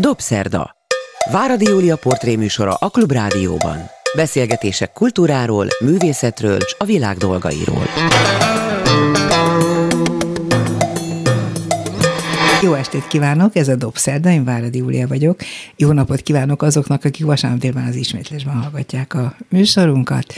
Dobszerda. 0.00 0.76
Váradi 1.30 1.64
Júlia 1.64 1.96
portréműsora 1.96 2.74
a 2.74 2.88
Klubrádióban. 2.88 3.78
Beszélgetések 4.16 4.92
kultúráról, 4.92 5.66
művészetről 5.80 6.56
és 6.56 6.74
a 6.78 6.84
világ 6.84 7.16
dolgairól. 7.16 7.82
Jó 12.62 12.74
estét 12.74 13.06
kívánok, 13.06 13.56
ez 13.56 13.68
a 13.68 13.76
Dobszerda, 13.76 14.30
én 14.30 14.44
Váradi 14.44 14.78
Júlia 14.78 15.06
vagyok. 15.06 15.40
Jó 15.76 15.92
napot 15.92 16.20
kívánok 16.20 16.62
azoknak, 16.62 17.04
akik 17.04 17.24
vasárnap 17.24 17.60
délben 17.60 17.86
az 17.86 17.94
ismétlésben 17.94 18.54
hallgatják 18.54 19.14
a 19.14 19.34
műsorunkat. 19.48 20.34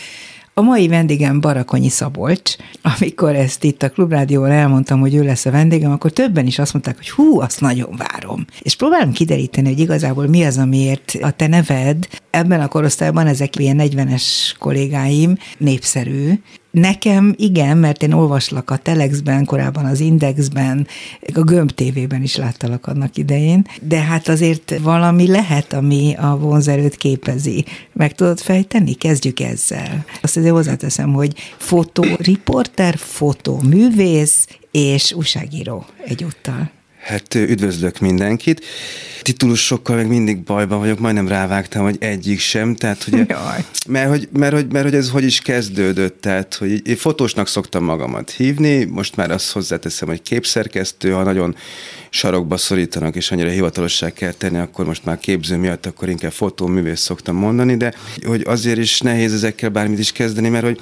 A 0.59 0.63
mai 0.63 0.89
vendégem 0.89 1.41
Barakonyi 1.41 1.89
Szabolcs. 1.89 2.57
Amikor 2.83 3.35
ezt 3.35 3.65
itt 3.65 3.83
a 3.83 3.91
Klubrádióval 3.91 4.51
elmondtam, 4.51 5.01
hogy 5.01 5.15
ő 5.15 5.23
lesz 5.23 5.47
a 5.47 5.51
vendégem, 5.51 5.91
akkor 5.91 6.11
többen 6.11 6.47
is 6.47 6.59
azt 6.59 6.73
mondták, 6.73 6.97
hogy 6.97 7.11
hú, 7.11 7.41
azt 7.41 7.61
nagyon 7.61 7.97
várom. 7.97 8.45
És 8.61 8.77
próbálom 8.77 9.13
kideríteni, 9.13 9.69
hogy 9.69 9.79
igazából 9.79 10.27
mi 10.27 10.45
az, 10.45 10.59
amiért 10.59 11.19
a 11.21 11.31
te 11.31 11.47
neved 11.47 12.09
ebben 12.31 12.61
a 12.61 12.69
korosztályban, 12.69 13.27
ezek 13.27 13.59
ilyen 13.59 13.81
40-es 13.81 14.25
kollégáim, 14.59 15.37
népszerű, 15.59 16.33
Nekem 16.81 17.35
igen, 17.37 17.77
mert 17.77 18.03
én 18.03 18.13
olvaslak 18.13 18.71
a 18.71 18.77
Telexben, 18.77 19.45
korábban 19.45 19.85
az 19.85 20.01
Indexben, 20.01 20.87
a 21.35 21.41
Gömb 21.41 21.71
TV-ben 21.71 22.23
is 22.23 22.37
láttalak 22.37 22.87
annak 22.87 23.17
idején, 23.17 23.67
de 23.83 24.01
hát 24.01 24.29
azért 24.29 24.79
valami 24.83 25.27
lehet, 25.27 25.73
ami 25.73 26.15
a 26.19 26.39
vonzerőt 26.39 26.97
képezi. 26.97 27.65
Meg 27.93 28.15
tudod 28.15 28.41
fejteni? 28.41 28.93
Kezdjük 28.93 29.41
ezzel. 29.41 30.05
Azt 30.23 30.37
azért 30.37 30.53
hozzáteszem, 30.53 31.13
hogy 31.13 31.35
fotóriporter, 31.57 32.97
fotóművész 32.97 34.47
és 34.71 35.13
újságíró 35.13 35.85
egyúttal. 36.05 36.71
Hát 37.01 37.35
üdvözlök 37.35 37.99
mindenkit. 37.99 38.65
Titulusokkal 39.23 39.97
meg 39.97 40.09
mindig 40.09 40.43
bajban 40.43 40.79
vagyok, 40.79 40.99
majdnem 40.99 41.29
rávágtam, 41.29 41.83
hogy 41.83 41.97
egyik 41.99 42.41
sem, 42.41 42.75
tehát 42.75 43.03
hogy, 43.03 43.27
mert, 43.89 44.09
hogy, 44.09 44.29
mert, 44.33 44.55
hogy, 44.55 44.67
mert 44.73 44.85
hogy 44.85 44.95
ez 44.95 45.11
hogy 45.11 45.25
is 45.25 45.41
kezdődött, 45.41 46.21
tehát 46.21 46.55
hogy 46.55 46.89
én 46.89 46.97
fotósnak 46.97 47.49
szoktam 47.49 47.85
magamat 47.85 48.31
hívni, 48.31 48.85
most 48.85 49.17
már 49.17 49.31
azt 49.31 49.51
hozzáteszem, 49.51 50.09
hogy 50.09 50.23
képszerkesztő, 50.23 51.11
ha 51.11 51.23
nagyon 51.23 51.57
sarokba 52.11 52.57
szorítanak, 52.57 53.17
és 53.17 53.31
annyira 53.31 53.51
hivatalosság 53.51 54.13
kell 54.13 54.33
tenni, 54.33 54.59
akkor 54.59 54.87
most 54.87 55.05
már 55.05 55.19
képző 55.19 55.57
miatt, 55.57 55.87
akkor 55.87 56.09
inkább 56.09 56.33
fotóművész 56.33 57.01
szoktam 57.01 57.37
mondani, 57.37 57.77
de 57.77 57.95
hogy 58.27 58.43
azért 58.47 58.79
is 58.79 59.01
nehéz 59.01 59.33
ezekkel 59.33 59.71
bármit 59.71 59.99
is 59.99 60.13
kezdeni, 60.13 60.49
mert 60.49 60.65
hogy 60.65 60.81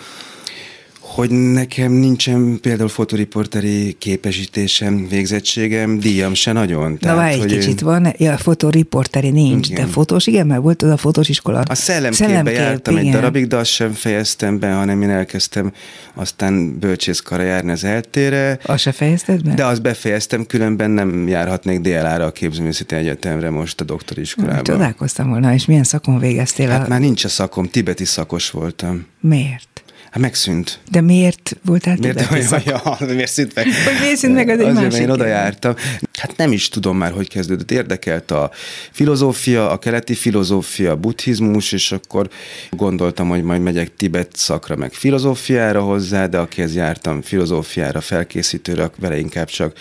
hogy 1.16 1.30
nekem 1.30 1.92
nincsen 1.92 2.58
például 2.60 2.88
fotoriporteri 2.88 3.96
képesítésem, 3.98 5.08
végzettségem, 5.08 5.98
díjam 5.98 6.34
se 6.34 6.52
nagyon. 6.52 6.98
Tehát, 6.98 7.16
Na 7.16 7.22
várj, 7.22 7.40
egy 7.40 7.46
kicsit 7.46 7.80
én... 7.80 7.86
van, 7.86 8.14
ja, 8.16 8.36
fotoriporteri 8.36 9.30
nincs, 9.30 9.68
igen. 9.68 9.84
de 9.84 9.92
fotós, 9.92 10.26
igen, 10.26 10.46
mert 10.46 10.62
volt 10.62 10.82
az 10.82 10.90
a 10.90 10.96
fotós 10.96 11.28
iskola. 11.28 11.62
A 11.68 11.74
szellemképbe 11.74 12.26
Szellemkép, 12.26 12.54
jártam 12.54 12.94
igen. 12.94 13.06
egy 13.06 13.12
darabig, 13.12 13.46
de 13.46 13.56
azt 13.56 13.70
sem 13.70 13.92
fejeztem 13.92 14.58
be, 14.58 14.72
hanem 14.72 15.02
én 15.02 15.10
elkezdtem 15.10 15.72
aztán 16.14 16.78
bölcsészkara 16.78 17.42
járni 17.42 17.70
az 17.70 17.84
eltére. 17.84 18.58
Azt 18.62 18.82
se 18.82 18.92
fejezted 18.92 19.42
be? 19.42 19.54
De 19.54 19.64
azt 19.64 19.82
befejeztem, 19.82 20.46
különben 20.46 20.90
nem 20.90 21.28
járhatnék 21.28 21.80
DLR-ra 21.80 22.24
a 22.24 22.32
képzőművészeti 22.32 22.94
egyetemre 22.94 23.50
most 23.50 23.80
a 23.80 23.84
doktori 23.84 24.20
iskolában. 24.20 24.64
Csodálkoztam 24.64 25.28
volna, 25.28 25.52
és 25.52 25.64
milyen 25.64 25.84
szakon 25.84 26.18
végeztél? 26.18 26.68
Hát 26.68 26.86
a... 26.86 26.88
már 26.88 27.00
nincs 27.00 27.24
a 27.24 27.28
szakom, 27.28 27.68
tibeti 27.68 28.04
szakos 28.04 28.50
voltam. 28.50 29.06
Miért? 29.20 29.76
Hát 30.16 30.24
megszűnt. 30.24 30.78
De 30.90 31.00
miért 31.00 31.56
voltál 31.64 31.96
miért, 31.98 32.30
olyan, 32.30 32.62
ja, 32.66 32.96
miért 33.00 33.30
szűnt 33.30 33.54
meg? 33.54 33.64
Hogy 33.64 34.00
miért 34.00 34.16
szűnt 34.16 34.34
meg, 34.34 34.48
az 34.48 34.58
egy 34.58 34.66
Azért, 34.66 34.98
én 34.98 35.10
oda 35.10 35.26
jártam. 35.26 35.74
Hát 36.18 36.36
nem 36.36 36.52
is 36.52 36.68
tudom 36.68 36.96
már, 36.96 37.12
hogy 37.12 37.28
kezdődött. 37.28 37.70
Érdekelt 37.70 38.30
a 38.30 38.50
filozófia, 38.92 39.70
a 39.70 39.78
keleti 39.78 40.14
filozófia, 40.14 40.90
a 40.90 40.96
buddhizmus, 40.96 41.72
és 41.72 41.92
akkor 41.92 42.28
gondoltam, 42.70 43.28
hogy 43.28 43.42
majd 43.42 43.62
megyek 43.62 43.96
Tibet 43.96 44.36
szakra, 44.36 44.76
meg 44.76 44.92
filozófiára 44.92 45.82
hozzá, 45.82 46.26
de 46.26 46.38
akihez 46.38 46.74
jártam 46.74 47.22
filozófiára, 47.22 48.00
felkészítőre, 48.00 48.90
vele 48.98 49.18
inkább 49.18 49.48
csak 49.48 49.72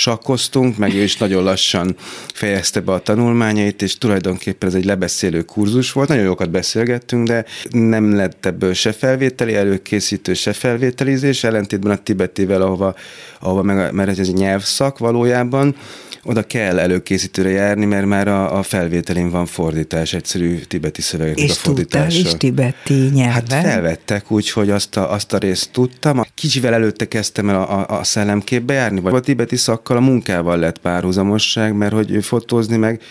sakkoztunk, 0.00 0.76
meg 0.76 0.94
ő 0.94 1.02
is 1.02 1.16
nagyon 1.16 1.42
lassan 1.42 1.96
fejezte 2.34 2.80
be 2.80 2.92
a 2.92 2.98
tanulmányait, 2.98 3.82
és 3.82 3.98
tulajdonképpen 3.98 4.68
ez 4.68 4.74
egy 4.74 4.84
lebeszélő 4.84 5.42
kurzus 5.42 5.92
volt, 5.92 6.08
nagyon 6.08 6.24
jókat 6.24 6.50
beszélgettünk, 6.50 7.26
de 7.26 7.44
nem 7.70 8.14
lett 8.14 8.46
ebből 8.46 8.72
se 8.72 8.92
felvételi 8.92 9.54
előkészítő, 9.54 10.34
se 10.34 10.52
felvételizés, 10.52 11.44
ellentétben 11.44 11.92
a 11.92 11.96
tibetivel, 11.96 12.62
ahova, 12.62 12.94
ahova 13.40 13.62
meg, 13.62 13.92
mert 13.92 14.08
ez 14.08 14.18
egy 14.18 14.34
nyelvszak 14.34 14.98
valójában, 14.98 15.76
oda 16.24 16.42
kell 16.42 16.78
előkészítőre 16.78 17.48
járni, 17.48 17.84
mert 17.84 18.06
már 18.06 18.28
a, 18.28 18.58
a 18.58 18.62
felvételén 18.62 19.30
van 19.30 19.46
fordítás, 19.46 20.12
egyszerű 20.12 20.58
tibeti 20.58 21.02
szövegeknek 21.02 21.44
és 21.44 21.50
a 21.50 21.54
fordítása. 21.54 22.18
És 22.18 22.34
tibeti 22.34 22.94
nyelven? 22.94 23.32
Hát 23.32 23.52
felvettek, 23.64 24.30
úgyhogy 24.30 24.70
azt 24.70 24.96
a, 24.96 25.12
azt 25.12 25.32
a 25.32 25.38
részt 25.38 25.70
tudtam. 25.72 26.22
Kicsivel 26.34 26.74
előtte 26.74 27.08
kezdtem 27.08 27.48
el 27.48 27.56
a, 27.56 27.78
a, 27.78 27.98
a 27.98 28.04
szellemképbe 28.04 28.74
járni, 28.74 29.00
vagy 29.00 29.14
a 29.14 29.20
tibeti 29.20 29.56
szakkal 29.90 30.08
a 30.08 30.10
munkával 30.10 30.58
lett 30.58 30.78
párhuzamosság, 30.78 31.74
mert 31.74 31.92
hogy 31.92 32.24
fotózni 32.24 32.76
meg, 32.76 33.02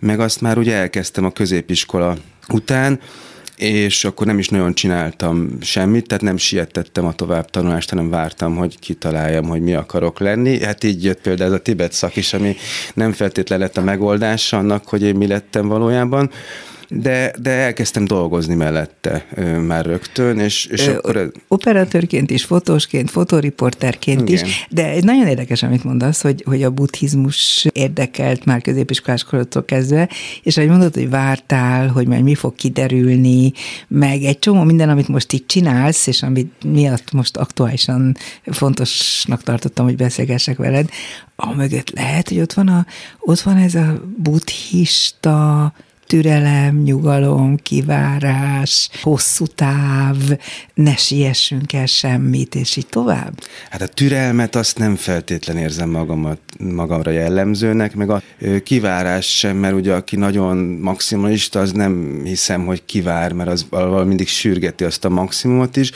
meg 0.00 0.20
azt 0.20 0.40
már 0.40 0.58
ugye 0.58 0.74
elkezdtem 0.74 1.24
a 1.24 1.30
középiskola 1.30 2.16
után, 2.48 3.00
és 3.56 4.04
akkor 4.04 4.26
nem 4.26 4.38
is 4.38 4.48
nagyon 4.48 4.74
csináltam 4.74 5.48
semmit, 5.60 6.06
tehát 6.06 6.22
nem 6.22 6.36
siettettem 6.36 7.06
a 7.06 7.12
tovább 7.12 7.50
tanulást, 7.50 7.90
hanem 7.90 8.10
vártam, 8.10 8.56
hogy 8.56 8.78
kitaláljam, 8.78 9.44
hogy 9.44 9.60
mi 9.60 9.74
akarok 9.74 10.18
lenni. 10.18 10.62
Hát 10.62 10.84
így 10.84 11.04
jött 11.04 11.20
például 11.20 11.52
ez 11.52 11.58
a 11.58 11.62
Tibet 11.62 11.92
szak 11.92 12.16
is, 12.16 12.32
ami 12.32 12.56
nem 12.94 13.12
feltétlenül 13.12 13.64
lett 13.64 13.76
a 13.76 13.82
megoldás 13.82 14.52
annak, 14.52 14.88
hogy 14.88 15.02
én 15.02 15.14
mi 15.14 15.26
lettem 15.26 15.68
valójában 15.68 16.30
de, 16.94 17.32
de 17.42 17.50
elkezdtem 17.50 18.04
dolgozni 18.04 18.54
mellette 18.54 19.26
már 19.66 19.84
rögtön, 19.84 20.38
és, 20.38 20.64
és 20.64 20.86
ö, 20.86 20.96
akkor... 20.96 21.32
Operatőrként 21.48 22.30
is, 22.30 22.44
fotósként, 22.44 23.10
fotóriporterként 23.10 24.28
Igen. 24.28 24.44
is, 24.44 24.66
de 24.70 24.88
egy 24.88 25.04
nagyon 25.04 25.26
érdekes, 25.26 25.62
amit 25.62 25.84
mondasz, 25.84 26.22
hogy, 26.22 26.42
hogy 26.46 26.62
a 26.62 26.70
buddhizmus 26.70 27.66
érdekelt 27.72 28.44
már 28.44 28.62
középiskolás 28.62 29.24
korodtól 29.24 29.64
kezdve, 29.64 30.08
és 30.42 30.56
ahogy 30.56 30.68
mondod, 30.68 30.94
hogy 30.94 31.10
vártál, 31.10 31.88
hogy 31.88 32.06
majd 32.06 32.22
mi 32.22 32.34
fog 32.34 32.54
kiderülni, 32.54 33.52
meg 33.88 34.22
egy 34.22 34.38
csomó 34.38 34.62
minden, 34.62 34.88
amit 34.88 35.08
most 35.08 35.32
itt 35.32 35.48
csinálsz, 35.48 36.06
és 36.06 36.22
amit 36.22 36.52
miatt 36.64 37.12
most 37.12 37.36
aktuálisan 37.36 38.16
fontosnak 38.44 39.42
tartottam, 39.42 39.84
hogy 39.84 39.96
beszélgessek 39.96 40.56
veled, 40.56 40.88
a 41.36 41.54
mögött 41.54 41.90
lehet, 41.90 42.28
hogy 42.28 42.40
ott 42.40 42.52
van, 42.52 42.68
a, 42.68 42.86
ott 43.18 43.40
van 43.40 43.56
ez 43.56 43.74
a 43.74 44.02
buddhista 44.16 45.72
türelem, 46.12 46.82
nyugalom, 46.82 47.56
kivárás, 47.56 48.88
hosszú 49.02 49.46
táv, 49.46 50.16
ne 50.74 50.96
siessünk 50.96 51.72
el 51.72 51.86
semmit, 51.86 52.54
és 52.54 52.76
így 52.76 52.86
tovább? 52.86 53.40
Hát 53.70 53.82
a 53.82 53.86
türelmet 53.86 54.56
azt 54.56 54.78
nem 54.78 54.96
feltétlen 54.96 55.56
érzem 55.56 55.90
magamat, 55.90 56.38
magamra 56.58 57.10
jellemzőnek, 57.10 57.94
meg 57.94 58.10
a 58.10 58.22
kivárás 58.64 59.36
sem, 59.36 59.56
mert 59.56 59.74
ugye 59.74 59.92
aki 59.92 60.16
nagyon 60.16 60.56
maximalista, 60.56 61.60
az 61.60 61.72
nem 61.72 62.20
hiszem, 62.24 62.66
hogy 62.66 62.84
kivár, 62.84 63.32
mert 63.32 63.50
az 63.50 63.66
valahol 63.70 64.04
mindig 64.04 64.28
sürgeti 64.28 64.84
azt 64.84 65.04
a 65.04 65.08
maximumot 65.08 65.76
is. 65.76 65.90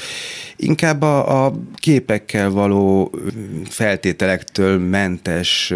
Inkább 0.56 1.03
a, 1.03 1.44
a 1.44 1.53
képekkel 1.75 2.50
való 2.50 3.15
feltételektől 3.69 4.78
mentes 4.78 5.72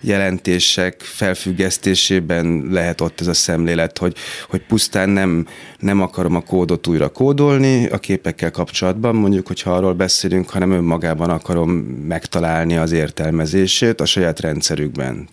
jelentések 0.00 1.00
felfüggesztésében 1.00 2.66
lehet 2.70 3.00
ott 3.00 3.20
ez 3.20 3.26
a 3.26 3.34
szemlélet, 3.50 3.98
hogy, 3.98 4.14
hogy 4.48 4.62
pusztán 4.66 5.08
nem, 5.08 5.46
nem 5.78 6.00
akarom 6.00 6.34
a 6.34 6.40
kódot 6.40 6.86
újra 6.86 7.08
kódolni 7.08 7.86
a 7.86 7.98
képekkel 7.98 8.50
kapcsolatban, 8.50 9.14
mondjuk, 9.14 9.46
hogyha 9.46 9.70
arról 9.70 9.94
beszélünk, 9.94 10.50
hanem 10.50 10.70
önmagában 10.70 11.30
akarom 11.30 11.70
megtalálni 12.08 12.76
az 12.76 12.92
értelmezését 12.92 14.00
a 14.00 14.04
saját 14.04 14.40
rendszerükben. 14.40 15.28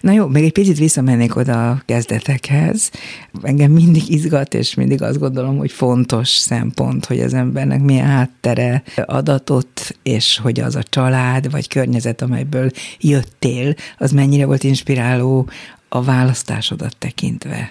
Na 0.00 0.12
jó, 0.12 0.26
még 0.26 0.44
egy 0.44 0.52
picit 0.52 0.78
visszamennék 0.78 1.36
oda 1.36 1.70
a 1.70 1.82
kezdetekhez. 1.86 2.90
Engem 3.42 3.70
mindig 3.70 4.08
izgat, 4.08 4.54
és 4.54 4.74
mindig 4.74 5.02
azt 5.02 5.18
gondolom, 5.18 5.58
hogy 5.58 5.72
fontos 5.72 6.28
szempont, 6.28 7.06
hogy 7.06 7.20
az 7.20 7.34
embernek 7.34 7.82
milyen 7.82 8.06
háttere 8.06 8.82
adatot, 9.06 9.96
és 10.02 10.38
hogy 10.42 10.60
az 10.60 10.76
a 10.76 10.82
család 10.82 11.50
vagy 11.50 11.68
környezet, 11.68 12.22
amelyből 12.22 12.70
jöttél, 13.00 13.74
az 13.98 14.10
mennyire 14.12 14.46
volt 14.46 14.64
inspiráló 14.64 15.48
a 15.92 16.02
választásodat 16.02 16.96
tekintve? 16.98 17.70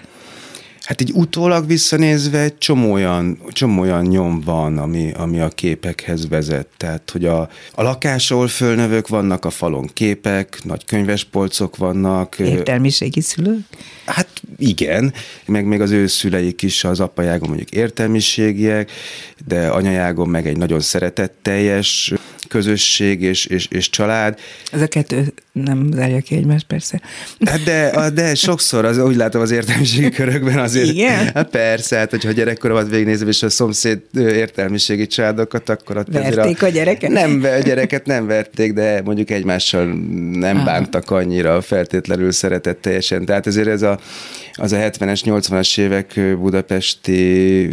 Hát 0.90 1.00
így 1.00 1.10
utólag 1.14 1.66
visszanézve 1.66 2.38
egy 2.38 2.58
csomó 2.58 2.92
olyan, 2.92 3.38
csomó 3.48 3.80
olyan 3.80 4.04
nyom 4.04 4.40
van, 4.40 4.78
ami, 4.78 5.12
ami 5.12 5.40
a 5.40 5.48
képekhez 5.48 6.28
vezet. 6.28 6.66
Tehát, 6.76 7.10
hogy 7.10 7.24
a, 7.24 7.40
a 7.74 7.82
lakás, 7.82 8.30
ahol 8.30 8.48
fölnövök, 8.48 9.08
vannak 9.08 9.44
a 9.44 9.50
falon 9.50 9.90
képek, 9.92 10.58
nagy 10.64 10.84
könyvespolcok 10.84 11.76
vannak. 11.76 12.38
Értelmiségi 12.38 13.20
szülők? 13.20 13.60
Hát 14.06 14.42
igen, 14.56 15.12
meg 15.46 15.64
még 15.64 15.80
az 15.80 15.90
ő 15.90 16.06
szüleik 16.06 16.62
is, 16.62 16.84
az 16.84 17.00
apajágon 17.00 17.48
mondjuk 17.48 17.70
értelmiségiek, 17.70 18.90
de 19.46 19.68
anyajágon 19.68 20.28
meg 20.28 20.46
egy 20.46 20.56
nagyon 20.56 20.80
szeretetteljes 20.80 22.12
közösség 22.50 23.22
és, 23.22 23.46
és, 23.46 23.66
és 23.70 23.90
család. 23.90 24.38
Ez 24.72 24.80
a 24.80 24.86
kettő 24.86 25.32
nem 25.52 25.90
zárja 25.94 26.20
ki 26.20 26.34
egymást, 26.34 26.66
persze. 26.66 27.00
Hát 27.44 27.62
de, 27.62 28.10
de 28.14 28.34
sokszor 28.34 28.84
az, 28.84 28.98
úgy 28.98 29.16
látom 29.16 29.40
az 29.40 29.50
értelmiségi 29.50 30.10
körökben 30.20 30.58
azért. 30.58 30.86
Igen? 30.86 31.30
Hát 31.34 31.50
persze, 31.50 31.96
hát 31.96 32.10
hogyha 32.10 32.30
gyerekkoromat 32.30 32.88
végignézem, 32.88 33.28
és 33.28 33.42
a 33.42 33.50
szomszéd 33.50 34.00
értelmiségi 34.14 35.06
családokat, 35.06 35.68
akkor 35.68 35.96
ott 35.96 36.06
Verték 36.12 36.62
a, 36.62 36.66
a 36.66 36.68
gyereket? 36.68 37.10
Nem, 37.10 37.40
a 37.42 37.58
gyereket 37.58 38.06
nem 38.06 38.26
verték, 38.26 38.72
de 38.72 39.02
mondjuk 39.04 39.30
egymással 39.30 39.84
nem 40.32 40.56
Aha. 40.56 40.64
bántak 40.64 41.10
annyira 41.10 41.60
feltétlenül 41.60 42.32
szeretetteljesen. 42.32 43.24
Tehát 43.24 43.46
ezért 43.46 43.68
ez 43.68 43.82
a, 43.82 43.98
az 44.52 44.72
a 44.72 44.76
70-es, 44.76 45.20
80-as 45.24 45.78
évek 45.78 46.36
budapesti 46.38 47.68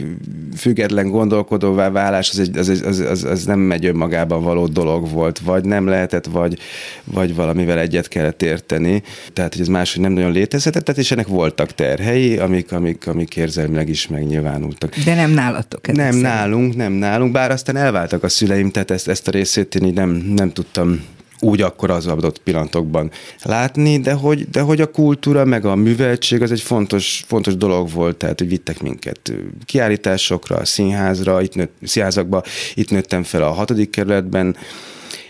független 0.57 1.09
gondolkodóvá 1.09 1.89
válás, 1.89 2.29
az, 2.29 2.39
egy, 2.39 2.57
az, 2.57 2.69
az, 2.69 3.00
az, 3.00 3.24
az 3.24 3.45
nem 3.45 3.59
megy 3.59 3.85
önmagában 3.85 4.44
való 4.44 4.68
dolog 4.68 5.09
volt, 5.09 5.39
vagy 5.39 5.65
nem 5.65 5.88
lehetett, 5.88 6.25
vagy, 6.25 6.59
vagy 7.03 7.35
valamivel 7.35 7.79
egyet 7.79 8.07
kellett 8.07 8.41
érteni. 8.41 9.03
Tehát, 9.33 9.51
hogy 9.51 9.62
ez 9.62 9.68
máshogy 9.68 10.01
nem 10.01 10.12
nagyon 10.12 10.31
létezhetett, 10.31 10.97
és 10.97 11.12
ennek 11.12 11.27
voltak 11.27 11.71
terhei, 11.71 12.38
amik, 12.38 12.71
amik, 12.71 13.07
amik 13.07 13.35
érzelmileg 13.35 13.89
is 13.89 14.07
megnyilvánultak. 14.07 14.95
De 14.95 15.15
nem 15.15 15.31
nálatok. 15.31 15.88
Nem 15.88 15.95
szerint. 15.95 16.21
nálunk, 16.21 16.75
nem 16.75 16.91
nálunk, 16.91 17.31
bár 17.31 17.51
aztán 17.51 17.75
elváltak 17.75 18.23
a 18.23 18.30
szüleim, 18.30 18.71
tehát 18.71 18.91
ezt, 18.91 19.07
ezt 19.07 19.27
a 19.27 19.31
részét 19.31 19.75
én 19.75 19.88
így 19.88 19.94
nem, 19.94 20.09
nem 20.09 20.51
tudtam 20.51 21.01
úgy 21.39 21.61
akkor 21.61 21.89
az 21.89 22.07
adott 22.07 22.37
pillanatokban 22.39 23.11
látni, 23.43 23.99
de 23.99 24.13
hogy, 24.13 24.49
de 24.49 24.61
hogy 24.61 24.81
a 24.81 24.91
kultúra 24.91 25.45
meg 25.45 25.65
a 25.65 25.75
műveltség 25.75 26.41
az 26.41 26.51
egy 26.51 26.61
fontos, 26.61 27.23
fontos 27.27 27.55
dolog 27.55 27.91
volt, 27.91 28.17
tehát 28.17 28.39
hogy 28.39 28.47
vittek 28.47 28.81
minket 28.81 29.33
kiállításokra, 29.65 30.65
színházra, 30.65 31.41
itt 31.41 31.55
nőtt, 31.55 31.73
színházakba, 31.83 32.43
itt 32.73 32.89
nőttem 32.89 33.23
fel 33.23 33.43
a 33.43 33.51
hatodik 33.51 33.89
kerületben, 33.89 34.55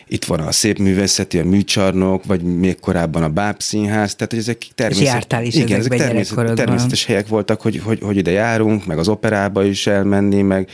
itt 0.08 0.26
van 0.26 0.40
a 0.40 0.52
szép 0.52 0.78
művészeti, 0.78 1.40
a 1.40 1.44
műcsarnok, 1.44 2.26
vagy 2.26 2.42
még 2.42 2.80
korábban 2.80 3.24
a 3.24 3.30
Báb 3.30 3.62
Színház, 3.62 4.16
tehát 4.16 4.32
hogy 4.32 4.42
ezek 4.42 4.66
természetes, 4.76 5.56
igen, 5.56 5.80
ezek 5.80 5.98
természet, 5.98 6.54
természetes 6.56 7.06
helyek 7.06 7.28
voltak, 7.28 7.62
hogy, 7.62 7.82
hogy, 7.84 8.00
hogy 8.02 8.18
ide 8.18 8.32
járunk, 8.32 8.86
meg 8.86 8.98
az 8.98 9.08
operába 9.08 9.64
is 9.64 9.88
elmenni, 9.88 10.42
meg, 10.42 10.70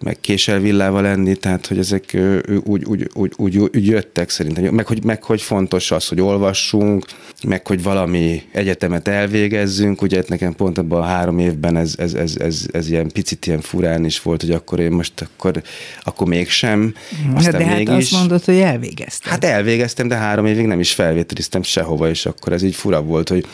meg 0.00 0.16
késelvillával 0.20 1.02
lenni, 1.02 1.34
tehát 1.34 1.66
hogy 1.66 1.78
ezek 1.78 2.16
úgy, 2.64 2.84
úgy, 2.84 3.10
úgy, 3.14 3.32
úgy, 3.36 3.58
úgy 3.58 3.86
jöttek 3.86 4.30
szerintem. 4.30 4.74
Meg 4.74 4.86
hogy, 4.86 5.04
meg 5.04 5.22
hogy 5.22 5.42
fontos 5.42 5.90
az, 5.90 6.08
hogy 6.08 6.20
olvassunk, 6.20 7.04
meg 7.46 7.66
hogy 7.66 7.82
valami 7.82 8.42
egyetemet 8.52 9.08
elvégezzünk, 9.08 10.02
ugye 10.02 10.22
nekem 10.26 10.54
pont 10.54 10.78
abban 10.78 11.02
a 11.02 11.04
három 11.04 11.38
évben 11.38 11.76
ez, 11.76 11.94
ez, 11.98 12.14
ez, 12.14 12.36
ez, 12.36 12.66
ez 12.72 12.90
ilyen 12.90 13.10
picit 13.12 13.46
ilyen 13.46 13.60
furán 13.60 14.04
is 14.04 14.22
volt, 14.22 14.40
hogy 14.40 14.50
akkor 14.50 14.80
én 14.80 14.90
most 14.90 15.12
akkor, 15.20 15.62
akkor 16.02 16.26
mégsem, 16.26 16.94
aztán 17.34 17.52
de 17.52 17.64
hát 17.64 17.76
mégis. 17.76 17.94
azt 17.94 18.10
mondod, 18.10 18.44
hogy 18.44 18.54
elvégeztem. 18.68 19.30
Hát 19.32 19.44
elvégeztem, 19.44 20.08
de 20.08 20.16
három 20.16 20.46
évig 20.46 20.66
nem 20.66 20.80
is 20.80 20.92
felvételiztem 20.92 21.62
sehova, 21.62 22.08
és 22.08 22.26
akkor 22.26 22.52
ez 22.52 22.62
így 22.62 22.74
fura 22.74 23.02
volt, 23.02 23.28
hogy, 23.28 23.46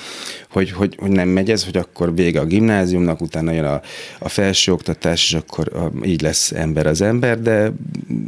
hogy, 0.49 0.71
hogy, 0.71 0.97
hogy 1.01 1.11
nem 1.11 1.29
megy 1.29 1.51
ez, 1.51 1.65
hogy 1.65 1.77
akkor 1.77 2.15
vége 2.15 2.41
a 2.41 2.45
gimnáziumnak, 2.45 3.21
utána 3.21 3.53
jön 3.53 3.65
a, 3.65 3.81
a 4.19 4.29
felsőoktatás, 4.29 5.25
és 5.25 5.35
akkor 5.35 5.71
a, 5.75 6.07
így 6.07 6.23
lesz 6.23 6.53
ember 6.53 6.87
az 6.87 7.01
ember, 7.01 7.41
de 7.41 7.73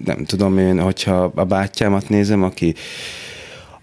nem 0.05 0.25
tudom 0.25 0.59
én, 0.59 0.81
hogyha 0.81 1.33
a 1.35 1.45
bátyámat 1.45 2.09
nézem, 2.09 2.43
aki 2.43 2.75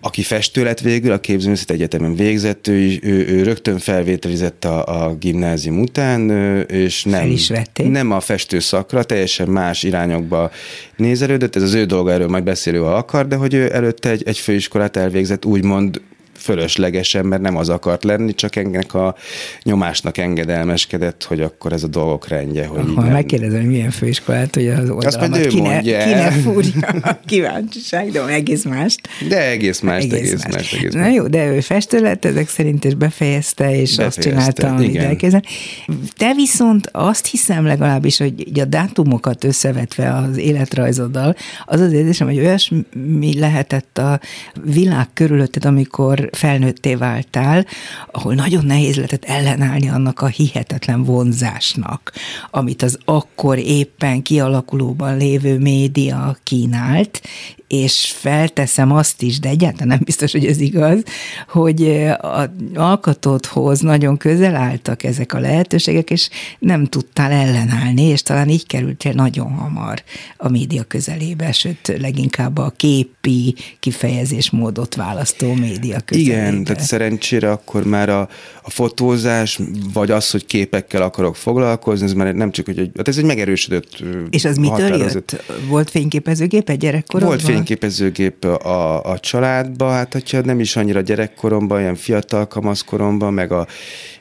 aki 0.05 0.21
festő 0.21 0.63
lett 0.63 0.79
végül, 0.79 1.11
a 1.11 1.19
képzőművészet 1.19 1.71
egyetemen 1.71 2.15
végzett, 2.15 2.67
ő, 2.67 2.99
ő, 3.01 3.27
ő 3.27 3.43
rögtön 3.43 3.77
felvételizett 3.77 4.65
a, 4.65 5.05
a 5.05 5.15
gimnázium 5.15 5.79
után, 5.79 6.29
és 6.67 7.03
nem, 7.03 7.33
nem 7.73 8.11
a 8.11 8.19
festő 8.19 8.59
szakra, 8.59 9.03
teljesen 9.03 9.47
más 9.47 9.83
irányokba 9.83 10.51
nézelődött, 10.95 11.55
ez 11.55 11.61
az 11.61 11.73
ő 11.73 11.85
dolga, 11.85 12.11
erről 12.11 12.27
majd 12.27 12.43
beszélő, 12.43 12.79
ha 12.79 12.93
akar, 12.93 13.27
de 13.27 13.35
hogy 13.35 13.53
ő 13.53 13.73
előtte 13.73 14.09
egy, 14.09 14.23
egy 14.25 14.37
főiskolát 14.37 14.97
elvégzett, 14.97 15.45
úgymond 15.45 16.01
fölöslegesen, 16.43 17.25
mert 17.25 17.41
nem 17.41 17.57
az 17.57 17.69
akart 17.69 18.03
lenni, 18.03 18.35
csak 18.35 18.55
ennek 18.55 18.93
a 18.93 19.15
nyomásnak 19.63 20.17
engedelmeskedett, 20.17 21.23
hogy 21.23 21.41
akkor 21.41 21.73
ez 21.73 21.83
a 21.83 21.87
dolgok 21.87 22.27
rendje. 22.27 22.65
Hogy 22.65 22.79
Akkor 22.79 23.03
nem... 23.03 23.13
megkérdezem, 23.13 23.59
hogy 23.59 23.69
milyen 23.69 23.91
főiskolát, 23.91 24.55
hogy 24.55 24.67
az 24.67 24.89
oldalamat 24.89 25.39
Azt 25.39 25.47
kine, 25.47 25.81
kine 25.81 26.31
fúrja 26.31 26.87
a 27.01 27.19
kíváncsiság, 27.25 28.11
de 28.11 28.25
egész 28.27 28.63
mást. 28.63 28.99
De 29.27 29.49
egész 29.49 29.79
más, 29.79 30.03
egész, 30.03 30.19
egész 30.19 30.43
más. 30.43 30.53
más 30.53 30.73
egész 30.73 30.93
Na 30.93 31.07
jó, 31.07 31.27
de 31.27 31.47
ő 31.47 31.59
festő 31.59 31.99
lett 31.99 32.25
ezek 32.25 32.49
szerint, 32.49 32.85
és 32.85 32.93
befejezte, 32.93 33.63
és 33.63 33.95
befejezte, 33.95 34.05
azt 34.05 34.19
csinálta, 34.19 34.67
amit 34.67 34.97
elkezdett. 34.97 35.45
Te 36.15 36.33
viszont 36.33 36.89
azt 36.91 37.25
hiszem 37.25 37.65
legalábbis, 37.65 38.17
hogy 38.17 38.59
a 38.59 38.65
dátumokat 38.65 39.43
összevetve 39.43 40.13
az 40.13 40.37
életrajzoddal, 40.37 41.35
az 41.65 41.79
az 41.79 41.91
érzésem, 41.91 42.27
hogy 42.27 42.39
olyasmi 42.39 43.39
lehetett 43.39 43.97
a 43.97 44.19
világ 44.63 45.07
körülötted, 45.13 45.65
amikor 45.65 46.29
felnőtté 46.35 46.95
váltál, 46.95 47.65
ahol 48.11 48.33
nagyon 48.33 48.65
nehéz 48.65 48.95
lehetett 48.95 49.25
ellenállni 49.25 49.89
annak 49.89 50.21
a 50.21 50.27
hihetetlen 50.27 51.03
vonzásnak, 51.03 52.13
amit 52.51 52.81
az 52.81 52.97
akkor 53.05 53.57
éppen 53.57 54.21
kialakulóban 54.21 55.17
lévő 55.17 55.57
média 55.57 56.37
kínált, 56.43 57.21
és 57.67 58.13
felteszem 58.17 58.91
azt 58.91 59.21
is, 59.21 59.39
de 59.39 59.49
egyáltalán 59.49 59.87
nem 59.87 59.99
biztos, 60.03 60.31
hogy 60.31 60.45
ez 60.45 60.59
igaz, 60.59 61.03
hogy 61.47 61.87
a 62.21 62.49
alkotódhoz 62.75 63.79
nagyon 63.79 64.17
közel 64.17 64.55
álltak 64.55 65.03
ezek 65.03 65.33
a 65.33 65.39
lehetőségek, 65.39 66.09
és 66.09 66.29
nem 66.59 66.85
tudtál 66.85 67.31
ellenállni, 67.31 68.01
és 68.01 68.21
talán 68.23 68.49
így 68.49 68.67
kerültél 68.67 69.13
nagyon 69.13 69.51
hamar 69.51 70.03
a 70.37 70.49
média 70.49 70.83
közelébe, 70.83 71.51
sőt, 71.51 71.95
leginkább 71.99 72.57
a 72.57 72.73
képi 72.75 73.55
kifejezésmódot 73.79 74.95
választó 74.95 75.53
média 75.53 75.99
közelébe. 76.05 76.31
Igen, 76.31 76.63
tehát 76.63 76.83
szerencsére 76.83 77.51
akkor 77.51 77.85
már 77.85 78.09
a, 78.09 78.29
a 78.61 78.69
fotózás, 78.69 79.59
vagy 79.93 80.11
az, 80.11 80.31
hogy 80.31 80.45
képekkel 80.45 81.01
akarok 81.01 81.35
foglalkozni, 81.35 82.05
ez 82.05 82.13
már 82.13 82.33
nem 82.33 82.51
csak, 82.51 82.65
hogy 82.65 82.89
hát 82.97 83.07
ez 83.07 83.17
egy 83.17 83.23
megerősödött 83.23 84.03
És 84.29 84.45
az 84.45 84.57
mitől 84.57 84.97
jött? 84.97 85.43
Volt 85.67 85.89
fényképezőgép 85.89 86.69
egy 86.69 86.77
gyerekkorodban? 86.77 87.37
Volt 87.37 87.47
fényképezőgép 87.65 88.45
a, 88.45 89.03
a 89.03 89.19
családba, 89.19 89.89
hát 89.89 90.13
hogyha 90.13 90.41
nem 90.41 90.59
is 90.59 90.75
annyira 90.75 91.01
gyerekkoromban, 91.01 91.79
ilyen 91.79 91.95
fiatal 91.95 92.47
kamaszkoromban, 92.47 93.33
meg 93.33 93.51
a 93.51 93.67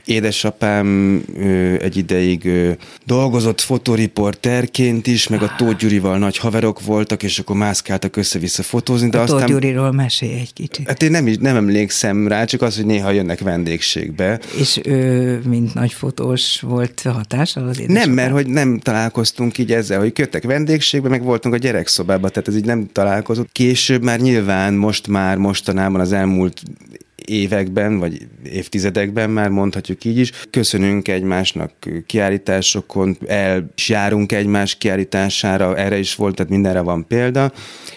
Édesapám 0.04 1.22
ö, 1.36 1.74
egy 1.80 1.96
ideig 1.96 2.44
ö, 2.44 2.70
dolgozott 3.06 3.60
fotoriporterként 3.60 5.06
is, 5.06 5.28
meg 5.28 5.42
a 5.42 5.54
Tóth 5.56 5.76
Gyurival 5.76 6.18
nagy 6.18 6.36
haverok 6.36 6.84
voltak, 6.84 7.22
és 7.22 7.38
akkor 7.38 7.56
mászkáltak 7.56 8.16
össze-vissza 8.16 8.62
fotózni. 8.62 9.08
De 9.08 9.18
a 9.18 9.22
aztán, 9.22 9.38
Tóth 9.38 9.50
Gyuriról 9.52 9.92
mesélj 9.92 10.32
egy 10.32 10.52
kicsit. 10.52 10.86
Hát 10.86 11.02
én 11.02 11.10
nem, 11.10 11.28
nem 11.40 11.56
emlékszem 11.56 12.28
rá, 12.28 12.44
csak 12.44 12.62
az, 12.62 12.76
hogy 12.76 12.86
néha 12.86 13.10
jönnek 13.10 13.40
vendégségbe. 13.40 14.40
És 14.58 14.80
ő, 14.84 15.40
mint 15.48 15.74
nagy 15.74 15.92
fotós, 15.92 16.60
volt 16.60 17.02
hatással 17.02 17.68
az 17.68 17.80
édesapám? 17.80 18.06
Nem, 18.06 18.14
mert 18.14 18.32
hogy 18.32 18.46
nem 18.46 18.78
találkoztunk 18.78 19.58
így 19.58 19.72
ezzel, 19.72 19.98
hogy 19.98 20.12
köttek 20.12 20.44
vendégségbe, 20.44 21.08
meg 21.08 21.22
voltunk 21.22 21.54
a 21.54 21.58
gyerekszobában, 21.58 22.30
tehát 22.30 22.48
ez 22.48 22.56
így 22.56 22.64
nem 22.64 22.88
találkozott. 22.92 23.48
Később 23.52 24.02
már 24.02 24.20
nyilván, 24.20 24.74
most 24.74 25.06
már, 25.06 25.36
mostanában 25.36 26.00
az 26.00 26.12
elmúlt 26.12 26.62
években, 27.24 27.98
vagy 27.98 28.26
évtizedekben 28.52 29.30
már 29.30 29.48
mondhatjuk 29.48 30.04
így 30.04 30.18
is. 30.18 30.30
Köszönünk 30.50 31.08
egymásnak 31.08 31.72
kiállításokon, 32.06 33.16
el 33.26 33.70
járunk 33.86 34.32
egymás 34.32 34.74
kiállítására, 34.74 35.76
erre 35.76 35.98
is 35.98 36.14
volt, 36.14 36.34
tehát 36.34 36.52
mindenre 36.52 36.80
van 36.80 37.06
példa, 37.06 37.52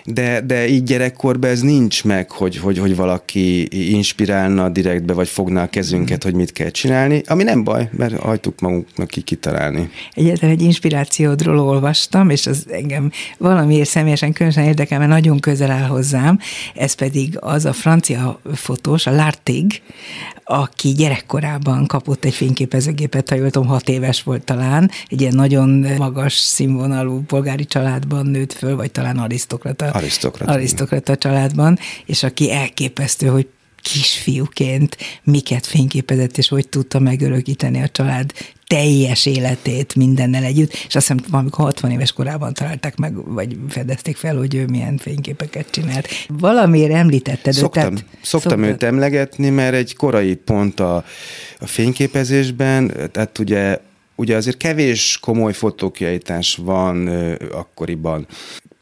de, 0.05 0.41
de 0.41 0.67
így 0.67 0.84
gyerekkorban 0.84 1.50
ez 1.50 1.62
nincs 1.62 2.03
meg, 2.03 2.32
hogy, 2.32 2.58
hogy, 2.58 2.77
hogy 2.77 2.96
valaki 2.96 3.67
inspirálna 3.91 4.70
direktbe, 4.70 5.13
vagy 5.13 5.27
fogná 5.27 5.63
a 5.63 5.70
kezünket, 5.70 6.24
hogy 6.24 6.34
mit 6.34 6.51
kell 6.51 6.70
csinálni, 6.70 7.22
ami 7.27 7.44
nem 7.44 7.63
baj, 7.63 7.89
mert 7.98 8.20
hagytuk 8.20 8.60
magunknak 8.60 9.08
ki 9.08 9.22
kitalálni. 9.22 9.89
Egyetlen 10.13 10.51
egy 10.51 10.62
inspirációdról 10.62 11.60
olvastam, 11.60 12.29
és 12.29 12.48
az 12.48 12.65
engem 12.70 13.12
valamiért 13.38 13.89
személyesen 13.89 14.34
különösen 14.34 14.63
érdekel, 14.63 14.98
mert 14.98 15.12
nagyon 15.12 15.39
közel 15.39 15.72
áll 15.72 15.88
hozzám, 15.88 16.39
ez 16.75 16.94
pedig 16.94 17.38
az 17.39 17.65
a 17.65 17.74
francia 17.74 18.39
fotós, 18.53 19.08
a 19.08 19.12
Lartig, 19.15 19.81
aki 20.43 20.89
gyerekkorában 20.89 21.86
kapott 21.86 22.25
egy 22.25 22.34
fényképezőgépet, 22.34 23.29
ha 23.29 23.36
jól 23.36 23.50
tudom, 23.50 23.67
hat 23.67 23.89
éves 23.89 24.24
volt 24.24 24.43
talán, 24.43 24.91
egy 25.07 25.22
ilyen 25.22 25.36
nagyon 25.36 25.69
magas 25.98 26.34
színvonalú 26.34 27.22
polgári 27.22 27.65
családban 27.65 28.25
nőtt 28.25 28.53
föl, 28.53 28.75
vagy 28.75 28.91
talán 28.91 29.17
arisztokrata, 29.17 29.86
arisztokrata. 29.86 30.51
arisztokrata 30.51 31.15
családban, 31.15 31.79
és 32.05 32.24
aki 32.24 32.51
elképesztő, 32.51 33.27
hogy 33.27 33.48
kisfiúként 33.91 34.97
miket 35.23 35.65
fényképezett, 35.65 36.37
és 36.37 36.47
hogy 36.47 36.67
tudta 36.69 36.99
megörökíteni 36.99 37.81
a 37.81 37.89
család 37.89 38.33
teljes 38.67 39.25
életét 39.25 39.95
mindennel 39.95 40.43
együtt, 40.43 40.71
és 40.71 40.95
azt 40.95 41.07
hiszem, 41.07 41.17
valamikor 41.29 41.65
60 41.65 41.91
éves 41.91 42.11
korában 42.11 42.53
találták 42.53 42.95
meg, 42.95 43.33
vagy 43.33 43.57
fedezték 43.69 44.15
fel, 44.15 44.37
hogy 44.37 44.55
ő 44.55 44.65
milyen 44.65 44.97
fényképeket 44.97 45.71
csinált. 45.71 46.07
Valamiért 46.27 46.93
említetted 46.93 47.53
szoktam, 47.53 47.93
őt. 47.93 48.03
Tehát, 48.03 48.17
szoktam 48.21 48.51
szoktad... 48.51 48.73
őt 48.73 48.83
emlegetni, 48.83 49.49
mert 49.49 49.73
egy 49.73 49.95
korai 49.95 50.35
pont 50.35 50.79
a, 50.79 50.95
a 51.59 51.67
fényképezésben, 51.67 52.91
tehát 53.11 53.39
ugye 53.39 53.79
ugye 54.15 54.35
azért 54.35 54.57
kevés 54.57 55.17
komoly 55.21 55.53
fotókiállítás 55.53 56.55
van 56.55 57.07
ö, 57.07 57.35
akkoriban 57.51 58.27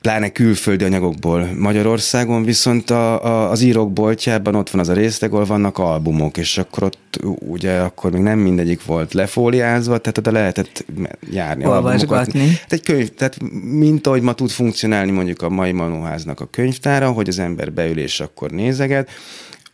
pláne 0.03 0.29
külföldi 0.29 0.83
anyagokból. 0.83 1.49
Magyarországon 1.57 2.43
viszont 2.43 2.89
a, 2.89 3.25
a, 3.25 3.51
az 3.51 3.61
írók 3.61 3.93
boltjában 3.93 4.55
ott 4.55 4.69
van 4.69 4.81
az 4.81 4.89
a 4.89 4.93
részleg, 4.93 5.33
ahol 5.33 5.45
vannak 5.45 5.77
albumok, 5.77 6.37
és 6.37 6.57
akkor 6.57 6.83
ott 6.83 7.19
ugye 7.39 7.79
akkor 7.79 8.11
még 8.11 8.21
nem 8.21 8.39
mindegyik 8.39 8.85
volt 8.85 9.13
lefóliázva, 9.13 9.97
tehát 9.97 10.17
oda 10.17 10.31
lehetett 10.31 10.85
járni 11.31 11.65
Olvasgatni. 11.65 12.39
Tehát 12.39 12.73
egy 12.73 12.83
könyv, 12.83 13.09
tehát 13.09 13.37
mint 13.63 14.07
ahogy 14.07 14.21
ma 14.21 14.33
tud 14.33 14.49
funkcionálni 14.49 15.11
mondjuk 15.11 15.41
a 15.41 15.49
mai 15.49 15.71
Manóháznak 15.71 16.39
a 16.39 16.47
könyvtára, 16.51 17.11
hogy 17.11 17.27
az 17.27 17.39
ember 17.39 17.73
beül 17.73 17.99
és 17.99 18.19
akkor 18.19 18.51
nézeget, 18.51 19.09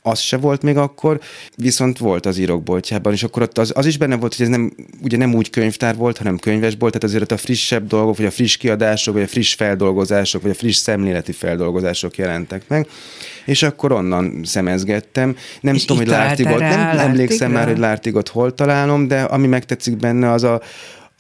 az 0.01 0.20
se 0.20 0.38
volt 0.38 0.62
még 0.62 0.77
akkor, 0.77 1.20
viszont 1.56 1.98
volt 1.98 2.25
az 2.25 2.38
írókboltjában, 2.38 3.13
és 3.13 3.24
akkor 3.24 3.41
ott 3.41 3.58
az, 3.58 3.72
az 3.75 3.86
is 3.86 3.98
benne 3.98 4.15
volt, 4.15 4.36
hogy 4.36 4.46
ez 4.46 4.51
nem, 4.51 4.74
ugye 5.03 5.18
nem 5.18 5.34
úgy 5.34 5.50
könyvtár 5.50 5.96
volt, 5.96 6.18
hanem 6.18 6.38
könyvesbolt, 6.38 6.94
tehát 6.94 7.08
azért 7.08 7.24
ott 7.24 7.38
a 7.38 7.41
frissebb 7.41 7.88
dolgok, 7.88 8.18
vagy 8.18 8.25
a 8.25 8.32
friss 8.32 8.58
kiadások, 8.58 9.13
vagy 9.13 9.24
a 9.24 9.27
friss 9.27 9.53
feldolgozások, 9.53 10.41
vagy 10.41 10.51
a 10.51 10.53
friss 10.53 10.75
szemléleti 10.75 11.32
feldolgozások 11.32 12.18
jelentek 12.18 12.63
meg, 12.68 12.88
és 13.46 13.63
akkor 13.63 13.91
onnan 13.91 14.41
szemezgettem. 14.44 15.36
Nem 15.62 15.75
és 15.75 15.86
tudom, 15.86 15.98
hogy 15.98 16.12
Lártigot, 16.12 16.60
nem 16.60 16.98
emlékszem 16.98 17.51
már, 17.51 17.68
hogy 17.68 17.77
Lártigot 17.77 18.27
hol 18.27 18.53
találom, 18.53 19.08
de 19.08 19.22
ami 19.22 19.48
megtetszik 19.48 19.98
benne, 19.98 20.32
az 20.32 20.44
a, 20.44 20.62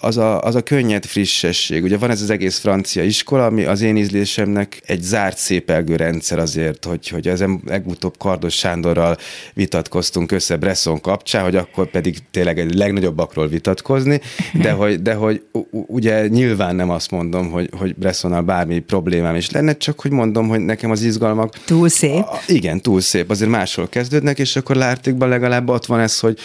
az 0.01 0.17
a, 0.17 0.41
az 0.41 0.55
a 0.55 0.61
könnyed 0.61 1.05
frissesség. 1.05 1.83
Ugye 1.83 1.97
van 1.97 2.09
ez 2.09 2.21
az 2.21 2.29
egész 2.29 2.57
francia 2.57 3.03
iskola, 3.03 3.45
ami 3.45 3.63
az 3.63 3.81
én 3.81 3.97
ízlésemnek 3.97 4.81
egy 4.85 5.01
zárt 5.01 5.37
szépelgő 5.37 5.95
rendszer 5.95 6.39
azért, 6.39 6.85
hogy, 6.85 7.07
hogy 7.07 7.27
az 7.27 7.45
legutóbb 7.65 8.17
Kardos 8.17 8.53
Sándorral 8.53 9.17
vitatkoztunk 9.53 10.31
össze 10.31 10.57
Bresson 10.57 11.01
kapcsán, 11.01 11.43
hogy 11.43 11.55
akkor 11.55 11.89
pedig 11.89 12.17
tényleg 12.31 12.59
egy 12.59 12.75
legnagyobbakról 12.75 13.47
vitatkozni, 13.47 14.21
de 14.53 14.71
hogy, 14.71 15.01
de 15.01 15.13
hogy 15.13 15.43
ugye 15.71 16.27
nyilván 16.27 16.75
nem 16.75 16.89
azt 16.89 17.11
mondom, 17.11 17.51
hogy, 17.51 17.69
hogy 17.77 17.95
Bressonnal 17.95 18.41
bármi 18.41 18.79
problémám 18.79 19.35
is 19.35 19.51
lenne, 19.51 19.77
csak 19.77 20.01
hogy 20.01 20.11
mondom, 20.11 20.47
hogy 20.47 20.59
nekem 20.59 20.91
az 20.91 21.01
izgalmak... 21.01 21.63
Túl 21.65 21.89
szép. 21.89 22.19
A, 22.19 22.39
igen, 22.47 22.81
túl 22.81 23.01
szép, 23.01 23.29
azért 23.29 23.51
máshol 23.51 23.89
kezdődnek, 23.89 24.39
és 24.39 24.55
akkor 24.55 24.75
Lártikban 24.75 25.29
legalább 25.29 25.69
ott 25.69 25.85
van 25.85 25.99
ez, 25.99 26.19
hogy, 26.19 26.39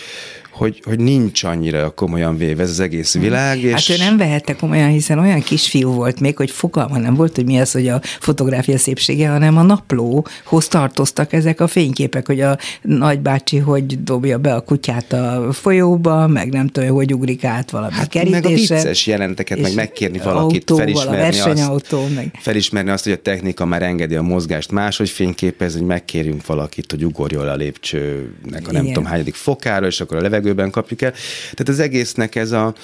hogy, 0.54 0.82
hogy 0.84 0.98
nincs 0.98 1.42
annyira 1.42 1.90
komolyan 1.90 2.36
véve 2.36 2.62
ez 2.62 2.70
az 2.70 2.80
egész 2.80 3.14
világ. 3.14 3.62
És... 3.62 3.72
Hát 3.72 3.98
ő 3.98 4.02
nem 4.02 4.16
vehette 4.16 4.56
komolyan, 4.56 4.88
hiszen 4.88 5.18
olyan 5.18 5.40
kisfiú 5.40 5.92
volt 5.92 6.20
még, 6.20 6.36
hogy 6.36 6.50
fogalma 6.50 6.98
nem 6.98 7.14
volt, 7.14 7.34
hogy 7.34 7.44
mi 7.44 7.58
az, 7.60 7.72
hogy 7.72 7.88
a 7.88 8.00
fotográfia 8.20 8.78
szépsége, 8.78 9.28
hanem 9.28 9.56
a 9.56 9.62
naplóhoz 9.62 10.68
tartoztak 10.68 11.32
ezek 11.32 11.60
a 11.60 11.66
fényképek, 11.66 12.26
hogy 12.26 12.40
a 12.40 12.58
nagybácsi 12.82 13.58
hogy 13.58 14.02
dobja 14.02 14.38
be 14.38 14.54
a 14.54 14.60
kutyát 14.60 15.12
a 15.12 15.48
folyóba, 15.52 16.26
meg 16.26 16.52
nem 16.52 16.68
tudom, 16.68 16.88
hogy 16.88 17.14
ugrik 17.14 17.44
át 17.44 17.70
valami 17.70 17.92
hát 17.92 18.08
kerítésen. 18.08 18.42
Meg 18.42 18.52
a 18.52 18.54
vicces 18.54 19.06
jelenteket, 19.06 19.60
meg 19.60 19.74
megkérni 19.74 20.18
valakit, 20.18 20.70
autóval, 20.70 20.84
felismerni 20.84 21.60
azt, 21.60 22.14
meg. 22.14 22.30
felismerni 22.40 22.90
azt, 22.90 23.04
hogy 23.04 23.12
a 23.12 23.22
technika 23.22 23.64
már 23.64 23.82
engedi 23.82 24.14
a 24.14 24.22
mozgást 24.22 24.72
máshogy 24.72 25.10
fényképez, 25.10 25.72
hogy 25.72 25.86
megkérjünk 25.86 26.46
valakit, 26.46 26.90
hogy 26.90 27.04
ugorjon 27.04 27.48
a 27.48 27.54
lépcsőnek 27.54 28.68
a 28.68 28.72
nem 28.72 28.82
Igen. 28.82 28.84
tudom 28.84 29.04
hányadik 29.04 29.34
fokára, 29.34 29.86
és 29.86 30.00
akkor 30.00 30.16
a 30.16 30.20
levegő 30.20 30.43
levegőben 30.44 30.70
kapjuk 30.70 31.02
el. 31.02 31.12
Tehát 31.42 31.68
az 31.68 31.78
egésznek 31.78 32.34
ez 32.34 32.52
a, 32.52 32.74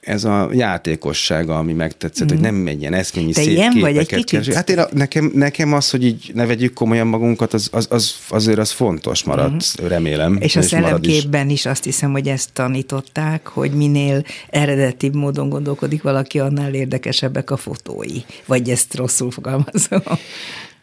ez 0.00 0.24
a 0.24 0.48
játékossága, 0.52 1.58
ami 1.58 1.72
megtetszett, 1.72 2.32
mm. 2.32 2.34
hogy 2.34 2.40
nem 2.40 2.66
egy 2.66 2.80
ilyen 2.80 2.94
eszményi 2.94 3.32
Te 3.32 3.42
szép 3.42 3.52
ilyen 3.52 3.78
vagy 3.80 3.96
egy 3.96 4.06
kicsit? 4.06 4.54
Hát 4.54 4.70
én 4.70 4.78
a, 4.78 4.88
nekem, 4.92 5.30
nekem 5.34 5.72
az, 5.72 5.90
hogy 5.90 6.04
így 6.04 6.30
ne 6.34 6.46
vegyük 6.46 6.72
komolyan 6.72 7.06
magunkat, 7.06 7.54
az, 7.54 7.68
az, 7.72 7.86
az 7.90 8.14
azért 8.28 8.58
az 8.58 8.70
fontos 8.70 9.24
marad, 9.24 9.52
mm. 9.52 9.86
remélem. 9.86 10.38
És 10.40 10.56
a 10.56 10.62
szellemképben 10.62 11.46
is. 11.46 11.52
is 11.52 11.66
azt 11.66 11.84
hiszem, 11.84 12.12
hogy 12.12 12.28
ezt 12.28 12.52
tanították, 12.52 13.46
hogy 13.46 13.70
minél 13.70 14.24
eredetibb 14.50 15.14
módon 15.14 15.48
gondolkodik 15.48 16.02
valaki, 16.02 16.38
annál 16.38 16.74
érdekesebbek 16.74 17.50
a 17.50 17.56
fotói. 17.56 18.20
Vagy 18.46 18.70
ezt 18.70 18.94
rosszul 18.94 19.30
fogalmazom. 19.30 20.02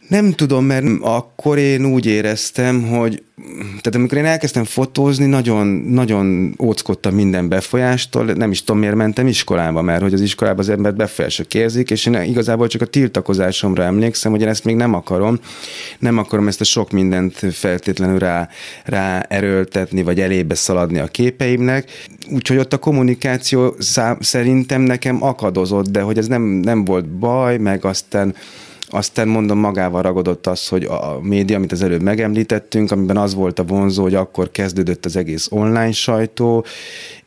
Nem 0.08 0.32
tudom, 0.32 0.64
mert 0.64 0.84
akkor 1.00 1.58
én 1.58 1.84
úgy 1.84 2.06
éreztem, 2.06 2.82
hogy 2.82 3.22
tehát 3.66 3.94
amikor 3.94 4.18
én 4.18 4.24
elkezdtem 4.24 4.64
fotózni, 4.64 5.26
nagyon, 5.26 5.66
nagyon 5.66 6.54
óckodtam 6.62 7.14
minden 7.14 7.48
befolyástól, 7.48 8.24
nem 8.24 8.50
is 8.50 8.60
tudom, 8.64 8.80
miért 8.80 8.94
mentem 8.94 9.26
iskolába, 9.26 9.82
mert 9.82 10.02
hogy 10.02 10.14
az 10.14 10.20
iskolában 10.20 10.58
az 10.58 10.68
embert 10.68 10.96
befolyások 10.96 11.54
érzik, 11.54 11.90
és 11.90 12.06
én 12.06 12.22
igazából 12.22 12.66
csak 12.66 12.80
a 12.80 12.86
tiltakozásomra 12.86 13.82
emlékszem, 13.82 14.30
hogy 14.32 14.40
én 14.40 14.48
ezt 14.48 14.64
még 14.64 14.76
nem 14.76 14.94
akarom, 14.94 15.38
nem 15.98 16.18
akarom 16.18 16.48
ezt 16.48 16.60
a 16.60 16.64
sok 16.64 16.90
mindent 16.90 17.34
feltétlenül 17.52 18.18
rá, 18.18 18.48
rá 18.84 19.20
erőltetni, 19.20 20.02
vagy 20.02 20.20
elébe 20.20 20.54
szaladni 20.54 20.98
a 20.98 21.06
képeimnek, 21.06 21.90
úgyhogy 22.30 22.56
ott 22.56 22.72
a 22.72 22.78
kommunikáció 22.78 23.74
szám, 23.78 24.16
szerintem 24.20 24.80
nekem 24.80 25.22
akadozott, 25.22 25.88
de 25.88 26.00
hogy 26.00 26.18
ez 26.18 26.26
nem, 26.26 26.42
nem 26.42 26.84
volt 26.84 27.08
baj, 27.08 27.58
meg 27.58 27.84
aztán 27.84 28.34
aztán 28.88 29.28
mondom, 29.28 29.58
magával 29.58 30.02
ragadott 30.02 30.46
az, 30.46 30.68
hogy 30.68 30.84
a 30.84 31.18
média, 31.22 31.56
amit 31.56 31.72
az 31.72 31.82
előbb 31.82 32.02
megemlítettünk, 32.02 32.90
amiben 32.90 33.16
az 33.16 33.34
volt 33.34 33.58
a 33.58 33.64
vonzó, 33.64 34.02
hogy 34.02 34.14
akkor 34.14 34.50
kezdődött 34.50 35.04
az 35.04 35.16
egész 35.16 35.48
online 35.50 35.92
sajtó, 35.92 36.64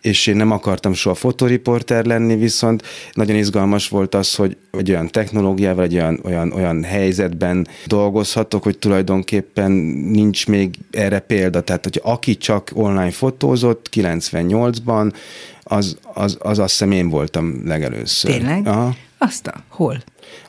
és 0.01 0.27
én 0.27 0.35
nem 0.35 0.51
akartam 0.51 0.93
soha 0.93 1.15
fotoriporter 1.15 2.05
lenni, 2.05 2.35
viszont 2.35 2.83
nagyon 3.13 3.35
izgalmas 3.35 3.89
volt 3.89 4.15
az, 4.15 4.35
hogy 4.35 4.57
egy 4.71 4.89
olyan 4.89 5.07
technológiával, 5.07 5.83
egy 5.83 5.93
olyan, 5.93 6.19
olyan, 6.23 6.51
olyan 6.51 6.83
helyzetben 6.83 7.67
dolgozhatok, 7.85 8.63
hogy 8.63 8.77
tulajdonképpen 8.77 9.71
nincs 10.11 10.47
még 10.47 10.75
erre 10.91 11.19
példa. 11.19 11.61
Tehát, 11.61 11.83
hogy 11.83 11.99
aki 12.03 12.37
csak 12.37 12.71
online 12.73 13.11
fotózott 13.11 13.89
98-ban, 13.95 15.13
az, 15.63 15.97
az, 16.13 16.37
az 16.39 16.59
azt 16.59 16.69
hiszem 16.69 16.91
én 16.91 17.09
voltam 17.09 17.61
legelőször. 17.65 18.31
Tényleg? 18.31 18.67
Aha. 18.67 18.95
Azt 19.17 19.47
a, 19.47 19.63
hol? 19.67 19.97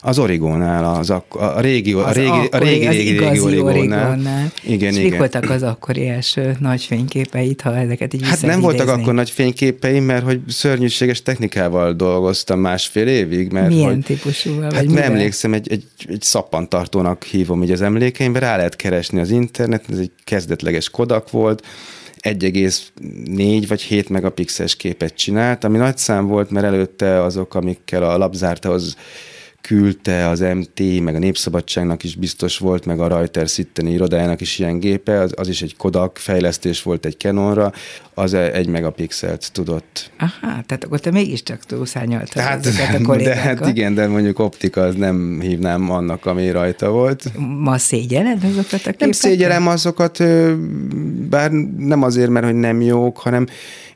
Az 0.01 0.19
Origónál, 0.19 0.85
az 0.85 1.09
ak- 1.09 1.35
a 1.35 1.59
régi, 1.59 1.93
a 1.93 2.11
régi, 2.11 2.29
a 2.51 2.57
régi, 2.57 2.87
az 2.87 2.95
régi, 2.95 3.17
régi 3.17 3.39
Origónál. 3.39 4.09
Origónál. 4.09 4.51
Igen, 4.63 4.93
És 4.93 4.99
igen. 4.99 5.17
voltak 5.17 5.49
az 5.49 5.63
akkori 5.63 6.07
első 6.07 6.55
nagy 6.59 6.83
fényképeit, 6.83 7.61
ha 7.61 7.77
ezeket 7.77 8.13
így 8.13 8.27
Hát 8.27 8.41
nem 8.41 8.61
voltak 8.61 8.87
akkor 8.87 9.13
nagy 9.13 9.29
fényképeim, 9.29 10.03
mert 10.03 10.23
hogy 10.23 10.39
szörnyűséges 10.47 11.21
technikával 11.21 11.93
dolgoztam 11.93 12.59
másfél 12.59 13.07
évig. 13.07 13.51
Mert 13.51 13.67
Milyen 13.67 13.89
hogy, 13.89 14.03
típusúval? 14.03 14.73
Hát 14.73 14.85
nem 14.85 15.03
emlékszem, 15.03 15.53
egy, 15.53 15.71
egy, 15.71 15.83
egy 16.07 16.21
szappantartónak 16.21 17.23
hívom 17.23 17.63
így 17.63 17.71
az 17.71 17.81
emlékeimbe, 17.81 18.39
rá 18.39 18.55
lehet 18.55 18.75
keresni 18.75 19.19
az 19.19 19.29
internet, 19.29 19.83
ez 19.91 19.97
egy 19.97 20.11
kezdetleges 20.23 20.89
Kodak 20.89 21.31
volt, 21.31 21.65
1,4 22.21 23.65
vagy 23.67 23.81
7 23.81 24.09
megapixeles 24.09 24.75
képet 24.75 25.15
csinált, 25.15 25.63
ami 25.63 25.77
nagy 25.77 25.97
szám 25.97 26.27
volt, 26.27 26.49
mert 26.49 26.65
előtte 26.65 27.23
azok, 27.23 27.55
amikkel 27.55 28.03
a 28.03 28.17
lapzártahoz 28.17 28.95
küldte 29.61 30.27
az 30.27 30.39
MT, 30.39 31.01
meg 31.03 31.15
a 31.15 31.19
Népszabadságnak 31.19 32.03
is 32.03 32.15
biztos 32.15 32.57
volt, 32.57 32.85
meg 32.85 32.99
a 32.99 33.07
Reuters 33.07 33.57
itteni 33.57 33.91
irodájának 33.91 34.41
is 34.41 34.59
ilyen 34.59 34.79
gépe, 34.79 35.19
az, 35.19 35.33
az 35.35 35.47
is 35.47 35.61
egy 35.61 35.75
Kodak 35.77 36.17
fejlesztés 36.17 36.83
volt 36.83 37.05
egy 37.05 37.17
Canonra, 37.17 37.71
az 38.13 38.33
egy 38.33 38.67
megapixelt 38.67 39.51
tudott. 39.51 40.11
Aha, 40.17 40.63
tehát 40.65 40.83
akkor 40.83 40.99
te 40.99 41.11
mégiscsak 41.11 41.65
túlszányoltad 41.65 42.41
hát, 42.43 42.65
a 43.05 43.15
De 43.15 43.35
hát 43.35 43.67
igen, 43.67 43.93
de 43.93 44.07
mondjuk 44.07 44.39
optika 44.39 44.81
az 44.81 44.95
nem 44.95 45.39
hívnám 45.41 45.91
annak, 45.91 46.25
ami 46.25 46.51
rajta 46.51 46.89
volt. 46.89 47.31
Ma 47.57 47.77
szégyeled 47.77 48.43
azokat 48.43 48.73
a 48.73 48.77
képeket? 48.77 48.99
Nem 48.99 49.11
szégyelem 49.11 49.67
azokat, 49.67 50.23
bár 51.29 51.51
nem 51.77 52.03
azért, 52.03 52.29
mert 52.29 52.45
hogy 52.45 52.55
nem 52.55 52.81
jók, 52.81 53.17
hanem 53.17 53.47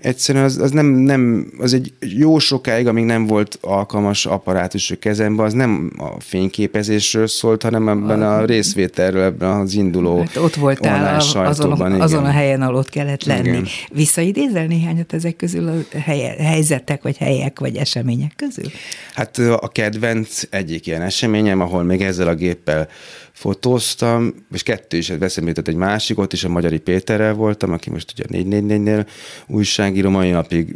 egyszerűen 0.05 0.43
az, 0.43 0.57
az 0.57 0.72
nem, 0.72 0.86
nem, 0.86 1.51
az 1.60 1.74
egy 1.74 1.93
jó 2.00 2.39
sokáig, 2.39 2.88
amíg 2.88 3.05
nem 3.05 3.25
volt 3.25 3.57
alkalmas 3.62 4.25
apparátus 4.25 4.91
a 4.91 4.95
kezembe, 4.95 5.43
az 5.43 5.53
nem 5.55 5.91
a 5.97 6.19
fényképezésről 6.19 7.27
szólt, 7.27 7.63
hanem 7.63 7.89
ebben 7.89 8.21
a, 8.21 8.38
a 8.38 8.45
részvételről, 8.45 9.24
ebben 9.24 9.50
az 9.50 9.74
induló 9.74 10.17
hát 10.17 10.35
ott 10.35 10.55
voltál 10.55 11.19
a, 11.19 11.39
azon, 11.47 11.71
a, 11.71 12.01
azon 12.01 12.25
a 12.25 12.31
helyen, 12.31 12.62
ahol 12.62 12.75
ott 12.75 12.89
kellett 12.89 13.24
lenni. 13.24 13.47
Igen. 13.47 13.65
Visszaidézel 13.91 14.65
néhányat 14.65 15.13
ezek 15.13 15.35
közül 15.35 15.67
a 15.67 15.97
helye, 15.97 16.35
helyzetek, 16.43 17.01
vagy 17.01 17.17
helyek, 17.17 17.59
vagy 17.59 17.75
események 17.75 18.33
közül? 18.35 18.71
Hát 19.13 19.38
a 19.38 19.67
kedvenc 19.67 20.41
egyik 20.50 20.88
ilyen 20.88 21.01
eseményem, 21.01 21.62
ahol 21.62 21.83
még 21.83 22.01
ezzel 22.01 22.27
a 22.27 22.35
géppel 22.35 22.88
fotóztam, 23.35 24.33
és 24.51 24.63
kettő 24.63 24.97
is 24.97 25.11
veszem 25.19 25.47
jutott 25.47 25.67
egy 25.67 25.75
másik, 25.75 26.19
ott 26.19 26.33
is 26.33 26.43
a 26.43 26.49
Magyari 26.49 26.77
Péterrel 26.77 27.33
voltam, 27.33 27.71
aki 27.71 27.89
most 27.89 28.13
ugye 28.17 28.43
444-nél 28.43 29.05
újságíró, 29.47 30.09
mai 30.09 30.29
napig 30.29 30.75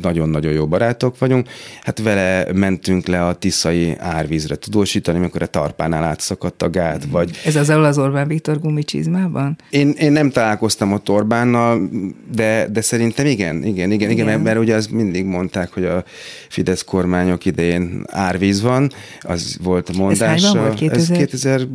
nagyon-nagyon 0.00 0.52
jó 0.52 0.66
barátok 0.66 1.18
vagyunk. 1.18 1.48
Hát 1.82 2.02
vele 2.02 2.52
mentünk 2.52 3.06
le 3.06 3.26
a 3.26 3.34
Tiszai 3.34 3.96
árvízre 3.98 4.56
tudósítani, 4.56 5.18
amikor 5.18 5.42
a 5.42 5.46
tarpánál 5.46 6.04
átszakadt 6.04 6.62
a 6.62 6.70
gát, 6.70 7.04
vagy... 7.04 7.30
Ez 7.44 7.56
az 7.56 7.70
ahol 7.70 7.84
az 7.84 7.98
Orbán 7.98 8.28
Viktor 8.28 8.60
gumicsizmában? 8.60 9.58
Én, 9.70 9.90
én 9.90 10.12
nem 10.12 10.30
találkoztam 10.30 10.92
ott 10.92 11.10
Orbánnal, 11.10 11.90
de, 12.34 12.68
de 12.72 12.80
szerintem 12.80 13.26
igen, 13.26 13.56
igen, 13.56 13.66
igen, 13.66 14.10
igen, 14.10 14.10
igen, 14.10 14.40
mert 14.40 14.58
ugye 14.58 14.74
az 14.74 14.86
mindig 14.86 15.24
mondták, 15.24 15.72
hogy 15.72 15.84
a 15.84 16.04
Fidesz 16.48 16.84
kormányok 16.84 17.44
idején 17.44 18.02
árvíz 18.06 18.62
van, 18.62 18.90
az 19.20 19.58
volt 19.62 19.88
a 19.88 19.92
mondás. 19.96 20.44
Ez 20.44 20.54
volt? 20.54 20.74
2000? 20.74 20.98
Ez 20.98 21.18
2000 21.18 21.66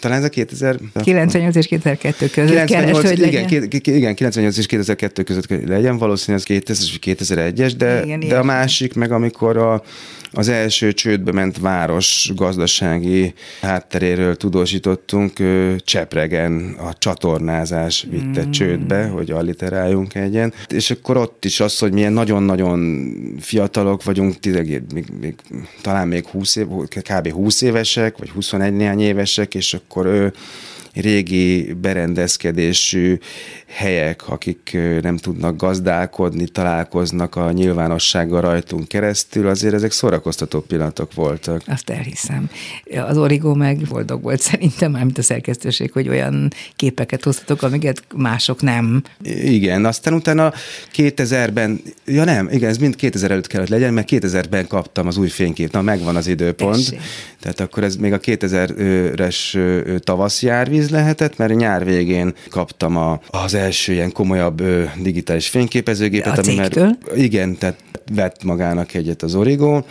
talán 0.00 0.18
ez 0.18 0.24
a 0.24 0.28
2000... 0.28 0.76
98 1.02 1.56
és 1.56 1.66
2002 1.66 2.30
között 2.30 2.64
98, 2.64 2.70
kellett, 2.70 2.94
hogy 2.94 3.26
igen, 3.26 3.42
legyen. 3.42 3.70
igen, 3.82 4.14
98 4.14 4.56
és 4.56 4.66
2002 4.66 5.24
között 5.24 5.48
legyen, 5.66 5.98
valószínűleg 5.98 6.46
ez 6.50 6.62
2000 6.62 6.84
és 6.84 6.98
2001-es, 7.00 7.72
de, 7.76 8.02
Igen, 8.04 8.20
de 8.20 8.38
a 8.38 8.42
másik 8.42 8.94
meg, 8.94 9.12
amikor 9.12 9.56
a, 9.56 9.82
az 10.34 10.48
első 10.48 10.92
csődbe 10.92 11.32
ment 11.32 11.58
város 11.58 12.32
gazdasági 12.34 13.34
hátteréről 13.60 14.36
tudósítottunk, 14.36 15.32
Csepregen 15.84 16.76
a 16.78 16.92
csatornázás 16.98 18.06
vitte 18.10 18.46
mm. 18.46 18.50
csődbe, 18.50 19.06
hogy 19.06 19.30
alliteráljunk 19.30 20.14
egyen. 20.14 20.52
És 20.68 20.90
akkor 20.90 21.16
ott 21.16 21.44
is 21.44 21.60
az, 21.60 21.78
hogy 21.78 21.92
milyen 21.92 22.12
nagyon-nagyon 22.12 23.12
fiatalok 23.40 24.04
vagyunk, 24.04 24.38
tényleg 24.40 24.82
még, 24.92 25.04
még, 25.20 25.34
talán 25.80 26.08
még 26.08 26.26
20 26.26 26.56
év, 26.56 26.66
kb. 26.88 27.30
20 27.30 27.60
évesek, 27.60 28.18
vagy 28.18 28.30
21 28.30 28.72
néhány 28.72 29.00
évesek, 29.00 29.54
és 29.54 29.74
akkor 29.74 30.06
ő 30.06 30.32
régi 30.94 31.72
berendezkedésű 31.72 33.18
helyek, 33.66 34.28
akik 34.28 34.78
nem 35.02 35.16
tudnak 35.16 35.56
gazdálkodni, 35.56 36.46
találkoznak 36.46 37.36
a 37.36 37.52
nyilvánossággal 37.52 38.40
rajtunk 38.40 38.88
keresztül, 38.88 39.48
azért 39.48 39.74
ezek 39.74 39.92
szórakoztató 39.92 40.60
pillanatok 40.60 41.14
voltak. 41.14 41.62
Azt 41.66 41.90
elhiszem. 41.90 42.50
Az 43.08 43.16
Origo 43.16 43.54
meg 43.54 43.78
boldog 43.88 44.22
volt 44.22 44.40
szerintem, 44.50 44.92
mármint 44.92 45.18
a 45.18 45.22
szerkesztőség, 45.22 45.92
hogy 45.92 46.08
olyan 46.08 46.52
képeket 46.76 47.24
hoztatok, 47.24 47.62
amiket 47.62 48.02
mások 48.16 48.62
nem. 48.62 49.02
Igen, 49.44 49.84
aztán 49.84 50.14
utána 50.14 50.52
2000-ben, 50.96 51.80
ja 52.06 52.24
nem, 52.24 52.48
igen, 52.52 52.68
ez 52.68 52.78
mind 52.78 52.96
2000 52.96 53.30
előtt 53.30 53.46
kellett 53.46 53.68
legyen, 53.68 53.92
mert 53.92 54.08
2000-ben 54.10 54.66
kaptam 54.66 55.06
az 55.06 55.16
új 55.16 55.28
fénykép, 55.28 55.72
na 55.72 55.82
megvan 55.82 56.16
az 56.16 56.26
időpont. 56.26 56.74
Tessék. 56.74 57.00
Tehát 57.40 57.60
akkor 57.60 57.84
ez 57.84 57.96
még 57.96 58.12
a 58.12 58.20
2000-es 58.20 59.54
ö, 59.54 59.98
tavaszi 59.98 60.48
árvíz 60.84 60.90
lehetett, 60.90 61.36
mert 61.36 61.54
nyár 61.54 61.84
végén 61.84 62.34
kaptam 62.50 62.96
a, 62.96 63.20
az 63.30 63.54
első 63.54 63.92
ilyen 63.92 64.12
komolyabb 64.12 64.60
ö, 64.60 64.84
digitális 65.02 65.48
fényképezőgépet. 65.48 66.38
A 66.38 66.42
ami 66.42 66.54
már-? 66.54 66.96
Igen, 67.14 67.56
tehát 67.58 67.78
vett 68.14 68.44
magának 68.44 68.94
egyet 68.94 69.22
az 69.22 69.34
Origo, 69.34 69.82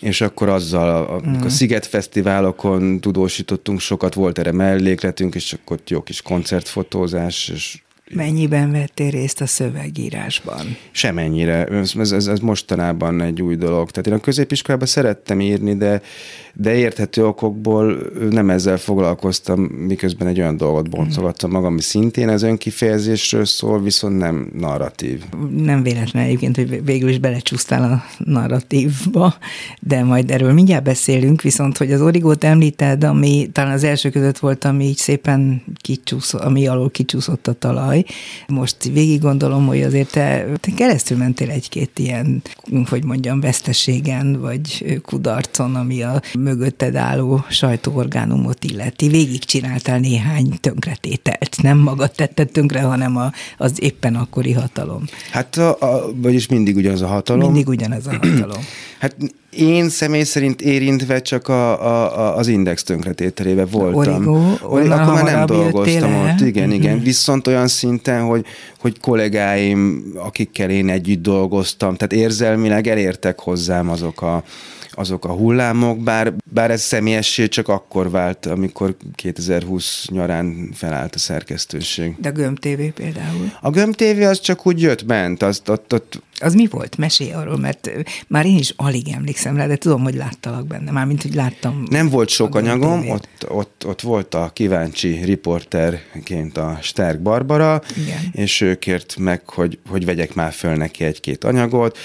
és 0.00 0.20
akkor 0.20 0.48
azzal 0.48 0.88
a, 0.88 1.16
a, 1.16 1.44
a 1.44 1.48
Sziget 1.48 1.86
Fesztiválokon 1.86 3.00
tudósítottunk 3.00 3.80
sokat, 3.80 4.14
volt 4.14 4.38
erre 4.38 4.52
mellékletünk, 4.52 5.34
és 5.34 5.52
akkor 5.52 5.78
jó 5.86 6.02
kis 6.02 6.22
koncertfotózás, 6.22 7.48
és 7.48 7.82
Mennyiben 8.14 8.72
vettél 8.72 9.10
részt 9.10 9.40
a 9.40 9.46
szövegírásban? 9.46 10.76
Semennyire. 10.90 11.64
Ez, 11.64 11.92
ez, 11.96 12.26
ez, 12.26 12.38
mostanában 12.38 13.20
egy 13.20 13.42
új 13.42 13.56
dolog. 13.56 13.90
Tehát 13.90 14.06
én 14.06 14.12
a 14.12 14.20
középiskolában 14.20 14.86
szerettem 14.86 15.40
írni, 15.40 15.76
de, 15.76 16.02
de 16.54 16.74
érthető 16.74 17.26
okokból 17.26 17.96
nem 18.30 18.50
ezzel 18.50 18.76
foglalkoztam, 18.76 19.60
miközben 19.62 20.28
egy 20.28 20.38
olyan 20.38 20.56
dolgot 20.56 20.90
boncogattam 20.90 21.50
magam, 21.50 21.72
ami 21.72 21.80
szintén 21.80 22.28
az 22.28 22.42
önkifejezésről 22.42 23.44
szól, 23.44 23.82
viszont 23.82 24.18
nem 24.18 24.50
narratív. 24.58 25.22
Nem 25.56 25.82
véletlen 25.82 26.24
egyébként, 26.24 26.56
hogy 26.56 26.84
végül 26.84 27.08
is 27.08 27.18
belecsúsztál 27.18 27.82
a 27.82 28.02
narratívba, 28.24 29.34
de 29.80 30.02
majd 30.04 30.30
erről 30.30 30.52
mindjárt 30.52 30.84
beszélünk, 30.84 31.42
viszont 31.42 31.76
hogy 31.76 31.92
az 31.92 32.00
origót 32.00 32.44
említed, 32.44 33.04
ami 33.04 33.48
talán 33.52 33.72
az 33.72 33.84
első 33.84 34.10
között 34.10 34.38
volt, 34.38 34.64
ami 34.64 34.84
így 34.84 34.96
szépen 34.96 35.62
kicsúszott, 35.76 36.40
ami 36.40 36.66
alól 36.66 36.90
kicsúszott 36.90 37.46
a 37.46 37.52
talaj. 37.52 38.01
Most 38.46 38.84
végig 38.84 39.20
gondolom, 39.20 39.66
hogy 39.66 39.82
azért 39.82 40.10
te, 40.10 40.46
te 40.60 40.72
keresztül 40.74 41.16
mentél 41.16 41.50
egy-két 41.50 41.98
ilyen, 41.98 42.42
hogy 42.88 43.04
mondjam, 43.04 43.40
veszteségen, 43.40 44.40
vagy 44.40 45.00
kudarcon, 45.02 45.74
ami 45.74 46.02
a 46.02 46.22
mögötted 46.38 46.96
álló 46.96 47.44
sajtóorgánumot 47.50 48.64
illeti. 48.64 49.08
Végig 49.08 49.44
csináltál 49.44 49.98
néhány 49.98 50.58
tönkretételt. 50.60 51.56
Nem 51.62 51.78
magad 51.78 52.10
tetted 52.10 52.50
tönkre, 52.50 52.80
hanem 52.80 53.16
a, 53.16 53.32
az 53.58 53.82
éppen 53.82 54.14
akkori 54.14 54.52
hatalom. 54.52 55.04
Hát, 55.30 55.56
a, 55.56 55.76
a, 55.80 56.12
vagyis 56.14 56.46
mindig 56.46 56.76
ugyanaz 56.76 57.02
a 57.02 57.06
hatalom. 57.06 57.44
Mindig 57.52 57.68
ugyanez 57.68 58.06
a 58.06 58.10
hatalom. 58.10 58.62
Hát 58.98 59.16
én 59.56 59.88
személy 59.88 60.22
szerint 60.22 60.62
érintve 60.62 61.20
csak 61.22 61.48
a, 61.48 61.84
a, 61.86 62.18
a, 62.18 62.36
az 62.36 62.46
index 62.48 62.82
tönkretételébe 62.82 63.64
voltam. 63.64 64.14
Origo, 64.14 64.38
Ori- 64.62 64.82
onnan 64.84 64.98
akkor 64.98 65.14
már 65.14 65.24
nem 65.24 65.46
dolgoztam 65.46 66.14
ott, 66.14 66.40
igen, 66.40 66.68
Mhm. 66.68 66.76
igen. 66.76 67.00
Viszont 67.00 67.46
olyan 67.46 67.68
szinten, 67.68 68.22
hogy, 68.22 68.44
hogy 68.80 69.00
kollégáim, 69.00 70.04
akikkel 70.16 70.70
én 70.70 70.88
együtt 70.88 71.22
dolgoztam, 71.22 71.96
tehát 71.96 72.12
érzelmileg 72.24 72.86
elértek 72.86 73.38
hozzám 73.40 73.88
azok 73.90 74.22
a, 74.22 74.42
azok 74.94 75.24
a 75.24 75.32
hullámok, 75.32 75.98
bár, 75.98 76.32
bár 76.52 76.70
ez 76.70 76.82
személyessé 76.82 77.48
csak 77.48 77.68
akkor 77.68 78.10
vált, 78.10 78.46
amikor 78.46 78.96
2020 79.14 80.06
nyarán 80.10 80.68
felállt 80.74 81.14
a 81.14 81.18
szerkesztőség. 81.18 82.14
De 82.18 82.28
a 82.28 82.32
Göm 82.32 82.54
TV 82.54 82.80
például. 82.94 83.52
A 83.60 83.70
Göm 83.70 83.92
TV 83.92 84.20
az 84.22 84.40
csak 84.40 84.66
úgy 84.66 84.80
jött 84.80 85.04
bent, 85.04 85.42
azt 85.42 85.68
ott, 85.68 85.92
ott 85.94 86.22
Az 86.40 86.54
mi 86.54 86.66
volt? 86.66 86.96
Mesélj 86.98 87.32
arról, 87.32 87.58
mert 87.58 87.90
már 88.28 88.46
én 88.46 88.58
is 88.58 88.72
alig 88.76 89.08
emlékszem 89.14 89.41
rá, 89.42 89.66
de 89.66 89.76
tudom, 89.76 90.02
hogy 90.02 90.14
láttalak 90.14 90.66
benne. 90.66 90.90
Mármint, 90.90 91.22
hogy 91.22 91.34
láttam. 91.34 91.84
Nem 91.90 92.08
volt 92.08 92.28
sok 92.28 92.54
anyagom, 92.54 93.08
ott, 93.08 93.46
ott, 93.48 93.84
ott 93.86 94.00
volt 94.00 94.34
a 94.34 94.50
kíváncsi 94.52 95.24
riporterként 95.24 96.56
a 96.56 96.78
Sterk 96.80 97.20
Barbara, 97.20 97.82
Igen. 97.96 98.18
és 98.32 98.60
ő 98.60 98.74
kért 98.74 99.16
meg, 99.18 99.48
hogy, 99.48 99.78
hogy 99.88 100.04
vegyek 100.04 100.34
már 100.34 100.52
föl 100.52 100.74
neki 100.74 101.04
egy-két 101.04 101.44
anyagot. 101.44 101.98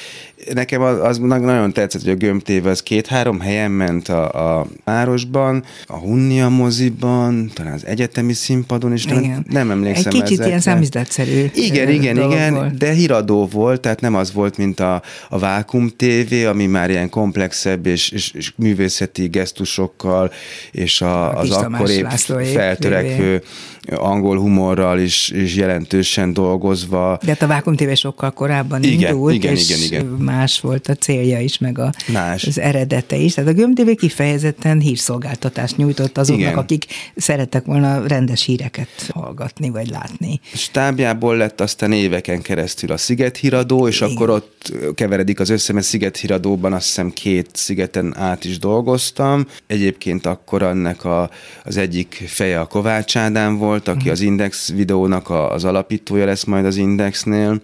Nekem 0.54 0.82
az, 0.82 1.00
az 1.00 1.18
nagyon 1.18 1.74
tetszett, 1.74 2.02
hogy 2.02 2.12
a 2.12 2.16
Göm 2.16 2.40
TV 2.40 2.66
az 2.66 2.84
két-három 2.84 3.40
helyen 3.40 3.72
ment 3.72 4.08
a, 4.08 4.60
a 4.60 4.68
városban, 4.84 5.64
a 5.86 5.98
Hunnia 5.98 6.50
moziban, 6.50 7.52
talán 7.54 7.74
az 7.74 7.86
egyetemi 7.86 8.34
színpadon 8.34 8.94
is, 8.94 9.06
Igen. 9.06 9.46
nem 9.50 9.72
emlékszem 9.72 10.12
Egy 10.14 10.22
kicsit 10.22 10.32
ezekre. 10.32 10.48
ilyen 10.48 10.60
számizdatszerű 10.60 11.46
Igen, 11.54 11.90
igen, 11.90 12.16
dolog 12.16 12.32
igen, 12.32 12.76
de 12.78 12.92
híradó 12.92 13.46
volt, 13.46 13.82
tehát 13.82 14.02
nem 14.02 14.16
az 14.16 14.34
volt, 14.34 14.58
mint 14.58 14.80
a, 14.80 15.02
a 15.30 15.40
Vákum 15.40 15.90
TV, 15.96 16.34
ami 16.48 16.66
már 16.66 16.90
ilyen 16.90 17.10
komplexebb 17.10 17.86
és, 17.86 18.10
és, 18.10 18.32
és 18.32 18.54
művészeti 18.56 19.28
gesztusokkal, 19.28 20.32
és 20.72 21.02
a, 21.02 21.38
A 21.38 21.40
az 21.40 21.52
akkor 21.52 21.90
épp 21.90 22.08
feltörekvő 22.54 23.42
angol 23.96 24.38
humorral 24.38 25.00
is, 25.00 25.30
is 25.30 25.56
jelentősen 25.56 26.34
dolgozva. 26.34 27.18
De 27.24 27.32
hát 27.32 27.42
a 27.42 27.48
Vákum 27.48 27.76
TV 27.76 27.92
sokkal 27.94 28.32
korábban 28.32 28.84
Igen, 28.84 29.12
indult, 29.12 29.34
igen, 29.34 29.54
és 29.54 29.70
igen, 29.70 29.84
igen. 29.84 30.06
Más 30.28 30.60
volt 30.60 30.88
a 30.88 30.96
célja 30.96 31.40
is, 31.40 31.58
meg 31.58 31.80
a, 31.80 31.92
Más. 32.12 32.44
az 32.44 32.60
eredete 32.60 33.16
is. 33.16 33.34
Tehát 33.34 33.50
a 33.50 33.54
Göm 33.54 33.74
TV 33.74 33.90
kifejezetten 33.96 34.80
hírszolgáltatást 34.80 35.78
nyújtott 35.78 36.18
azoknak, 36.18 36.48
Igen. 36.48 36.58
akik 36.58 36.86
szerettek 37.16 37.66
volna 37.66 38.08
rendes 38.08 38.44
híreket 38.44 39.10
hallgatni, 39.14 39.70
vagy 39.70 39.90
látni. 39.90 40.40
Stábjából 40.54 41.38
lett 41.38 41.62
aztán 41.62 41.92
éveken 41.92 42.42
keresztül 42.42 42.92
a 42.92 42.98
Sziget 42.98 43.38
híradó, 43.38 43.88
és 43.88 44.02
Igen. 44.02 44.16
akkor 44.16 44.30
ott 44.30 44.74
keveredik 44.96 45.40
az 45.40 45.50
össze, 45.50 45.74
mert 45.74 45.86
Sziget 45.86 46.18
híradóban 46.18 46.74
azt 46.74 46.86
hiszem 46.86 47.12
két 47.12 47.50
szigeten 47.54 48.18
át 48.18 48.46
is 48.46 48.60
dolgoztam. 48.60 49.46
Egyébként 49.68 50.26
akkor 50.26 50.62
annak 50.62 51.06
a, 51.06 51.30
az 51.64 51.78
egyik 51.78 52.24
feje 52.28 52.60
a 52.60 52.66
Kovács 52.66 53.18
Ádám 53.18 53.58
volt, 53.58 53.88
aki 53.88 54.10
az 54.10 54.22
Index 54.22 54.72
videónak 54.72 55.30
a, 55.30 55.52
az 55.52 55.64
alapítója 55.64 56.26
lesz 56.26 56.44
majd 56.44 56.66
az 56.66 56.76
Indexnél. 56.78 57.62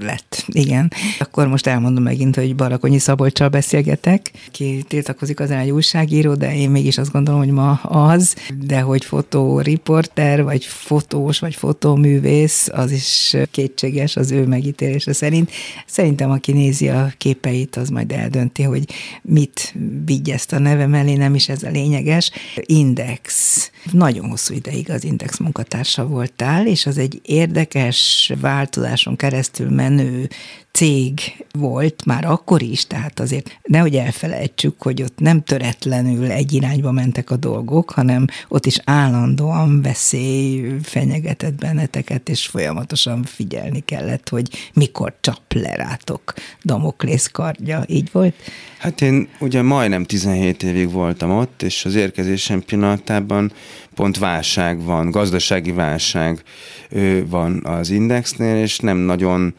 Lett. 0.00 0.44
Igen. 0.46 0.92
Akkor 1.18 1.48
most 1.48 1.66
elmondom 1.66 2.02
megint, 2.02 2.36
hogy 2.36 2.56
Barakonyi 2.56 2.98
Szabolcsal 2.98 3.48
beszélgetek, 3.48 4.30
ki 4.50 4.84
tiltakozik 4.88 5.40
az 5.40 5.50
egy 5.50 5.70
újságíró, 5.70 6.34
de 6.34 6.56
én 6.56 6.70
mégis 6.70 6.98
azt 6.98 7.12
gondolom, 7.12 7.40
hogy 7.40 7.50
ma 7.50 7.72
az, 7.82 8.36
de 8.66 8.80
hogy 8.80 9.04
fotóriporter, 9.04 10.44
vagy 10.44 10.64
fotós, 10.64 11.38
vagy 11.38 11.54
fotóművész, 11.54 12.68
az 12.72 12.90
is 12.90 13.36
kétséges 13.50 14.16
az 14.16 14.30
ő 14.30 14.46
megítélése 14.46 15.12
szerint. 15.12 15.50
Szerintem, 15.86 16.30
aki 16.30 16.52
nézi 16.52 16.88
a 16.88 17.12
képeit, 17.18 17.76
az 17.76 17.88
majd 17.88 18.12
eldönti, 18.12 18.62
hogy 18.62 18.84
mit 19.22 19.74
viggyeszt 20.04 20.52
a 20.52 20.58
neve 20.58 20.86
mellé, 20.86 21.14
nem 21.14 21.34
is 21.34 21.48
ez 21.48 21.62
a 21.62 21.70
lényeges. 21.70 22.30
Index. 22.60 23.54
Nagyon 23.92 24.28
hosszú 24.28 24.54
ideig 24.54 24.90
az 24.90 25.04
Index 25.04 25.38
munkatársa 25.38 26.06
voltál, 26.06 26.66
és 26.66 26.86
az 26.86 26.98
egy 26.98 27.20
érdekes 27.22 28.32
változáson 28.40 29.16
keresztül 29.16 29.70
menő 29.74 30.28
cég 30.74 31.44
volt 31.52 32.04
már 32.04 32.24
akkor 32.24 32.62
is, 32.62 32.86
tehát 32.86 33.20
azért 33.20 33.58
nehogy 33.62 33.94
elfelejtsük, 33.94 34.82
hogy 34.82 35.02
ott 35.02 35.18
nem 35.18 35.42
töretlenül 35.42 36.30
egy 36.30 36.52
irányba 36.52 36.92
mentek 36.92 37.30
a 37.30 37.36
dolgok, 37.36 37.90
hanem 37.90 38.26
ott 38.48 38.66
is 38.66 38.78
állandóan 38.84 39.82
veszély 39.82 40.76
fenyegetett 40.82 41.54
benneteket, 41.54 42.28
és 42.28 42.46
folyamatosan 42.46 43.22
figyelni 43.22 43.80
kellett, 43.80 44.28
hogy 44.28 44.70
mikor 44.72 45.14
csap 45.20 45.52
le 45.52 45.74
rátok 45.74 46.34
Damoklész 46.62 47.26
kardja. 47.26 47.84
Így 47.86 48.08
volt? 48.12 48.34
Hát 48.78 49.00
én 49.00 49.28
ugye 49.40 49.62
majdnem 49.62 50.04
17 50.04 50.62
évig 50.62 50.90
voltam 50.90 51.30
ott, 51.30 51.62
és 51.62 51.84
az 51.84 51.94
érkezésem 51.94 52.62
pillanatában 52.62 53.52
pont 53.94 54.18
válság 54.18 54.82
van, 54.82 55.10
gazdasági 55.10 55.72
válság 55.72 56.42
van 57.26 57.64
az 57.64 57.90
Indexnél, 57.90 58.62
és 58.62 58.78
nem 58.78 58.96
nagyon 58.96 59.54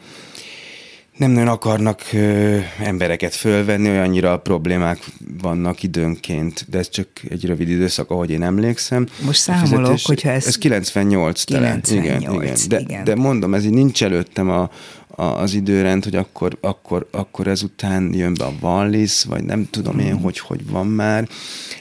nem 1.16 1.30
nagyon 1.30 1.48
akarnak 1.48 2.02
ö, 2.12 2.58
embereket 2.82 3.34
fölvenni, 3.34 3.88
olyannyira 3.88 4.38
problémák 4.38 4.98
vannak 5.42 5.82
időnként, 5.82 6.66
de 6.68 6.78
ez 6.78 6.88
csak 6.88 7.08
egy 7.28 7.44
rövid 7.44 7.68
időszak, 7.68 8.10
ahogy 8.10 8.30
én 8.30 8.42
emlékszem. 8.42 9.06
Most 9.24 9.40
számolok, 9.40 9.68
fizetés, 9.68 10.04
hogyha 10.04 10.30
ez... 10.30 10.46
Ez 10.46 10.58
98 10.58 11.44
talán. 11.44 11.80
98, 11.80 12.22
igen, 12.24 12.42
igen. 12.42 12.56
De, 12.68 12.80
igen. 12.80 13.04
de 13.04 13.14
mondom, 13.14 13.54
ez 13.54 13.64
így 13.64 13.72
nincs 13.72 14.02
előttem 14.02 14.50
a, 14.50 14.70
a, 15.06 15.22
az 15.22 15.54
időrend, 15.54 16.04
hogy 16.04 16.16
akkor, 16.16 16.58
akkor, 16.60 17.08
akkor 17.10 17.46
ezután 17.46 18.14
jön 18.14 18.34
be 18.34 18.44
a 18.44 18.52
Wallis, 18.60 19.24
vagy 19.24 19.44
nem 19.44 19.68
tudom 19.70 19.98
én, 19.98 20.18
hogy 20.18 20.38
hogy 20.38 20.70
van 20.70 20.86
már, 20.86 21.28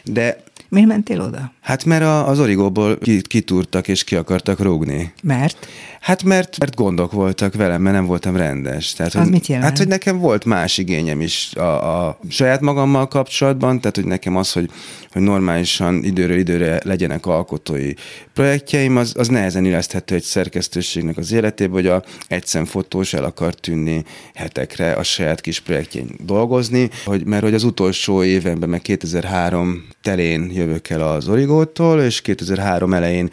de 0.04 0.44
Miért 0.70 0.88
mentél 0.88 1.22
oda? 1.22 1.52
Hát 1.62 1.86
mert 1.86 2.04
a, 2.04 2.28
az 2.28 2.40
origóból 2.40 2.98
kitúrtak 3.22 3.88
és 3.88 4.04
ki 4.04 4.16
akartak 4.16 4.60
rúgni. 4.60 5.14
Mert? 5.24 5.68
Hát 6.06 6.24
mert, 6.24 6.60
mert 6.60 6.76
gondok 6.76 7.12
voltak 7.12 7.54
velem, 7.54 7.82
mert 7.82 7.96
nem 7.96 8.06
voltam 8.06 8.36
rendes. 8.36 8.94
Tehát, 8.94 9.16
Az 9.16 9.22
hogy, 9.22 9.32
mit 9.32 9.48
jelent? 9.48 9.66
Hát, 9.66 9.78
hogy 9.78 9.88
nekem 9.88 10.20
volt 10.20 10.46
más 10.46 10.78
igényem 10.78 11.22
is 11.22 11.52
a, 11.56 12.08
a 12.08 12.20
saját 12.30 12.62
magammal 12.62 13.08
kapcsolatban, 13.08 13.80
tehát, 13.80 13.96
hogy 13.96 14.06
nekem 14.06 14.36
az, 14.36 14.52
hogy, 14.52 14.70
hogy 15.12 15.22
normálisan 15.22 16.04
időről 16.04 16.38
időre 16.38 16.80
legyenek 16.84 17.26
alkotói 17.26 17.94
projektjeim, 18.34 18.98
az, 18.98 19.14
az 19.18 19.28
nehezen 19.28 19.66
illeszthető 19.66 20.16
egy 20.16 20.24
szerkesztőségnek 20.24 21.18
az 21.18 21.32
életébe, 21.32 21.74
hogy 21.74 21.88
a 21.88 22.04
egyszem 22.28 22.66
fotós 22.66 23.14
el 23.14 23.24
akar 23.24 23.54
tűnni 23.54 24.04
hetekre 24.34 24.92
a 24.92 25.04
saját 25.04 25.42
kis 25.42 25.60
projektjén 25.60 26.08
dolgozni, 26.26 26.90
hogy, 27.06 27.26
mert 27.26 27.44
hogy 27.44 27.54
az 27.54 27.64
utolsó 27.64 28.24
évenben, 28.24 28.70
meg 28.70 28.82
2003 28.82 29.88
telén 30.02 30.52
jövök 30.54 30.90
el 30.90 31.02
az 31.02 31.28
Origótól, 31.28 32.02
és 32.02 32.22
2003 32.22 32.94
elején 32.94 33.30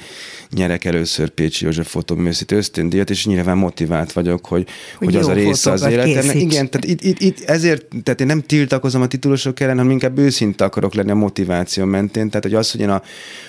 nyerek 0.51 0.85
először 0.85 1.29
Pécsi 1.29 1.65
József 1.65 1.91
fotoművészítő 1.91 2.61
ösztöndíjat, 2.63 3.11
és 3.11 3.27
nyilván 3.27 3.59
motivált 3.59 4.13
vagyok, 4.13 4.47
hogy, 4.47 4.67
hogy, 4.99 5.07
hogy 5.07 5.17
az 5.17 5.29
a 5.29 5.33
része 5.33 5.71
az 5.71 5.83
életemnek. 5.83 6.35
Igen, 6.35 6.71
tehát 6.71 6.85
itt, 6.85 7.03
itt, 7.03 7.21
itt, 7.21 7.41
ezért, 7.41 7.87
tehát 8.03 8.21
én 8.21 8.27
nem 8.27 8.41
tiltakozom 8.41 9.03
a 9.03 9.07
titulusok 9.07 9.61
ellen, 9.61 9.77
hanem 9.77 9.91
inkább 9.91 10.19
őszinte 10.19 10.65
akarok 10.65 10.95
lenni 10.95 11.11
a 11.11 11.15
motiváció 11.15 11.85
mentén. 11.85 12.29
Tehát, 12.29 12.45
hogy 12.45 12.55
az, 12.55 12.71
hogy 12.71 12.81
én 12.81 12.89
a, 12.89 13.03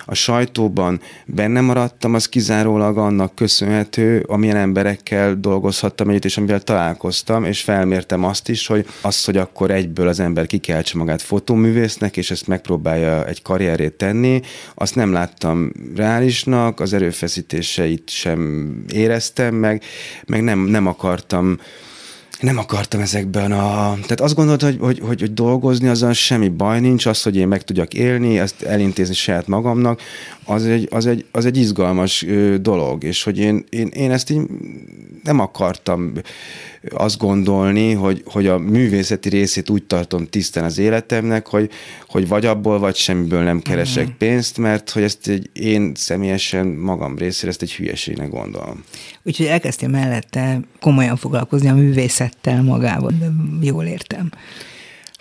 a 0.06 0.16
sajtóban 0.16 1.02
benne 1.26 1.62
maradtam, 1.62 2.14
az 2.14 2.30
kizárólag 2.30 2.98
annak 2.98 3.36
köszönhető, 3.36 4.24
amilyen 4.28 4.56
emberekkel 4.56 5.36
dolgozhattam 5.36 6.10
együtt, 6.10 6.26
és 6.26 6.38
amivel 6.38 6.62
találkoztam, 6.62 7.44
és 7.44 7.62
felmértem 7.62 8.24
azt 8.24 8.50
is, 8.50 8.68
hogy 8.68 8.86
az, 9.02 9.26
hogy 9.26 9.38
akkor 9.38 9.72
egyből 9.72 10.08
az 10.08 10.20
ember 10.20 10.46
kikeltse 10.46 10.98
magát 10.98 11.22
fotóművésznek, 11.22 12.18
és 12.18 12.32
ezt 12.32 12.48
megpróbálja 12.48 13.26
egy 13.26 13.42
karrierét 13.42 13.94
tenni, 13.94 14.42
azt 14.76 14.96
nem 14.96 15.12
láttam 15.12 15.72
reálisnak, 15.96 16.80
az 16.80 16.94
erőfeszítéseit 16.94 18.10
sem 18.10 18.64
éreztem 19.04 19.56
meg, 19.56 19.84
meg 20.26 20.44
nem, 20.44 20.60
nem 20.60 20.88
akartam 20.88 21.58
nem 22.40 22.58
akartam 22.58 23.00
ezekben 23.02 23.52
a... 23.52 23.94
Tehát 23.94 24.22
azt 24.22 24.36
gondoltam, 24.36 24.70
hogy, 24.70 24.80
hogy, 24.80 25.00
hogy, 25.00 25.20
hogy 25.20 25.34
dolgozni 25.34 25.88
azon 25.88 26.14
semmi 26.14 26.50
baj 26.50 26.80
nincs, 26.80 27.06
az, 27.06 27.22
hogy 27.22 27.36
én 27.36 27.48
meg 27.48 27.64
tudjak 27.64 27.94
élni, 27.94 28.40
ezt 28.40 28.62
elintézni 28.62 29.14
saját 29.14 29.48
magamnak, 29.48 30.02
az 30.46 30.66
egy, 30.66 30.88
az 30.92 31.06
egy, 31.06 31.26
az 31.32 31.46
egy 31.46 31.58
izgalmas 31.58 32.26
dolog, 32.62 33.04
és 33.04 33.24
hogy 33.24 33.40
én, 33.40 33.64
én, 33.70 33.88
én 33.88 34.12
ezt 34.12 34.30
így 34.30 34.42
nem 35.24 35.40
akartam 35.40 36.14
azt 36.90 37.18
gondolni, 37.18 37.94
hogy, 37.94 38.24
hogy 38.26 38.48
a 38.48 38.58
művészeti 38.58 39.30
részét 39.30 39.70
úgy 39.70 39.84
tartom 39.84 40.28
tisztán 40.28 40.64
az 40.64 40.78
életemnek, 40.78 41.48
hogy, 41.48 41.70
hogy 42.08 42.28
vagy 42.28 42.46
abból, 42.46 42.80
vagy 42.80 42.96
semmiből 42.96 43.44
nem 43.44 43.62
keresek 43.62 44.04
uh-huh. 44.04 44.18
pénzt, 44.18 44.58
mert 44.58 44.90
hogy 44.90 45.04
ezt 45.04 45.28
egy, 45.28 45.50
én 45.54 45.92
személyesen 45.96 46.68
magam 46.68 47.18
részére 47.18 47.52
ezt 47.52 47.62
egy 47.62 47.74
hülyeségnek 47.74 48.30
gondolom. 48.30 48.84
Úgyhogy 49.24 49.46
elkezdtél 49.46 49.90
mellette 49.90 50.60
komolyan 50.80 51.16
foglalkozni 51.16 51.70
a 51.70 51.76
művészettel 51.76 52.64
magában, 52.64 53.18
de 53.20 53.28
jól 53.66 53.86
értem. 53.86 54.30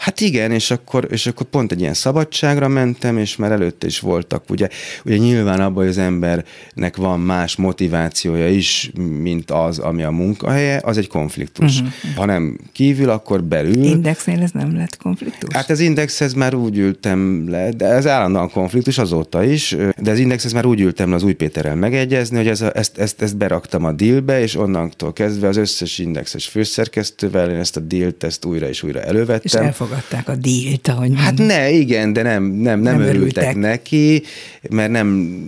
Hát 0.02 0.20
igen, 0.20 0.50
és 0.50 0.70
akkor, 0.70 1.06
és 1.10 1.26
akkor 1.26 1.46
pont 1.46 1.72
egy 1.72 1.80
ilyen 1.80 1.94
szabadságra 1.94 2.68
mentem, 2.68 3.18
és 3.18 3.36
már 3.36 3.52
előtte 3.52 3.86
is 3.86 4.00
voltak, 4.00 4.50
ugye, 4.50 4.68
ugye 5.04 5.16
nyilván 5.16 5.60
abban, 5.60 5.74
hogy 5.74 5.86
az 5.86 5.98
embernek 5.98 6.96
van 6.96 7.20
más 7.20 7.56
motivációja 7.56 8.48
is, 8.48 8.90
mint 9.20 9.50
az, 9.50 9.78
ami 9.78 10.02
a 10.02 10.10
munkahelye, 10.10 10.80
az 10.84 10.98
egy 10.98 11.08
konfliktus. 11.08 11.80
Uh-huh. 11.80 12.14
Ha 12.16 12.24
nem 12.24 12.58
kívül, 12.72 13.10
akkor 13.10 13.44
belül. 13.44 13.84
Indexnél 13.84 14.42
ez 14.42 14.50
nem 14.50 14.76
lett 14.76 14.96
konfliktus? 14.96 15.54
Hát 15.54 15.70
az 15.70 15.80
indexhez 15.80 16.32
már 16.32 16.54
úgy 16.54 16.78
ültem 16.78 17.50
le, 17.50 17.70
de 17.70 17.86
ez 17.86 18.06
állandóan 18.06 18.50
konfliktus 18.50 18.98
azóta 18.98 19.44
is, 19.44 19.76
de 19.98 20.10
az 20.10 20.18
indexhez 20.18 20.52
már 20.52 20.66
úgy 20.66 20.80
ültem 20.80 21.08
le 21.08 21.14
az 21.14 21.22
új 21.22 21.32
Péterrel 21.32 21.74
megegyezni, 21.74 22.36
hogy 22.36 22.48
ez 22.48 22.60
a, 22.60 22.76
ezt, 22.76 22.98
ezt, 22.98 23.22
ezt 23.22 23.36
beraktam 23.36 23.84
a 23.84 23.92
dealbe, 23.92 24.40
és 24.40 24.56
onnantól 24.56 25.12
kezdve 25.12 25.48
az 25.48 25.56
összes 25.56 25.98
indexes 25.98 26.46
főszerkesztővel 26.46 27.50
én 27.50 27.58
ezt 27.58 27.76
a 27.76 27.80
dealt 27.80 28.24
ezt 28.24 28.44
újra 28.44 28.68
és 28.68 28.82
újra 28.82 29.00
elővettem. 29.00 29.64
És 29.64 29.70
elfogadták 29.92 30.28
a 30.28 30.34
dílt, 30.36 30.88
ahogy 30.88 31.12
Hát 31.16 31.38
mondom. 31.38 31.46
ne, 31.46 31.70
igen, 31.70 32.12
de 32.12 32.22
nem, 32.22 32.42
nem, 32.44 32.80
nem, 32.80 32.80
nem 32.80 32.94
örültek, 33.00 33.16
örültek 33.16 33.56
neki, 33.56 34.22
mert 34.70 34.90
nem 34.90 35.40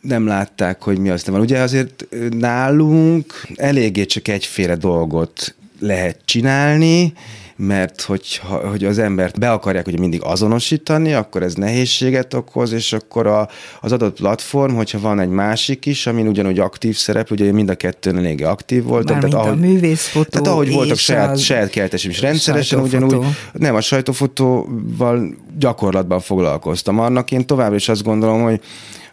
nem 0.00 0.26
látták, 0.26 0.82
hogy 0.82 0.98
mi 0.98 1.08
aztán 1.08 1.34
van. 1.34 1.42
Ugye 1.42 1.58
azért 1.58 2.06
nálunk 2.38 3.46
eléggé 3.56 4.04
csak 4.04 4.28
egyféle 4.28 4.74
dolgot 4.74 5.54
lehet 5.80 6.18
csinálni, 6.24 7.12
mert 7.56 8.00
hogy, 8.00 8.40
hogy 8.70 8.84
az 8.84 8.98
embert 8.98 9.38
be 9.38 9.50
akarják 9.50 9.86
ugye 9.86 9.98
mindig 9.98 10.22
azonosítani, 10.22 11.12
akkor 11.12 11.42
ez 11.42 11.54
nehézséget 11.54 12.34
okoz, 12.34 12.72
és 12.72 12.92
akkor 12.92 13.26
a, 13.26 13.48
az 13.80 13.92
adott 13.92 14.16
platform, 14.16 14.74
hogyha 14.74 15.00
van 15.00 15.20
egy 15.20 15.28
másik 15.28 15.86
is, 15.86 16.06
amin 16.06 16.26
ugyanúgy 16.26 16.58
aktív 16.58 16.96
szerep, 16.96 17.30
ugye 17.30 17.52
mind 17.52 17.68
a 17.68 17.74
kettőn 17.74 18.16
elég 18.16 18.44
aktív 18.44 18.82
voltam. 18.82 19.20
tehát 19.20 19.34
ahogy, 19.34 19.58
a 19.58 19.66
művészfotó 19.66 20.30
Tehát 20.30 20.46
ahogy 20.46 20.72
voltak 20.72 20.96
saját, 20.96 21.38
saját 21.38 21.70
keltesim 21.70 22.10
is 22.10 22.20
rendszeresen, 22.20 22.80
ugyanúgy 22.80 23.26
nem 23.52 23.74
a 23.74 23.80
sajtófotóval 23.80 25.34
gyakorlatban 25.58 26.20
foglalkoztam. 26.20 26.98
Annak 26.98 27.30
én 27.30 27.46
továbbra 27.46 27.76
is 27.76 27.88
azt 27.88 28.02
gondolom, 28.02 28.42
hogy 28.42 28.60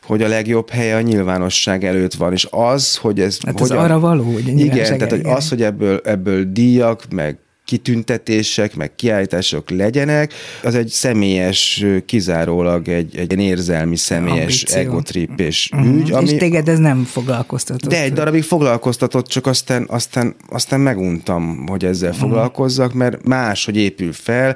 hogy 0.02 0.22
a 0.22 0.28
legjobb 0.28 0.70
helye 0.70 0.96
a 0.96 1.02
nyilvánosság 1.02 1.84
előtt 1.86 2.14
van, 2.14 2.32
és 2.32 2.48
az, 2.50 2.96
hogy 2.96 3.20
ez... 3.20 3.38
Hát 3.46 3.60
hogyan, 3.60 3.78
az 3.78 3.84
arra 3.84 4.00
való, 4.00 4.24
hogy 4.24 4.48
Igen, 4.48 4.98
tehát 4.98 5.10
hogy 5.10 5.26
az, 5.26 5.50
hogy 5.50 5.62
ebből, 5.62 6.02
ebből 6.04 6.52
díjak, 6.52 7.04
meg 7.10 7.38
kitüntetések, 7.72 8.76
meg 8.76 8.96
kiállítások 8.96 9.70
legyenek, 9.70 10.34
az 10.64 10.76
egy 10.76 10.88
személyes, 10.88 11.86
kizárólag 12.06 12.88
egy, 12.88 13.18
egy 13.18 13.40
érzelmi, 13.40 13.96
személyes 13.96 14.64
egotripés 14.64 15.70
uh-huh. 15.74 15.96
ügy. 15.96 16.12
Ami, 16.12 16.30
és 16.30 16.38
téged 16.38 16.68
ez 16.68 16.80
nem 16.80 17.04
foglalkoztatott? 17.04 17.90
De 17.90 18.04
egy 18.04 18.14
darabig 18.14 18.44
foglalkoztatott, 18.44 19.28
csak 19.28 19.46
aztán, 19.46 19.86
aztán, 19.88 20.36
aztán 20.50 20.80
meguntam, 20.80 21.68
hogy 21.68 21.86
ezzel 21.86 22.10
uh-huh. 22.10 22.24
foglalkozzak, 22.28 22.94
mert 22.94 23.24
más, 23.24 23.66
hogy 23.66 23.78
épül 23.78 24.14
fel 24.14 24.56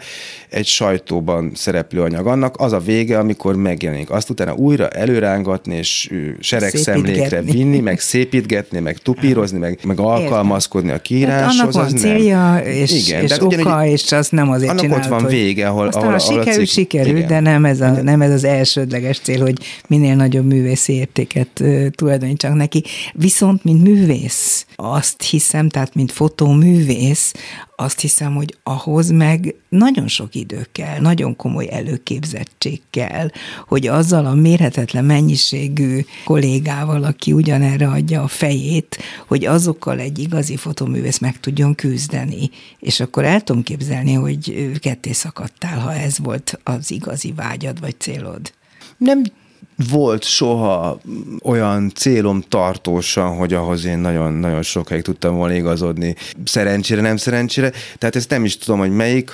egy 0.50 0.66
sajtóban 0.66 1.52
szereplő 1.54 2.02
anyag. 2.02 2.28
Annak 2.28 2.56
az 2.58 2.72
a 2.72 2.80
vége, 2.80 3.18
amikor 3.18 3.56
megjelenik. 3.56 4.10
Azt 4.10 4.30
utána 4.30 4.54
újra 4.54 4.88
előrángatni, 4.88 5.76
és 5.76 6.12
seregszemlékre 6.40 7.42
vinni, 7.42 7.80
meg 7.80 8.00
szépítgetni, 8.00 8.80
meg 8.80 8.98
tupírozni, 8.98 9.58
meg, 9.58 9.80
meg 9.84 10.00
alkalmazkodni 10.00 10.92
a 10.92 11.00
kiíráshoz. 11.00 11.58
Hát 11.58 11.76
annak 11.76 11.90
van 11.90 11.98
célja, 11.98 12.58
és 12.58 12.92
igen, 12.92 13.05
és 13.10 13.32
oka, 13.32 13.46
ugyanígy, 13.46 13.92
és 13.92 14.12
az 14.12 14.30
nem 14.30 14.50
azért 14.50 14.70
annak 14.70 14.84
csinált, 14.84 15.04
ott 15.04 15.10
van 15.10 15.22
hogy 15.22 15.32
vége, 15.32 15.68
ahol, 15.68 15.88
aztán 15.88 16.04
ahol, 16.04 16.16
a 16.16 16.18
ahol 16.18 16.38
sikerül, 16.38 16.64
a 16.64 16.66
sikerül, 16.66 17.16
igen. 17.16 17.28
de 17.28 17.40
nem 17.40 17.66
ez, 17.66 17.82
a, 17.82 17.90
nem 17.90 18.22
ez 18.22 18.32
az 18.32 18.44
elsődleges 18.44 19.20
cél, 19.20 19.42
hogy 19.42 19.58
minél 19.88 20.16
nagyobb 20.16 20.46
művészi 20.46 20.94
értéket 20.94 21.60
uh, 21.60 21.88
tulajdonítsak 21.88 22.54
neki. 22.54 22.84
Viszont, 23.14 23.64
mint 23.64 23.84
művész, 23.84 24.66
azt 24.76 25.22
hiszem, 25.22 25.70
tehát 25.70 25.96
mint 25.96 26.12
fotóművész, 26.12 27.34
azt 27.76 28.00
hiszem, 28.00 28.36
hogy 28.36 28.58
ahhoz 28.64 29.10
meg 29.10 29.56
nagyon 29.70 30.08
sok 30.08 30.36
idő 30.36 30.68
kell, 30.72 31.00
nagyon 31.00 31.36
komoly 31.36 31.68
előképzettség 31.72 32.82
kell, 32.90 33.30
hogy 33.68 33.88
azzal 33.88 34.26
a 34.26 34.34
mérhetetlen 34.34 35.06
mennyiségű 35.06 36.06
kollégával, 36.24 37.04
aki 37.04 37.32
ugyanerre 37.32 37.88
adja 37.88 38.24
a 38.24 38.28
fejét, 38.28 38.98
hogy 39.28 39.46
azokkal 39.46 40.00
egy 40.00 40.20
igazi 40.20 40.56
fotoművész 40.56 41.18
meg 41.18 41.40
tudjon 41.40 41.76
küzdeni. 41.76 42.50
És 42.80 43.00
akkor 43.00 43.24
el 43.24 43.42
tudom 43.42 43.64
képzelni, 43.64 44.14
hogy 44.14 44.72
ketté 44.80 45.12
szakadtál, 45.12 45.80
ha 45.80 45.94
ez 45.94 46.20
volt 46.20 46.60
az 46.64 46.92
igazi 46.92 47.32
vágyad 47.32 47.80
vagy 47.80 47.96
célod. 48.00 48.54
Nem 48.98 49.24
volt 49.90 50.24
soha 50.24 51.00
olyan 51.44 51.92
célom 51.96 52.42
tartósan, 52.50 53.36
hogy 53.38 53.54
ahhoz 53.54 53.86
én 53.86 53.98
nagyon-nagyon 53.98 54.62
sokáig 54.62 55.02
tudtam 55.02 55.36
volna 55.36 55.54
igazodni. 55.54 56.16
Szerencsére, 56.44 57.02
nem 57.02 57.18
szerencsére. 57.18 57.72
Tehát 57.98 58.16
ezt 58.16 58.30
nem 58.30 58.46
is 58.46 58.58
tudom, 58.58 58.80
hogy 58.80 58.92
melyik. 58.92 59.32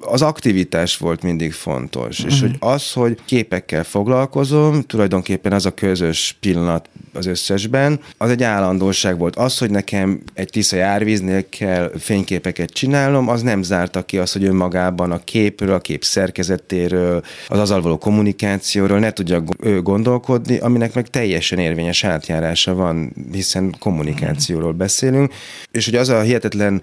Az 0.00 0.22
aktivitás 0.22 0.96
volt 0.96 1.22
mindig 1.22 1.52
fontos. 1.52 2.18
Uh-huh. 2.18 2.32
És 2.32 2.40
mhm. 2.40 2.50
hogy 2.50 2.56
az, 2.60 2.92
hogy 2.92 3.18
képekkel 3.24 3.84
foglalkozom, 3.84 4.82
tulajdonképpen 4.82 5.52
az 5.52 5.66
a 5.66 5.74
közös 5.74 6.36
pillanat 6.40 6.88
az 7.16 7.26
összesben, 7.26 8.00
az 8.16 8.30
egy 8.30 8.42
állandóság 8.42 9.18
volt. 9.18 9.36
Az, 9.36 9.58
hogy 9.58 9.70
nekem 9.70 10.22
egy 10.34 10.48
tiszta 10.50 10.76
járvíznél 10.76 11.48
kell 11.48 11.92
fényképeket 11.98 12.70
csinálnom, 12.70 13.28
az 13.28 13.42
nem 13.42 13.62
zárta 13.62 14.02
ki 14.02 14.18
az, 14.18 14.32
hogy 14.32 14.44
önmagában 14.44 15.10
a 15.10 15.24
képről, 15.24 15.74
a 15.74 15.78
kép 15.78 16.04
szerkezetéről, 16.04 17.22
az 17.48 17.58
azzal 17.58 17.80
való 17.80 17.98
kommunikációról 17.98 18.98
ne 18.98 19.10
tudjak 19.10 19.44
gondolkodni, 19.82 20.58
aminek 20.58 20.94
meg 20.94 21.08
teljesen 21.08 21.58
érvényes 21.58 22.04
átjárása 22.04 22.74
van, 22.74 23.12
hiszen 23.32 23.74
kommunikációról 23.78 24.72
beszélünk, 24.72 25.32
és 25.70 25.84
hogy 25.84 25.94
az 25.94 26.08
a 26.08 26.20
hihetetlen 26.20 26.82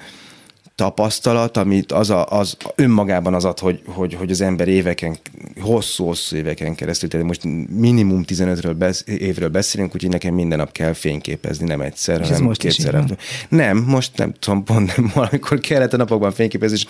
tapasztalat, 0.76 1.58
amit 1.58 1.92
az, 1.92 2.10
a, 2.10 2.26
az 2.30 2.58
önmagában 2.76 3.34
az 3.34 3.46
ad, 3.46 3.60
hogy, 3.60 3.82
hogy, 3.86 4.14
hogy 4.14 4.32
az 4.32 4.42
ember 4.42 4.68
éveken, 4.68 5.18
hosszú-hosszú 5.60 6.36
éveken 6.36 6.76
keresztül, 6.76 7.10
tehát 7.10 7.26
most 7.26 7.42
minimum 7.70 8.24
15 8.24 8.78
besz, 8.78 9.04
évről 9.06 9.50
beszélünk, 9.50 9.96
úgyhogy 9.96 10.10
nekem 10.10 10.34
minden 10.34 10.58
nap 10.58 10.72
kell 10.72 10.94
fényképezni, 10.94 11.66
nem 11.66 11.82
egyszer, 11.82 12.22
És 12.22 12.28
hanem 12.28 12.44
most 12.44 12.60
kétszer. 12.60 13.04
Nem, 13.50 13.78
most 13.78 14.18
nem 14.18 14.34
tudom, 14.40 14.64
pont 14.64 14.96
nem, 14.96 15.12
valamikor 15.16 15.60
kellett 15.60 15.94
a 15.94 15.98
napokban 15.98 16.32
fényképezni, 16.32 16.78
és 16.78 16.86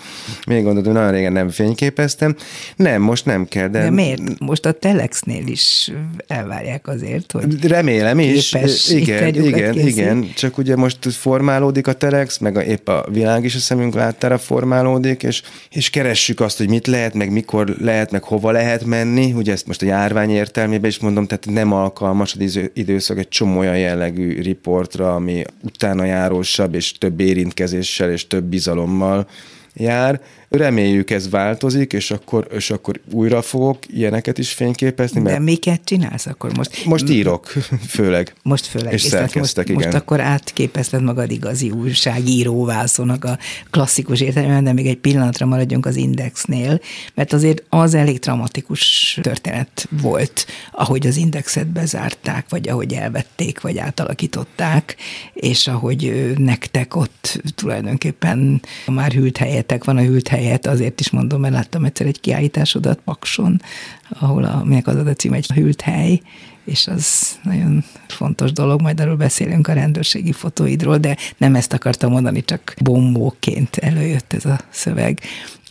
még 0.46 0.62
gondoltam, 0.62 0.92
hogy 0.92 1.00
nagyon 1.00 1.16
régen 1.16 1.32
nem 1.32 1.48
fényképeztem. 1.48 2.36
Nem, 2.76 3.02
most 3.02 3.24
nem 3.24 3.48
kell. 3.48 3.68
De, 3.68 3.82
De 3.82 3.90
miért? 3.90 4.38
Most 4.38 4.66
a 4.66 4.72
Telexnél 4.72 5.46
is 5.46 5.92
elvárják 6.26 6.88
azért, 6.88 7.32
hogy 7.32 7.66
Remélem 7.66 8.18
is. 8.18 8.52
Igen, 8.88 9.34
igen, 9.34 9.72
készít. 9.72 9.88
igen. 9.88 10.32
Csak 10.34 10.58
ugye 10.58 10.76
most 10.76 11.12
formálódik 11.12 11.86
a 11.86 11.92
Telex, 11.92 12.38
meg 12.38 12.56
a, 12.56 12.62
épp 12.62 12.88
a 12.88 13.06
világ 13.10 13.44
is 13.44 13.54
a 13.54 13.58
szemünk 13.74 13.94
láttára 13.94 14.38
formálódik, 14.38 15.22
és, 15.22 15.42
és 15.70 15.90
keressük 15.90 16.40
azt, 16.40 16.58
hogy 16.58 16.68
mit 16.68 16.86
lehet, 16.86 17.14
meg 17.14 17.30
mikor 17.30 17.74
lehet, 17.80 18.10
meg 18.10 18.22
hova 18.22 18.50
lehet 18.50 18.84
menni. 18.84 19.32
Ugye 19.32 19.52
ezt 19.52 19.66
most 19.66 19.82
a 19.82 19.86
járvány 19.86 20.30
értelmében 20.30 20.90
is 20.90 20.98
mondom, 20.98 21.26
tehát 21.26 21.46
nem 21.46 21.72
alkalmas 21.72 22.36
az 22.38 22.60
időszak 22.72 23.18
egy 23.18 23.28
csomó 23.28 23.58
olyan 23.58 23.78
jellegű 23.78 24.40
riportra, 24.40 25.14
ami 25.14 25.44
utána 25.62 26.04
járósabb, 26.04 26.74
és 26.74 26.92
több 26.92 27.20
érintkezéssel, 27.20 28.10
és 28.10 28.26
több 28.26 28.44
bizalommal 28.44 29.26
jár. 29.74 30.20
Reméljük 30.56 31.10
ez 31.10 31.30
változik, 31.30 31.92
és 31.92 32.10
akkor, 32.10 32.46
és 32.50 32.70
akkor 32.70 33.00
újra 33.10 33.42
fogok 33.42 33.78
ilyeneket 33.86 34.38
is 34.38 34.52
fényképezni, 34.52 35.22
de 35.22 35.30
mert 35.30 35.42
miket 35.42 35.80
csinálsz 35.84 36.26
akkor 36.26 36.56
most? 36.56 36.84
most 36.84 37.10
írok, 37.10 37.46
főleg. 37.88 38.34
Most 38.42 38.66
főleg. 38.66 38.92
És 38.92 39.02
tehát 39.02 39.34
most, 39.34 39.58
igen. 39.58 39.74
most 39.74 39.94
akkor 39.94 40.20
átképezted 40.20 41.02
magad 41.02 41.30
igazi 41.30 41.70
újságíró 41.70 42.64
válszónak 42.64 43.24
a 43.24 43.38
klasszikus 43.70 44.20
értelemben, 44.20 44.64
de 44.64 44.72
még 44.72 44.86
egy 44.86 44.96
pillanatra 44.96 45.46
maradjunk 45.46 45.86
az 45.86 45.96
Indexnél, 45.96 46.80
mert 47.14 47.32
azért 47.32 47.62
az 47.68 47.94
elég 47.94 48.18
dramatikus 48.18 49.18
történet 49.22 49.88
volt, 50.02 50.46
ahogy 50.72 51.06
az 51.06 51.16
Indexet 51.16 51.66
bezárták, 51.66 52.46
vagy 52.48 52.68
ahogy 52.68 52.92
elvették, 52.92 53.60
vagy 53.60 53.78
átalakították, 53.78 54.96
és 55.32 55.66
ahogy 55.66 56.32
nektek 56.36 56.96
ott 56.96 57.42
tulajdonképpen 57.54 58.62
már 58.86 59.12
hűlt 59.12 59.36
helyetek 59.36 59.84
van, 59.84 59.96
a 59.96 60.00
hűlt 60.00 60.28
helyet 60.44 60.66
azért 60.66 61.00
is 61.00 61.10
mondom, 61.10 61.40
mert 61.40 61.54
láttam 61.54 61.84
egyszer 61.84 62.06
egy 62.06 62.20
kiállításodat 62.20 62.98
Pakson, 63.04 63.60
ahol 64.08 64.44
a, 64.44 64.64
minek 64.64 64.86
az 64.86 64.96
a 64.96 65.12
cím 65.12 65.32
egy 65.32 65.50
hűlt 65.54 65.80
hely, 65.80 66.20
és 66.64 66.86
az 66.86 67.36
nagyon 67.42 67.84
fontos 68.08 68.52
dolog, 68.52 68.80
majd 68.80 69.00
arról 69.00 69.16
beszélünk 69.16 69.68
a 69.68 69.72
rendőrségi 69.72 70.32
fotóidról, 70.32 70.98
de 70.98 71.16
nem 71.36 71.54
ezt 71.54 71.72
akartam 71.72 72.10
mondani, 72.10 72.44
csak 72.44 72.74
bombóként 72.82 73.76
előjött 73.76 74.32
ez 74.32 74.44
a 74.44 74.60
szöveg. 74.70 75.20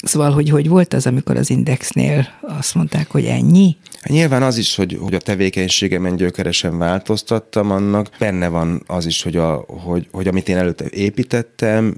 Szóval, 0.04 0.32
hogy 0.32 0.50
hogy 0.50 0.68
volt 0.68 0.94
az, 0.94 1.08
amikor 1.08 1.38
az 1.38 1.50
Indexnél 1.50 2.28
azt 2.42 2.76
mondták, 2.76 3.12
hogy 3.12 3.26
ennyi? 3.26 3.78
Nyilván 4.06 4.44
az 4.44 4.58
is, 4.58 4.76
hogy, 4.76 4.98
hogy 5.02 5.14
a 5.14 5.20
tevékenységemen 5.20 6.16
gyökeresen 6.16 6.78
változtattam, 6.78 7.72
annak 7.72 8.10
benne 8.20 8.48
van 8.48 8.84
az 8.88 9.06
is, 9.06 9.24
hogy, 9.24 9.38
a, 9.38 9.66
hogy, 9.68 10.08
hogy 10.12 10.28
amit 10.28 10.50
én 10.50 10.58
előtte 10.58 10.86
építettem, 10.90 11.96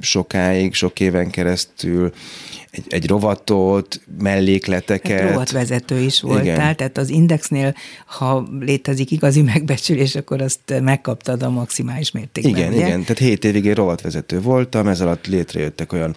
sokáig, 0.00 0.74
sok 0.74 1.00
éven 1.00 1.30
keresztül, 1.30 2.12
egy, 2.70 2.84
egy 2.88 3.06
rovatot, 3.06 4.00
mellékleteket. 4.18 5.20
Hát 5.20 5.30
rovatvezető 5.30 6.00
is 6.00 6.20
voltál, 6.20 6.44
Igen. 6.44 6.76
tehát 6.76 6.98
az 6.98 7.08
Indexnél, 7.08 7.74
ha 8.06 8.48
létezik 8.60 9.10
igazi 9.10 9.42
megbecsülés, 9.42 10.14
akkor 10.14 10.40
azt 10.40 10.80
megkaptad 10.82 11.42
a 11.42 11.50
maximális 11.50 12.10
mértékben. 12.10 12.54
Igen, 12.54 12.72
ugye? 12.72 12.86
igen. 12.86 13.00
Tehát 13.00 13.18
hét 13.18 13.44
évig 13.44 13.64
én 13.64 13.74
rovatvezető 13.74 14.40
voltam, 14.40 14.88
ez 14.88 15.00
alatt 15.00 15.26
létrejöttek 15.26 15.92
olyan 15.92 16.16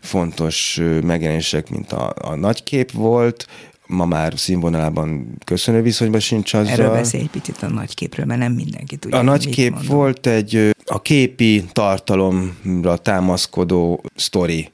fontos 0.00 0.80
megjelenések, 1.02 1.70
mint 1.70 1.92
a, 1.92 2.14
a 2.20 2.34
nagykép 2.34 2.92
volt, 2.92 3.46
ma 3.90 4.04
már 4.04 4.32
színvonalában 4.36 5.36
köszönő 5.44 5.82
viszonyban 5.82 6.20
sincs 6.20 6.54
azzal. 6.54 6.72
Erről 6.72 6.90
beszélj 6.90 7.22
egy 7.22 7.30
picit 7.30 7.62
a 7.62 7.68
nagyképről, 7.68 8.26
mert 8.26 8.40
nem 8.40 8.52
mindenki 8.52 8.96
tudja. 8.96 9.16
A 9.16 9.20
hogy 9.20 9.30
nagy 9.30 9.44
mit 9.44 9.54
kép 9.54 9.72
mondom. 9.72 9.96
volt 9.96 10.26
egy 10.26 10.70
a 10.84 11.02
képi 11.02 11.64
tartalomra 11.72 12.96
támaszkodó 12.96 14.04
sztori. 14.14 14.70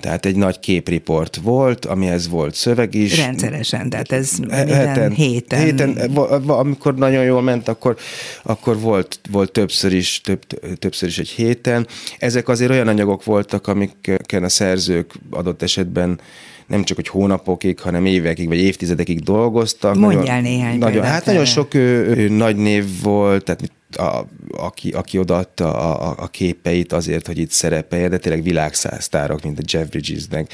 Tehát 0.00 0.26
egy 0.26 0.36
nagy 0.36 0.60
képriport 0.60 1.36
volt, 1.36 1.84
amihez 1.84 2.28
volt 2.28 2.54
szöveg 2.54 2.94
is. 2.94 3.16
Rendszeresen, 3.18 3.90
tehát 3.90 4.12
ez 4.12 4.38
minden 4.38 5.10
héten. 5.10 5.60
héten 5.60 6.10
va- 6.14 6.48
amikor 6.48 6.94
nagyon 6.94 7.24
jól 7.24 7.42
ment, 7.42 7.68
akkor, 7.68 7.96
akkor 8.42 8.80
volt, 8.80 9.20
volt 9.30 9.52
többször, 9.52 9.92
is, 9.92 10.20
több, 10.20 10.46
többször 10.78 11.08
is 11.08 11.18
egy 11.18 11.28
héten. 11.28 11.86
Ezek 12.18 12.48
azért 12.48 12.70
olyan 12.70 12.88
anyagok 12.88 13.24
voltak, 13.24 13.66
amiken 13.66 14.44
a 14.44 14.48
szerzők 14.48 15.12
adott 15.30 15.62
esetben 15.62 16.20
nem 16.66 16.84
csak 16.84 16.96
hogy 16.96 17.08
hónapokig, 17.08 17.80
hanem 17.80 18.06
évekig 18.06 18.48
vagy 18.48 18.58
évtizedekig 18.58 19.20
dolgoztak. 19.20 19.94
Mondjál 19.94 20.22
nagyon, 20.22 20.42
néhány 20.42 20.78
nagyon, 20.78 21.04
Hát 21.04 21.24
nagyon 21.24 21.44
sok 21.44 21.74
ö, 21.74 21.78
ö, 21.78 22.28
nagy 22.28 22.56
név 22.56 22.84
volt, 23.02 23.44
tehát 23.44 23.72
a, 23.96 24.26
aki, 24.50 24.90
aki 24.90 25.18
odaadta 25.18 25.74
a, 25.74 26.10
a, 26.10 26.14
a 26.18 26.28
képeit 26.28 26.92
azért, 26.92 27.26
hogy 27.26 27.38
itt 27.38 27.50
szerepeljen, 27.50 28.10
de 28.10 28.18
tényleg 28.18 28.42
világszáztárok, 28.42 29.42
mint 29.42 29.58
a 29.58 29.62
Jeff 29.66 29.86
Bridges, 29.86 30.22
meg, 30.30 30.48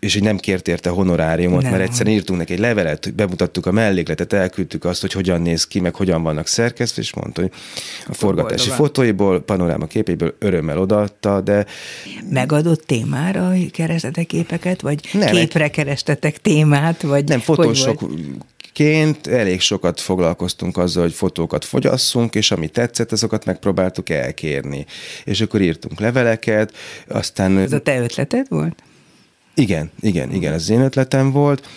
és 0.00 0.12
hogy 0.12 0.22
nem 0.22 0.36
kért 0.36 0.68
érte 0.68 0.90
honoráriumot, 0.90 1.62
Nem. 1.62 1.70
mert 1.70 1.82
egyszerűen 1.82 2.14
írtunk 2.14 2.38
neki 2.38 2.52
egy 2.52 2.58
levelet, 2.58 3.14
bemutattuk 3.14 3.66
a 3.66 3.72
mellékletet, 3.72 4.32
elküldtük 4.32 4.84
azt, 4.84 5.00
hogy 5.00 5.12
hogyan 5.12 5.42
néz 5.42 5.66
ki, 5.66 5.80
meg 5.80 5.94
hogyan 5.94 6.22
vannak 6.22 6.46
szerkesztve, 6.46 7.02
és 7.02 7.14
mondta, 7.14 7.40
hogy 7.40 7.50
a 8.06 8.14
forgatási 8.14 8.68
boldogan. 8.68 8.86
fotóiból, 8.86 9.40
panoráma 9.40 9.86
képéből 9.86 10.34
örömmel 10.38 10.78
odaadta, 10.78 11.40
de 11.40 11.66
Megadott 12.30 12.86
témára 12.86 13.52
kerestetek 13.72 14.26
képeket, 14.26 14.80
vagy 14.80 15.08
Nem, 15.12 15.34
képre 15.34 15.68
kerestetek 15.70 16.40
témát, 16.40 17.02
vagy 17.02 17.24
Nem, 17.28 17.40
hogy 17.44 17.78
fotósokként 18.72 19.26
elég 19.26 19.60
sokat 19.60 20.00
foglalkoztunk 20.00 20.76
azzal, 20.76 21.02
hogy 21.02 21.12
fotókat 21.12 21.64
fogyasszunk, 21.64 22.34
és 22.34 22.50
ami 22.50 22.68
tetszett, 22.68 23.12
azokat 23.12 23.44
megpróbáltuk 23.44 24.10
elkérni. 24.10 24.86
És 25.24 25.40
akkor 25.40 25.60
írtunk 25.60 26.00
leveleket, 26.00 26.72
aztán... 27.08 27.58
Ez 27.58 27.72
a 27.72 27.80
te 27.80 28.00
ötleted 28.00 28.46
volt? 28.48 28.82
Igen, 29.54 29.90
igen, 30.00 30.32
igen, 30.32 30.52
ez 30.52 30.62
az 30.62 30.70
én 30.70 30.80
ötletem 30.80 31.32
volt. 31.32 31.68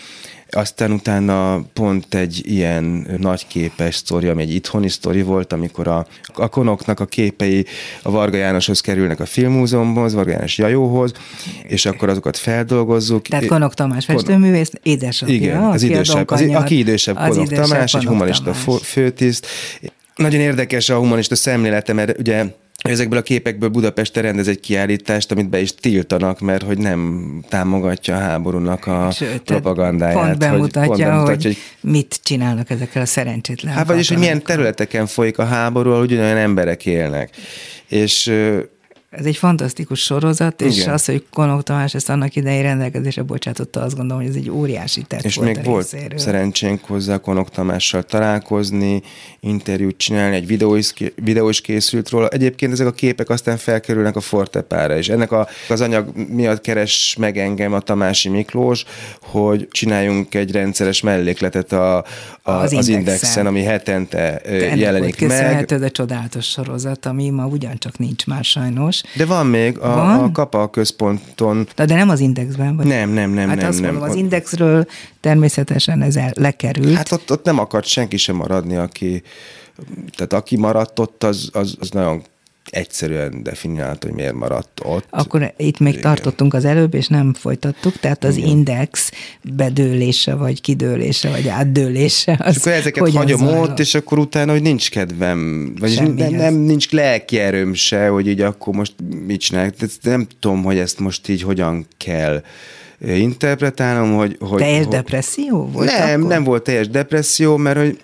Aztán 0.56 0.92
utána 0.92 1.62
pont 1.74 2.14
egy 2.14 2.42
ilyen 2.44 3.08
nagyképes 3.18 3.96
sztori, 3.96 4.28
ami 4.28 4.42
egy 4.42 4.54
itthoni 4.54 4.90
sztori 4.90 5.22
volt, 5.22 5.54
amikor 5.54 5.88
a, 5.88 6.08
a 6.34 6.48
konoknak 6.48 7.00
a 7.00 7.06
képei 7.06 7.66
a 8.02 8.12
Varga 8.12 8.38
Jánoshoz 8.38 8.82
kerülnek 8.82 9.20
a 9.20 9.26
filmmúzeumhoz, 9.26 10.14
Varga 10.14 10.32
János 10.32 10.58
Jajóhoz, 10.58 11.12
és 11.64 11.86
akkor 11.86 12.10
azokat 12.10 12.38
feldolgozzuk. 12.38 13.28
Tehát 13.28 13.46
Konok 13.46 13.74
Tamás 13.74 14.06
festőművész, 14.06 14.72
édesapja, 14.84 15.36
Igen, 15.36 15.64
az 15.64 15.82
idősebb, 15.84 16.30
az, 16.30 16.42
aki 16.42 16.78
idősebb 16.78 17.16
Konok 17.16 17.36
idősebb 17.36 17.68
Tamás, 17.70 17.94
egy 17.94 18.06
humanista 18.06 18.52
Tamás. 18.52 18.82
főtiszt. 18.88 19.48
Nagyon 20.16 20.40
érdekes 20.40 20.90
a 20.90 20.98
humanista 20.98 21.36
szemlélete, 21.36 21.94
mert 21.94 22.20
ugye 22.20 22.46
ezekből 22.84 23.20
a 23.20 23.22
képekből 23.22 23.70
Budapesten 23.70 24.24
rendez 24.24 24.48
egy 24.48 24.60
kiállítást, 24.60 25.32
amit 25.32 25.50
be 25.50 25.60
is 25.62 25.76
tiltanak, 25.76 26.40
mert 26.40 26.64
hogy 26.64 26.78
nem 26.78 27.30
támogatja 27.50 28.16
a 28.16 28.20
háborúnak 28.20 28.88
a 28.88 29.12
Sőt, 29.12 29.28
tehát 29.28 29.44
propagandáját. 29.44 30.16
Pont 30.16 30.28
hogy- 30.28 30.38
bemutatja, 30.38 30.82
pont 30.82 31.02
hogy, 31.02 31.10
bemutatja, 31.12 31.50
hogy 31.50 31.58
mit 31.92 32.20
csinálnak 32.24 32.70
ezekkel 32.70 33.02
a 33.02 33.06
szerencsétlen 33.06 33.74
Hát 33.74 33.88
vagyis, 33.88 34.08
hogy 34.08 34.18
milyen 34.18 34.44
területeken 34.44 35.06
folyik 35.06 35.38
a 35.38 35.46
háború, 35.46 35.90
ahol 35.92 36.04
ugyanolyan 36.04 36.38
emberek 36.38 36.86
élnek. 36.86 37.30
És 37.88 38.34
Ez 39.18 39.26
egy 39.26 39.36
fantasztikus 39.38 40.00
sorozat, 40.04 40.62
és 40.62 40.78
Igen. 40.78 40.94
az, 40.94 41.06
hogy 41.06 41.24
Konok 41.34 41.64
Tamás 41.64 41.94
ezt 41.94 42.10
annak 42.10 42.36
idején 42.36 42.62
rendelkezésre 42.62 43.22
bocsátotta, 43.22 43.82
azt 43.82 43.96
gondolom, 43.96 44.22
hogy 44.22 44.32
ez 44.32 44.38
egy 44.38 44.50
óriási 44.50 45.02
tett 45.02 45.24
És 45.24 45.36
volt 45.36 45.48
még 45.48 45.58
a 45.58 45.70
volt 45.70 45.92
részéről. 45.92 46.18
szerencsénk 46.18 46.86
hozzá 46.86 47.18
Konok 47.18 47.50
Tamással 47.50 48.04
találkozni, 48.04 49.02
interjút 49.40 49.98
csinálni, 49.98 50.36
egy 50.36 50.48
videó 50.48 50.76
is, 50.76 50.94
videó 51.16 51.50
is 51.50 51.62
készült 51.62 52.10
róla. 52.10 52.28
Egyébként 52.28 52.72
ezek 52.72 52.88
a 52.88 52.92
képek 52.92 53.30
aztán 53.30 53.58
felkerülnek 53.58 54.16
a 54.16 54.22
Fortepára, 54.22 54.98
és 54.98 55.10
ennek 55.10 55.32
a, 55.32 55.48
az 55.70 55.82
anyag 55.82 56.12
miatt 56.30 56.62
keres 56.62 57.16
meg 57.20 57.38
engem 57.38 57.74
a 57.74 57.80
Tamási 57.80 58.30
Miklós, 58.30 58.84
hogy 59.22 59.68
csináljunk 59.72 60.36
egy 60.36 60.52
rendszeres 60.52 61.02
mellékletet 61.02 61.72
a, 61.72 61.98
a, 61.98 62.04
Az 62.42 62.64
az, 62.64 62.72
Indexen. 62.72 62.98
Indexen, 63.00 63.46
ami 63.46 63.64
hetente 63.64 64.38
Ennek 64.38 64.78
jelenik 64.78 65.20
meg. 65.22 65.30
köszönhető, 65.30 65.84
a 65.84 65.90
csodálatos 65.92 66.46
sorozat, 66.46 67.06
ami 67.06 67.30
ma 67.30 67.46
ugyancsak 67.46 67.98
nincs 67.98 68.26
már 68.26 68.44
sajnos. 68.44 69.02
De 69.16 69.26
van 69.26 69.46
még 69.46 69.78
a, 69.78 69.96
Van? 69.96 70.20
a 70.24 70.32
Kapa 70.32 70.70
központon, 70.70 71.68
De, 71.76 71.86
de 71.86 71.96
nem 71.96 72.10
az 72.10 72.20
Indexben 72.20 72.76
vagy? 72.76 72.86
Nem, 72.86 73.10
nem, 73.10 73.32
nem, 73.32 73.48
Hát 73.48 73.58
nem, 73.58 73.68
azt 73.68 73.82
nem. 73.82 73.92
mondom, 73.92 74.10
az 74.10 74.16
Indexről 74.16 74.86
természetesen 75.20 76.02
ez 76.02 76.16
el, 76.16 76.32
lekerült. 76.34 76.96
Hát 76.96 77.12
ott, 77.12 77.32
ott 77.32 77.46
nem 77.46 77.60
akart 77.60 77.86
senki 77.86 78.18
sem 78.18 78.36
maradni, 78.36 78.76
aki, 78.76 79.22
tehát 80.16 80.34
aki 80.34 80.58
maradt 80.58 81.00
ott, 81.00 81.24
az, 81.24 81.50
az, 81.54 81.76
az 81.80 81.90
nagyon 81.90 82.22
egyszerűen 82.70 83.44
definiálható, 83.44 84.08
hogy 84.08 84.18
miért 84.18 84.34
maradt 84.34 84.82
ott. 84.84 85.06
Akkor 85.10 85.54
itt 85.58 85.80
még 85.80 85.92
Igen. 85.92 86.04
tartottunk 86.04 86.54
az 86.54 86.66
előbb, 86.66 86.94
és 86.94 87.08
nem 87.08 87.34
folytattuk, 87.34 88.00
tehát 88.00 88.24
az 88.24 88.36
Igen. 88.36 88.50
index 88.50 89.12
bedőlése, 89.42 90.36
vagy 90.36 90.62
kidőlése, 90.62 91.30
vagy 91.30 91.48
átdőlése. 91.48 92.40
Az 92.44 92.56
és 92.56 92.62
akkor 92.62 92.72
ezeket 92.72 93.10
hagyom 93.10 93.40
zajlott? 93.40 93.70
ott, 93.70 93.80
és 93.80 93.96
akkor 93.96 94.18
utána, 94.18 94.52
hogy 94.52 94.62
nincs 94.62 94.90
kedvem, 94.90 95.72
vagy 95.80 96.14
nem, 96.16 96.34
nem, 96.34 96.54
nincs 96.54 96.92
lelki 96.92 97.40
erőm 97.40 97.74
se, 97.74 98.08
hogy 98.08 98.28
így 98.28 98.42
akkor 98.42 98.74
most 98.74 98.94
mit 99.26 99.40
csinálják. 99.40 99.76
Nem 100.02 100.28
tudom, 100.40 100.64
hogy 100.64 100.78
ezt 100.78 101.00
most 101.00 101.28
így 101.30 101.42
hogyan 101.42 101.88
kell 101.98 102.44
interpretálnom, 103.00 104.16
hogy... 104.16 104.38
hogy 104.40 104.58
teljes 104.58 104.84
hogy, 104.84 104.94
depresszió 104.94 105.70
volt 105.72 105.98
Nem, 105.98 106.20
akkor? 106.20 106.30
nem 106.30 106.44
volt 106.44 106.64
teljes 106.64 106.90
depresszió, 106.90 107.58
mert 107.58 107.78
hogy 107.78 108.00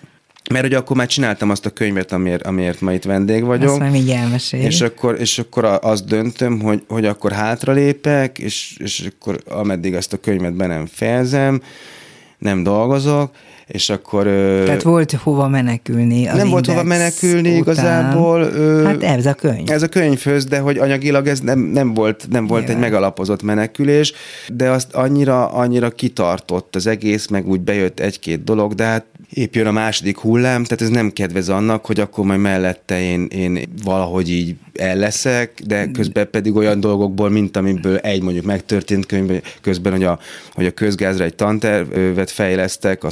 mert 0.50 0.64
hogy 0.64 0.74
akkor 0.74 0.96
már 0.96 1.06
csináltam 1.06 1.50
azt 1.50 1.66
a 1.66 1.70
könyvet, 1.70 2.12
amiért, 2.12 2.42
amiért 2.42 2.80
ma 2.80 2.92
itt 2.92 3.04
vendég 3.04 3.44
vagyok. 3.44 3.70
Azt 3.70 3.78
már 3.78 3.90
mindjárt 3.90 4.24
elmesél. 4.24 4.60
És 4.60 4.80
akkor, 4.80 5.20
és 5.20 5.38
akkor 5.38 5.78
azt 5.82 6.06
döntöm, 6.06 6.60
hogy, 6.60 6.82
hogy 6.88 7.04
akkor 7.04 7.32
hátralépek, 7.32 8.38
és, 8.38 8.76
és 8.78 9.08
akkor 9.14 9.40
ameddig 9.48 9.94
azt 9.94 10.12
a 10.12 10.16
könyvet 10.16 10.54
be 10.54 10.66
nem 10.66 10.86
fejezem, 10.86 11.62
nem 12.38 12.62
dolgozok, 12.62 13.30
és 13.72 13.90
akkor... 13.90 14.24
Tehát 14.64 14.82
volt 14.82 15.12
hova 15.12 15.48
menekülni 15.48 16.26
az 16.26 16.36
Nem 16.36 16.48
volt 16.48 16.66
hova 16.66 16.82
menekülni 16.82 17.48
után. 17.48 17.56
igazából. 17.56 18.44
Hát 18.84 19.02
ez 19.02 19.26
a 19.26 19.34
könyv. 19.34 19.70
Ez 19.70 19.82
a 19.82 19.88
könyvhöz, 19.88 20.44
de 20.44 20.58
hogy 20.58 20.78
anyagilag 20.78 21.26
ez 21.26 21.40
nem, 21.40 21.58
nem 21.58 21.94
volt, 21.94 22.26
nem 22.30 22.46
volt 22.46 22.68
egy 22.68 22.78
megalapozott 22.78 23.42
menekülés, 23.42 24.12
de 24.48 24.70
azt 24.70 24.94
annyira, 24.94 25.52
annyira 25.52 25.90
kitartott 25.90 26.76
az 26.76 26.86
egész, 26.86 27.26
meg 27.26 27.48
úgy 27.48 27.60
bejött 27.60 28.00
egy-két 28.00 28.44
dolog, 28.44 28.74
de 28.74 28.84
hát 28.84 29.04
épp 29.30 29.54
jön 29.54 29.66
a 29.66 29.72
második 29.72 30.18
hullám, 30.18 30.64
tehát 30.64 30.82
ez 30.82 30.88
nem 30.88 31.10
kedvez 31.10 31.48
annak, 31.48 31.86
hogy 31.86 32.00
akkor 32.00 32.24
majd 32.24 32.40
mellette 32.40 33.00
én, 33.00 33.26
én 33.26 33.58
valahogy 33.84 34.30
így 34.30 34.54
el 34.74 34.96
leszek, 34.96 35.62
de 35.66 35.90
közben 35.90 36.30
pedig 36.30 36.54
olyan 36.54 36.80
dolgokból, 36.80 37.30
mint 37.30 37.56
amiből 37.56 37.96
egy 37.96 38.22
mondjuk 38.22 38.44
megtörtént 38.44 39.06
könyv, 39.06 39.42
közben, 39.60 39.92
hogy 39.92 40.04
a, 40.04 40.18
hogy 40.54 40.66
a 40.66 40.70
közgázra 40.70 41.24
egy 41.24 41.34
tantervet 41.34 42.30
fejlesztek 42.30 43.04
a 43.04 43.10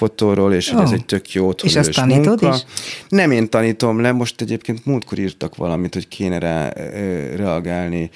szociofotóról, 0.00 0.52
és 0.54 0.68
oh. 0.70 0.74
hogy 0.74 0.84
ez 0.84 0.90
egy 0.92 1.04
tök 1.04 1.32
jó 1.32 1.50
És 1.50 1.76
azt 1.76 1.92
tanítod 1.92 2.40
munka. 2.42 2.56
is? 2.56 2.64
Nem 3.08 3.30
én 3.30 3.48
tanítom 3.48 4.00
le, 4.00 4.12
most 4.12 4.40
egyébként 4.40 4.86
múltkor 4.86 5.18
írtak 5.18 5.56
valamit, 5.56 5.94
hogy 5.94 6.08
kéne 6.08 6.38
rá 6.38 6.68
reagálni 7.36 8.10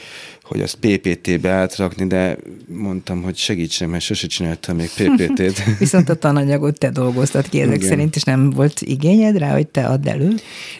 hogy 0.55 0.63
azt 0.63 0.79
PPT-be 0.81 1.51
átrakni, 1.51 2.07
de 2.07 2.37
mondtam, 2.67 3.23
hogy 3.23 3.37
segítsem, 3.37 3.91
mert 3.91 4.03
sose 4.05 4.27
csináltam 4.27 4.77
még 4.77 4.89
PPT-t. 4.89 5.63
Viszont 5.79 6.09
a 6.09 6.15
tananyagot 6.15 6.79
te 6.79 6.91
dolgoztad 6.91 7.49
ki 7.49 7.61
ezek 7.61 7.77
Igen. 7.77 7.89
szerint, 7.89 8.17
és 8.17 8.23
nem 8.23 8.51
volt 8.51 8.81
igényed 8.81 9.39
rá, 9.39 9.53
hogy 9.53 9.67
te 9.67 9.87
add 9.87 10.09
elő? 10.09 10.35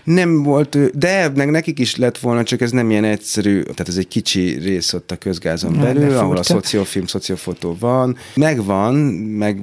Nem 0.05 0.43
volt, 0.43 0.99
de 0.99 1.29
meg 1.35 1.51
nekik 1.51 1.79
is 1.79 1.97
lett 1.97 2.19
volna, 2.19 2.43
csak 2.43 2.61
ez 2.61 2.71
nem 2.71 2.91
ilyen 2.91 3.05
egyszerű, 3.05 3.63
tehát 3.63 3.89
ez 3.89 3.97
egy 3.97 4.09
kicsi 4.09 4.59
rész 4.59 4.93
ott 4.93 5.11
a 5.11 5.17
közgázon 5.17 5.81
belül, 5.81 6.17
ahol 6.17 6.37
a 6.37 6.43
szociofilm, 6.43 7.07
szociofotó 7.07 7.77
van. 7.81 8.17
Megvan, 8.35 8.95
meg 8.95 9.61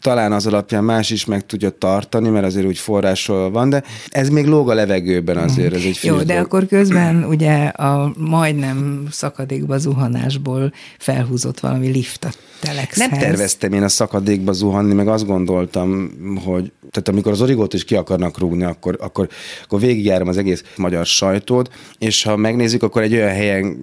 talán 0.00 0.32
az 0.32 0.46
alapján 0.46 0.84
más 0.84 1.10
is 1.10 1.24
meg 1.24 1.46
tudja 1.46 1.70
tartani, 1.70 2.28
mert 2.28 2.44
azért 2.44 2.66
úgy 2.66 2.78
forrásról 2.78 3.50
van, 3.50 3.70
de 3.70 3.82
ez 4.08 4.28
még 4.28 4.46
lóg 4.46 4.70
a 4.70 4.74
levegőben 4.74 5.36
azért, 5.36 5.74
ez 5.74 5.82
egy 5.84 5.98
Jó, 6.02 6.16
de 6.16 6.24
dolog. 6.24 6.44
akkor 6.44 6.66
közben 6.66 7.24
ugye 7.24 7.64
a 7.64 8.12
majdnem 8.16 9.06
szakadékba 9.46 9.78
zuhanásból 9.78 10.72
felhúzott 10.98 11.60
valami 11.60 11.88
lift 11.88 12.24
a 12.24 12.30
telexhez. 12.60 13.08
Nem 13.08 13.18
terveztem 13.18 13.72
én 13.72 13.82
a 13.82 13.88
szakadékba 13.88 14.52
zuhanni, 14.52 14.94
meg 14.94 15.08
azt 15.08 15.26
gondoltam, 15.26 16.10
hogy 16.44 16.72
tehát 16.90 17.08
amikor 17.08 17.32
az 17.32 17.40
origót 17.40 17.74
is 17.74 17.84
ki 17.84 17.94
akarnak 17.94 18.38
rúgni, 18.38 18.64
akkor, 18.64 18.96
akkor, 19.00 19.28
akkor 19.64 19.80
végigjárom 19.80 20.28
az 20.28 20.36
egész 20.36 20.64
magyar 20.76 21.06
sajtót, 21.06 21.70
és 21.98 22.22
ha 22.22 22.36
megnézzük, 22.36 22.82
akkor 22.82 23.02
egy 23.02 23.14
olyan 23.14 23.34
helyen 23.34 23.76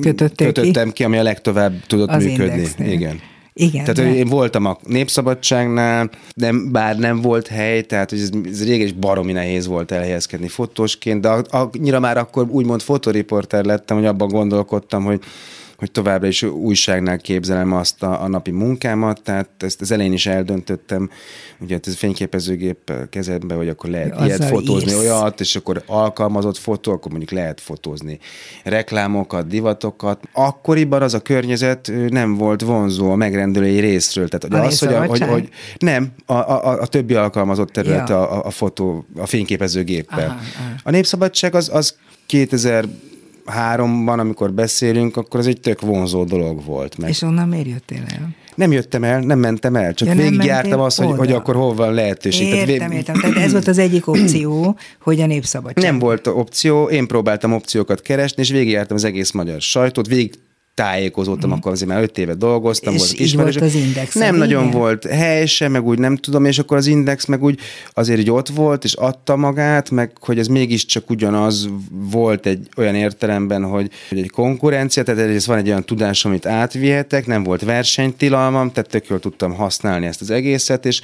kötöttem 0.00 0.86
ki, 0.86 0.92
ki 0.92 1.04
ami 1.04 1.18
a 1.18 1.22
legtovább 1.22 1.86
tudott 1.86 2.08
az 2.08 2.24
működni. 2.24 2.56
Indexnél. 2.56 2.92
Igen. 2.92 3.20
Igen. 3.60 3.84
Tehát 3.84 4.12
de... 4.12 4.14
én 4.14 4.26
voltam 4.26 4.64
a 4.64 4.78
Népszabadságnál, 4.86 6.10
de 6.34 6.52
bár 6.70 6.98
nem 6.98 7.20
volt 7.20 7.46
hely, 7.46 7.82
tehát 7.82 8.10
hogy 8.10 8.20
ez, 8.20 8.30
ez 8.44 8.64
régen 8.64 8.86
is 8.86 8.92
baromi 8.92 9.32
nehéz 9.32 9.66
volt 9.66 9.90
elhelyezkedni 9.90 10.48
fotósként, 10.48 11.20
de 11.20 11.28
annyira 11.50 12.00
már 12.00 12.16
akkor 12.16 12.46
úgymond 12.50 12.80
fotoriporter 12.80 13.64
lettem, 13.64 13.96
hogy 13.96 14.06
abban 14.06 14.28
gondolkodtam, 14.28 15.04
hogy 15.04 15.20
hogy 15.78 15.90
továbbra 15.90 16.26
is 16.26 16.42
újságnál 16.42 17.18
képzelem 17.18 17.72
azt 17.72 18.02
a, 18.02 18.22
a 18.22 18.28
napi 18.28 18.50
munkámat, 18.50 19.22
tehát 19.22 19.48
ezt 19.58 19.80
az 19.80 19.90
elején 19.90 20.12
is 20.12 20.26
eldöntöttem, 20.26 21.10
ugye 21.60 21.74
hát 21.74 21.86
ez 21.86 21.96
fényképezőgép 21.96 22.92
kezedbe, 23.10 23.54
hogy 23.54 23.68
akkor 23.68 23.90
lehet 23.90 24.12
Azzal 24.12 24.26
ilyet 24.26 24.44
fotózni, 24.44 24.90
írsz. 24.90 25.00
olyat, 25.00 25.40
és 25.40 25.56
akkor 25.56 25.82
alkalmazott 25.86 26.56
fotó, 26.56 26.92
akkor 26.92 27.10
mondjuk 27.10 27.30
lehet 27.30 27.60
fotózni 27.60 28.18
reklámokat, 28.64 29.46
divatokat. 29.46 30.28
Akkoriban 30.32 31.02
az 31.02 31.14
a 31.14 31.20
környezet 31.20 31.92
nem 32.08 32.34
volt 32.34 32.60
vonzó 32.60 33.10
a 33.10 33.16
megrendelői 33.16 33.78
részről, 33.78 34.28
tehát 34.28 34.54
a 34.54 34.66
az, 34.66 34.78
hogy, 34.78 34.94
a, 34.94 35.06
hogy, 35.06 35.20
hogy 35.20 35.48
nem, 35.78 36.12
a, 36.26 36.32
a, 36.32 36.80
a 36.80 36.86
többi 36.86 37.14
alkalmazott 37.14 37.70
terület 37.70 38.08
ja. 38.08 38.28
a, 38.28 38.44
a 38.44 38.50
fotó, 38.50 39.06
a 39.16 39.26
fényképezőgéppel. 39.26 40.18
Aha, 40.18 40.38
aha. 40.58 40.74
A 40.82 40.90
népszabadság 40.90 41.54
az, 41.54 41.70
az 41.72 41.96
2000 42.26 42.84
háromban, 43.48 44.18
amikor 44.18 44.52
beszélünk, 44.52 45.16
akkor 45.16 45.40
ez 45.40 45.46
egy 45.46 45.60
tök 45.60 45.80
vonzó 45.80 46.24
dolog 46.24 46.64
volt. 46.64 46.98
Meg. 46.98 47.10
És 47.10 47.22
onnan 47.22 47.48
miért 47.48 47.66
jöttél 47.66 48.02
el? 48.08 48.28
Nem 48.54 48.72
jöttem 48.72 49.04
el, 49.04 49.20
nem 49.20 49.38
mentem 49.38 49.76
el, 49.76 49.94
csak 49.94 50.08
ja, 50.08 50.14
végigjártam 50.14 50.80
azt, 50.80 51.00
hogy, 51.00 51.16
hogy 51.16 51.32
akkor 51.32 51.54
hol 51.54 51.74
van 51.74 51.94
lehetőség. 51.94 52.46
Értem, 52.46 52.66
Tehát 52.66 52.88
vég... 52.88 52.98
értem. 52.98 53.20
Tehát 53.20 53.36
ez 53.36 53.52
volt 53.52 53.68
az 53.68 53.78
egyik 53.78 54.06
opció, 54.16 54.76
hogy 55.00 55.20
a 55.20 55.26
népszabadság. 55.26 55.84
Nem 55.84 55.98
volt 55.98 56.26
opció, 56.26 56.84
én 56.84 57.06
próbáltam 57.06 57.52
opciókat 57.52 58.00
keresni, 58.00 58.42
és 58.42 58.50
végigjártam 58.50 58.96
az 58.96 59.04
egész 59.04 59.30
magyar 59.30 59.60
sajtót, 59.60 60.06
végig 60.06 60.34
tájékozódtam, 60.78 61.50
mm. 61.50 61.52
akkor 61.52 61.72
azért 61.72 61.90
már 61.90 62.02
öt 62.02 62.18
éve 62.18 62.34
dolgoztam, 62.34 62.94
és 62.94 63.00
volt 63.00 63.12
ismerős. 63.12 63.56
Volt 63.56 63.74
az 63.74 63.80
index. 63.80 64.14
Nem 64.14 64.34
igen? 64.34 64.38
nagyon 64.38 64.70
volt 64.70 65.04
hely 65.04 65.46
se, 65.46 65.68
meg 65.68 65.86
úgy 65.86 65.98
nem 65.98 66.16
tudom, 66.16 66.44
és 66.44 66.58
akkor 66.58 66.76
az 66.76 66.86
index 66.86 67.26
meg 67.26 67.42
úgy 67.42 67.58
azért 67.92 68.20
így 68.20 68.30
ott 68.30 68.48
volt, 68.48 68.84
és 68.84 68.94
adta 68.94 69.36
magát, 69.36 69.90
meg 69.90 70.12
hogy 70.20 70.38
ez 70.38 70.46
mégiscsak 70.46 71.10
ugyanaz 71.10 71.68
volt 71.90 72.46
egy 72.46 72.68
olyan 72.76 72.94
értelemben, 72.94 73.64
hogy, 73.64 73.90
hogy 74.08 74.18
egy 74.18 74.30
konkurencia, 74.30 75.02
tehát 75.02 75.20
ez 75.20 75.46
van 75.46 75.58
egy 75.58 75.68
olyan 75.68 75.84
tudás, 75.84 76.24
amit 76.24 76.46
átvihetek, 76.46 77.26
nem 77.26 77.42
volt 77.42 77.64
versenytilalmam, 77.64 78.72
tehát 78.72 78.90
tök 78.90 79.06
jól 79.06 79.20
tudtam 79.20 79.54
használni 79.54 80.06
ezt 80.06 80.20
az 80.20 80.30
egészet, 80.30 80.86
és 80.86 81.00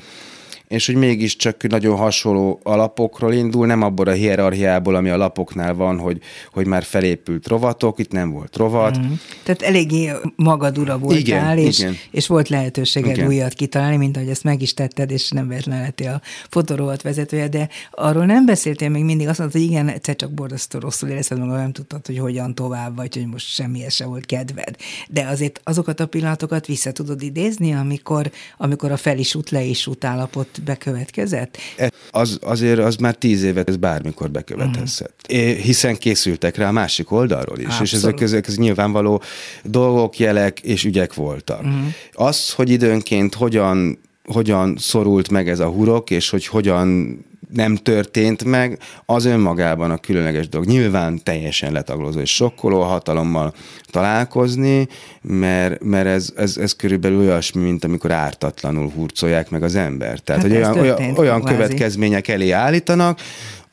és 0.69 0.87
hogy 0.87 0.95
mégiscsak 0.95 1.69
nagyon 1.69 1.97
hasonló 1.97 2.61
alapokról 2.63 3.33
indul, 3.33 3.67
nem 3.67 3.83
abból 3.83 4.07
a 4.07 4.13
hierarchiából, 4.13 4.95
ami 4.95 5.11
a 5.11 5.17
lapoknál 5.17 5.75
van, 5.75 5.99
hogy, 5.99 6.21
hogy 6.53 6.67
már 6.67 6.83
felépült 6.83 7.49
rovatok, 7.49 7.99
itt 7.99 8.13
nem 8.13 8.31
volt 8.31 8.57
rovat. 8.57 8.99
Mm. 8.99 9.13
Tehát 9.43 9.63
eléggé 9.63 10.11
magad 10.37 10.79
ura 10.79 10.99
voltál, 10.99 11.19
igen, 11.19 11.59
és, 11.59 11.79
igen. 11.79 11.97
és 12.11 12.27
volt 12.27 12.49
lehetőséged 12.49 13.17
igen. 13.17 13.27
újat 13.27 13.53
kitalálni, 13.53 13.97
mint 13.97 14.17
ahogy 14.17 14.29
ezt 14.29 14.45
meg 14.45 14.63
is 14.63 14.75
tetted, 14.75 15.11
és 15.11 15.31
nem 15.31 15.49
véletlenül 15.49 15.83
lettél 15.83 16.11
a 16.11 16.21
fotorovat 16.49 17.03
vezetője, 17.03 17.49
de 17.49 17.69
arról 17.91 18.25
nem 18.25 18.47
beszéltél 18.47 18.89
még 18.89 19.05
mindig, 19.05 19.29
azt 19.29 19.39
mondtad, 19.39 19.61
hogy 19.61 19.71
igen, 19.71 19.89
egyszer 19.89 20.17
csak 20.17 20.33
borzasztó 20.33 20.79
rosszul 20.79 21.09
érezted 21.09 21.39
magad, 21.39 21.57
nem 21.57 21.73
tudtad, 21.73 22.07
hogy 22.07 22.19
hogyan 22.19 22.55
tovább, 22.55 22.97
vagy 22.97 23.15
hogy 23.15 23.27
most 23.27 23.47
semmi 23.47 23.85
se 23.89 24.05
volt 24.05 24.27
kedved. 24.27 24.77
De 25.09 25.27
azért 25.27 25.61
azokat 25.65 26.01
a 26.01 26.07
pillanatokat 26.07 26.67
vissza 26.67 26.93
tudod 26.93 27.23
idézni, 27.23 27.73
amikor, 27.73 28.31
amikor 28.59 28.91
a 28.91 28.97
fel 28.97 29.19
is 29.19 29.35
út, 29.35 29.51
le 29.51 29.63
is 29.63 29.87
út 29.87 30.05
állapot 30.05 30.63
bekövetkezett? 30.65 31.57
E, 31.77 31.91
az, 32.11 32.39
azért 32.43 32.79
az 32.79 32.97
már 32.97 33.15
tíz 33.15 33.43
évet 33.43 33.69
ez 33.69 33.77
bármikor 33.77 34.31
bekövetkezett. 34.31 35.27
Uh-huh. 35.29 35.51
Hiszen 35.51 35.97
készültek 35.97 36.57
rá 36.57 36.69
a 36.69 36.73
másik 36.73 37.11
oldalról 37.11 37.59
is, 37.59 37.65
Abszolút. 37.65 37.87
és 37.87 37.93
ezek, 37.93 38.21
ezek 38.21 38.47
ez 38.47 38.57
nyilvánvaló 38.57 39.23
dolgok, 39.65 40.19
jelek 40.19 40.61
és 40.61 40.85
ügyek 40.85 41.15
voltak. 41.15 41.63
Uh-huh. 41.63 41.87
Az, 42.13 42.53
hogy 42.53 42.71
időnként 42.71 43.35
hogyan 43.35 43.99
hogyan 44.25 44.77
szorult 44.79 45.31
meg 45.31 45.49
ez 45.49 45.61
a 45.61 45.69
hurok, 45.69 46.11
és 46.11 46.31
hogy 46.31 46.47
hogyan 46.47 47.19
nem 47.55 47.77
történt 47.77 48.45
meg, 48.45 48.79
az 49.07 49.25
önmagában 49.25 49.91
a 49.91 49.97
különleges 49.97 50.49
dolog. 50.49 50.67
Nyilván 50.67 51.23
teljesen 51.23 51.73
letaglózó 51.73 52.21
és 52.21 52.35
sokkoló 52.35 52.81
hatalommal 52.81 53.55
találkozni, 53.91 54.89
mert, 55.23 55.83
mert 55.83 56.07
ez, 56.07 56.33
ez, 56.37 56.57
ez 56.57 56.73
körülbelül 56.73 57.19
olyasmi, 57.19 57.63
mint 57.63 57.85
amikor 57.85 58.13
ártatlanul 58.13 58.91
hurcolják 58.91 59.51
meg 59.51 59.63
az 59.63 59.75
ember. 59.75 60.19
Tehát, 60.19 60.43
hát 60.43 60.51
hogy 60.51 60.61
olyan, 60.61 60.79
olyan, 60.79 61.17
olyan 61.17 61.43
következmények 61.43 62.29
elé 62.29 62.51
állítanak, 62.51 63.19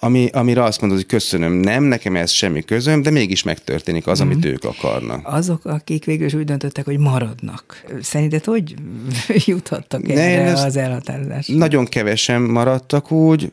ami, 0.03 0.29
amire 0.33 0.63
azt 0.63 0.81
mondod, 0.81 0.99
hogy 0.99 1.07
köszönöm, 1.07 1.53
nem, 1.53 1.83
nekem 1.83 2.15
ez 2.15 2.31
semmi 2.31 2.63
közöm, 2.63 3.01
de 3.01 3.09
mégis 3.09 3.43
megtörténik 3.43 4.07
az, 4.07 4.21
mm. 4.21 4.25
amit 4.25 4.37
mhm. 4.37 4.47
ők 4.47 4.63
akarnak. 4.63 5.19
Azok, 5.23 5.65
akik 5.65 6.05
végül 6.05 6.25
is 6.25 6.33
úgy 6.33 6.43
döntöttek, 6.43 6.85
hogy 6.85 6.97
maradnak. 6.97 7.83
Szerinted 8.01 8.45
hogy 8.45 8.75
juthattak 9.45 10.09
erre 10.09 10.51
az 10.51 10.75
elhatározásra? 10.75 11.55
Nagyon 11.55 11.85
kevesen 11.85 12.41
maradtak 12.41 13.11
úgy, 13.11 13.51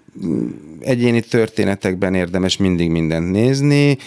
egyéni 0.81 1.21
történetekben 1.21 2.15
érdemes 2.15 2.57
mindig 2.57 2.91
mindent 2.91 3.31
nézni, 3.31 3.99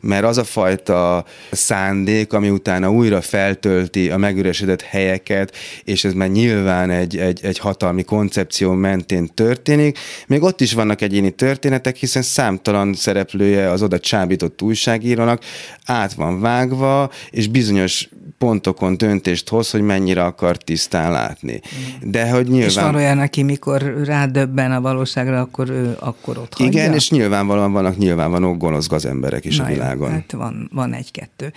mert 0.00 0.24
az 0.24 0.38
a 0.38 0.44
fajta 0.44 1.24
szándék, 1.50 2.32
ami 2.32 2.50
utána 2.50 2.90
újra 2.90 3.20
feltölti 3.20 4.10
a 4.10 4.16
megüresedett 4.16 4.82
helyeket, 4.82 5.56
és 5.84 6.04
ez 6.04 6.12
már 6.12 6.28
nyilván 6.28 6.90
egy, 6.90 7.16
egy, 7.16 7.40
egy 7.42 7.58
hatalmi 7.58 8.02
koncepció 8.02 8.72
mentén 8.72 9.30
történik. 9.34 9.98
Még 10.26 10.42
ott 10.42 10.60
is 10.60 10.72
vannak 10.72 11.00
egyéni 11.00 11.30
történetek, 11.30 11.96
hiszen 11.96 12.22
számtalan 12.22 12.94
szereplője 12.94 13.70
az 13.70 13.82
oda 13.82 13.98
csábított 13.98 14.62
újságírónak 14.62 15.42
át 15.84 16.12
van 16.12 16.40
vágva, 16.40 17.10
és 17.30 17.48
bizonyos 17.48 18.08
pontokon 18.38 18.96
döntést 18.96 19.48
hoz, 19.48 19.70
hogy 19.70 19.80
mennyire 19.80 20.24
akar 20.24 20.56
tisztán 20.56 21.12
látni. 21.12 21.60
De 22.02 22.30
hogy 22.30 22.46
nyilván... 22.48 22.68
És 22.68 22.74
van 22.74 22.94
olyan, 22.94 23.18
aki 23.18 23.42
mikor 23.42 24.02
rádöbben 24.04 24.72
a 24.72 24.80
valóságra, 24.80 25.40
akkor 25.40 25.70
ő 25.70 25.96
akkor 26.20 26.38
ott 26.38 26.54
hagyja? 26.54 26.80
Igen, 26.80 26.94
és 26.94 27.10
nyilvánvalóan 27.10 27.72
vannak 27.72 27.96
nyilvánvaló 27.96 28.56
gonosz 28.56 28.86
gazemberek 28.86 29.44
is 29.44 29.56
Na 29.56 29.64
a 29.64 29.66
világon. 29.66 30.08
Jó, 30.08 30.14
hát 30.14 30.32
van, 30.32 30.70
van 30.72 30.92
egy-kettő. 30.92 31.52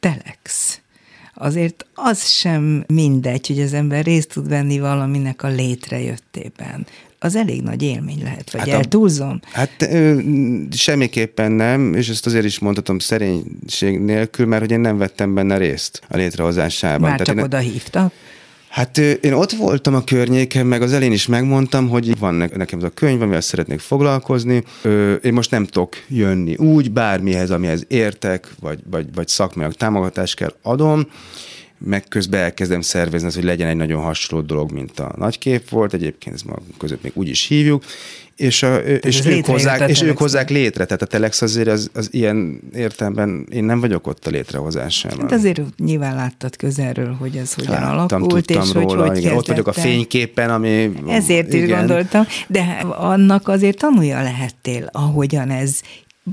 Telex 0.00 0.80
azért 1.34 1.86
az 1.94 2.28
sem 2.28 2.84
mindegy, 2.86 3.46
hogy 3.46 3.60
az 3.60 3.72
ember 3.72 4.04
részt 4.04 4.28
tud 4.28 4.48
venni 4.48 4.78
valaminek 4.78 5.42
a 5.42 5.48
létrejöttében 5.48 6.86
az 7.18 7.36
elég 7.36 7.62
nagy 7.62 7.82
élmény 7.82 8.22
lehet, 8.22 8.50
vagy 8.50 8.60
hát 8.60 8.68
eltúlzom? 8.68 9.40
A, 9.42 9.48
hát 9.52 9.82
ö, 9.90 10.20
semmiképpen 10.70 11.52
nem, 11.52 11.94
és 11.94 12.08
ezt 12.08 12.26
azért 12.26 12.44
is 12.44 12.58
mondhatom 12.58 12.98
szerénység 12.98 13.98
nélkül, 13.98 14.46
mert 14.46 14.62
hogy 14.62 14.70
én 14.70 14.80
nem 14.80 14.98
vettem 14.98 15.34
benne 15.34 15.56
részt 15.56 16.00
a 16.08 16.16
létrehozásában. 16.16 17.00
Már 17.00 17.10
Tehát 17.10 17.26
csak 17.26 17.36
én, 17.36 17.42
oda 17.42 17.58
hívtak? 17.58 18.12
Hát 18.76 18.98
én 18.98 19.32
ott 19.32 19.50
voltam 19.50 19.94
a 19.94 20.04
környéken, 20.04 20.66
meg 20.66 20.82
az 20.82 20.92
elén 20.92 21.12
is 21.12 21.26
megmondtam, 21.26 21.88
hogy 21.88 22.18
van 22.18 22.34
nekem 22.34 22.78
ez 22.78 22.84
a 22.84 22.88
könyv, 22.88 23.22
amivel 23.22 23.40
szeretnék 23.40 23.80
foglalkozni. 23.80 24.64
Én 25.22 25.32
most 25.32 25.50
nem 25.50 25.64
tudok 25.64 25.96
jönni 26.08 26.56
úgy, 26.56 26.92
bármihez, 26.92 27.50
amihez 27.50 27.84
értek, 27.88 28.48
vagy, 28.60 28.78
vagy, 28.90 29.06
vagy 29.14 29.28
szakmaiak 29.28 29.74
támogatást 29.74 30.36
kell 30.36 30.54
adom, 30.62 31.06
meg 31.78 32.04
közben 32.08 32.40
elkezdem 32.40 32.80
szervezni, 32.80 33.30
hogy 33.34 33.44
legyen 33.44 33.68
egy 33.68 33.76
nagyon 33.76 34.02
hasonló 34.02 34.44
dolog, 34.44 34.72
mint 34.72 35.00
a 35.00 35.14
nagykép 35.16 35.68
volt, 35.68 35.92
egyébként 35.92 36.34
ez 36.34 36.42
magunk 36.42 36.78
között 36.78 37.02
még 37.02 37.12
úgy 37.14 37.28
is 37.28 37.46
hívjuk, 37.46 37.84
és, 38.36 38.62
a, 38.62 38.76
és, 38.76 39.26
ők 39.26 39.46
hozzák, 39.46 39.88
és 39.88 40.02
ők 40.02 40.18
hozzák 40.18 40.50
létre, 40.50 40.84
tehát 40.84 41.02
a 41.02 41.06
Telex 41.06 41.42
azért 41.42 41.68
az, 41.68 41.90
az 41.94 42.08
ilyen 42.12 42.60
értelemben, 42.74 43.46
én 43.50 43.64
nem 43.64 43.80
vagyok 43.80 44.06
ott 44.06 44.26
a 44.26 44.30
létrehozásában. 44.30 45.20
Hát 45.20 45.32
azért 45.32 45.62
nyilván 45.76 46.14
láttad 46.14 46.56
közelről, 46.56 47.12
hogy 47.12 47.36
ez 47.36 47.54
hogyan 47.54 47.72
Láttam, 47.72 48.22
alakult, 48.22 48.50
és 48.50 48.72
róla, 48.72 49.00
hogy 49.00 49.08
hogy 49.08 49.18
igen, 49.18 49.36
Ott 49.36 49.46
vagyok 49.46 49.66
a 49.66 49.72
fényképen, 49.72 50.50
ami... 50.50 50.92
Ezért 51.08 51.52
igen. 51.52 51.64
is 51.64 51.74
gondoltam, 51.74 52.26
de 52.46 52.60
annak 52.96 53.48
azért 53.48 53.78
tanulja 53.78 54.22
lehettél, 54.22 54.88
ahogyan 54.92 55.50
ez 55.50 55.80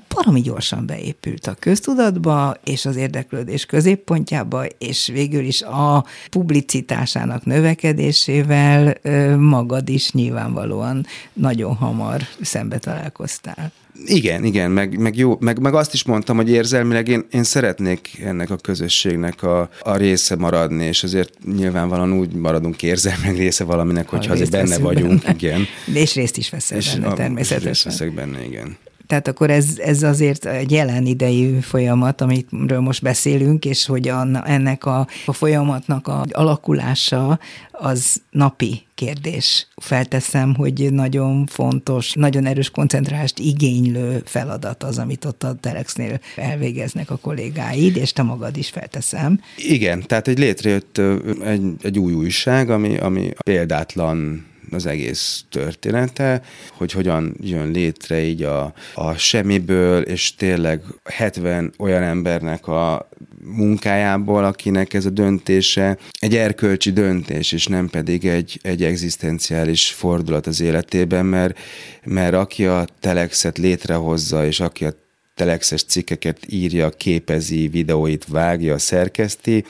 baromi 0.07 0.41
gyorsan 0.41 0.85
beépült 0.85 1.47
a 1.47 1.55
köztudatba, 1.59 2.55
és 2.63 2.85
az 2.85 2.95
érdeklődés 2.95 3.65
középpontjába, 3.65 4.65
és 4.77 5.07
végül 5.07 5.45
is 5.45 5.61
a 5.61 6.05
publicitásának 6.29 7.45
növekedésével 7.45 8.97
magad 9.37 9.89
is 9.89 10.11
nyilvánvalóan 10.11 11.05
nagyon 11.33 11.75
hamar 11.75 12.21
szembe 12.41 12.77
találkoztál. 12.77 13.71
Igen, 14.05 14.43
igen, 14.43 14.71
meg, 14.71 14.97
meg 14.97 15.17
jó, 15.17 15.37
meg, 15.39 15.59
meg 15.59 15.73
azt 15.73 15.93
is 15.93 16.03
mondtam, 16.03 16.35
hogy 16.35 16.49
érzelmileg 16.49 17.07
én, 17.07 17.25
én 17.31 17.43
szeretnék 17.43 18.19
ennek 18.23 18.49
a 18.49 18.55
közösségnek 18.55 19.43
a, 19.43 19.69
a 19.79 19.95
része 19.95 20.35
maradni, 20.35 20.85
és 20.85 21.03
azért 21.03 21.33
nyilvánvalóan 21.55 22.13
úgy 22.13 22.33
maradunk 22.33 22.83
érzelmileg 22.83 23.37
része 23.37 23.63
valaminek, 23.63 24.09
hogyha 24.09 24.33
azért 24.33 24.51
benne 24.51 24.77
vagyunk, 24.77 25.21
benne. 25.21 25.35
igen. 25.35 25.65
És 25.93 26.13
részt 26.13 26.37
is 26.37 26.49
veszel 26.49 26.77
és 26.77 26.95
benne, 26.95 27.13
természetesen. 27.13 27.71
És 27.71 27.83
részt 27.83 27.83
veszek 27.83 28.13
benne, 28.13 28.45
igen. 28.45 28.77
Tehát 29.07 29.27
akkor 29.27 29.49
ez, 29.49 29.65
ez 29.77 30.03
azért 30.03 30.45
egy 30.45 30.71
jelen 30.71 31.05
idejű 31.05 31.59
folyamat, 31.59 32.21
amiről 32.21 32.79
most 32.79 33.01
beszélünk, 33.01 33.65
és 33.65 33.85
hogy 33.85 34.07
a, 34.07 34.27
ennek 34.45 34.85
a, 34.85 35.07
a 35.25 35.33
folyamatnak 35.33 36.07
a 36.07 36.25
alakulása 36.31 37.39
az 37.71 38.21
napi 38.29 38.81
kérdés. 38.95 39.67
Felteszem, 39.75 40.55
hogy 40.55 40.87
nagyon 40.91 41.45
fontos, 41.45 42.13
nagyon 42.13 42.45
erős 42.45 42.69
koncentrálást 42.69 43.39
igénylő 43.39 44.21
feladat 44.25 44.83
az, 44.83 44.97
amit 44.97 45.25
ott 45.25 45.43
a 45.43 45.55
Telexnél 45.59 46.19
elvégeznek 46.35 47.09
a 47.09 47.17
kollégáid, 47.17 47.95
és 47.95 48.13
te 48.13 48.23
magad 48.23 48.57
is 48.57 48.69
felteszem. 48.69 49.39
Igen, 49.57 50.03
tehát 50.07 50.27
egy 50.27 50.39
létrejött 50.39 51.01
egy, 51.43 51.63
egy 51.81 51.99
új 51.99 52.13
újság, 52.13 52.69
ami, 52.69 52.97
ami 52.97 53.31
példátlan 53.43 54.45
az 54.73 54.85
egész 54.85 55.43
története, 55.49 56.41
hogy 56.71 56.91
hogyan 56.91 57.35
jön 57.41 57.71
létre 57.71 58.23
így 58.23 58.43
a, 58.43 58.73
a 58.93 59.13
semmiből, 59.13 60.01
és 60.01 60.35
tényleg 60.35 60.81
70 61.03 61.73
olyan 61.77 62.03
embernek 62.03 62.67
a 62.67 63.09
munkájából, 63.43 64.43
akinek 64.43 64.93
ez 64.93 65.05
a 65.05 65.09
döntése 65.09 65.97
egy 66.19 66.35
erkölcsi 66.35 66.91
döntés, 66.91 67.51
és 67.51 67.67
nem 67.67 67.89
pedig 67.89 68.25
egy, 68.25 68.59
egy 68.61 68.83
egzisztenciális 68.83 69.91
fordulat 69.91 70.47
az 70.47 70.61
életében, 70.61 71.25
mert, 71.25 71.59
mert 72.03 72.33
aki 72.33 72.65
a 72.65 72.85
telexet 72.99 73.57
létrehozza, 73.57 74.45
és 74.45 74.59
aki 74.59 74.85
a 74.85 75.02
telexes 75.35 75.83
cikkeket 75.83 76.39
írja, 76.49 76.89
képezi, 76.89 77.67
videóit 77.67 78.25
vágja, 78.27 78.77
szerkeszti, 78.77 79.65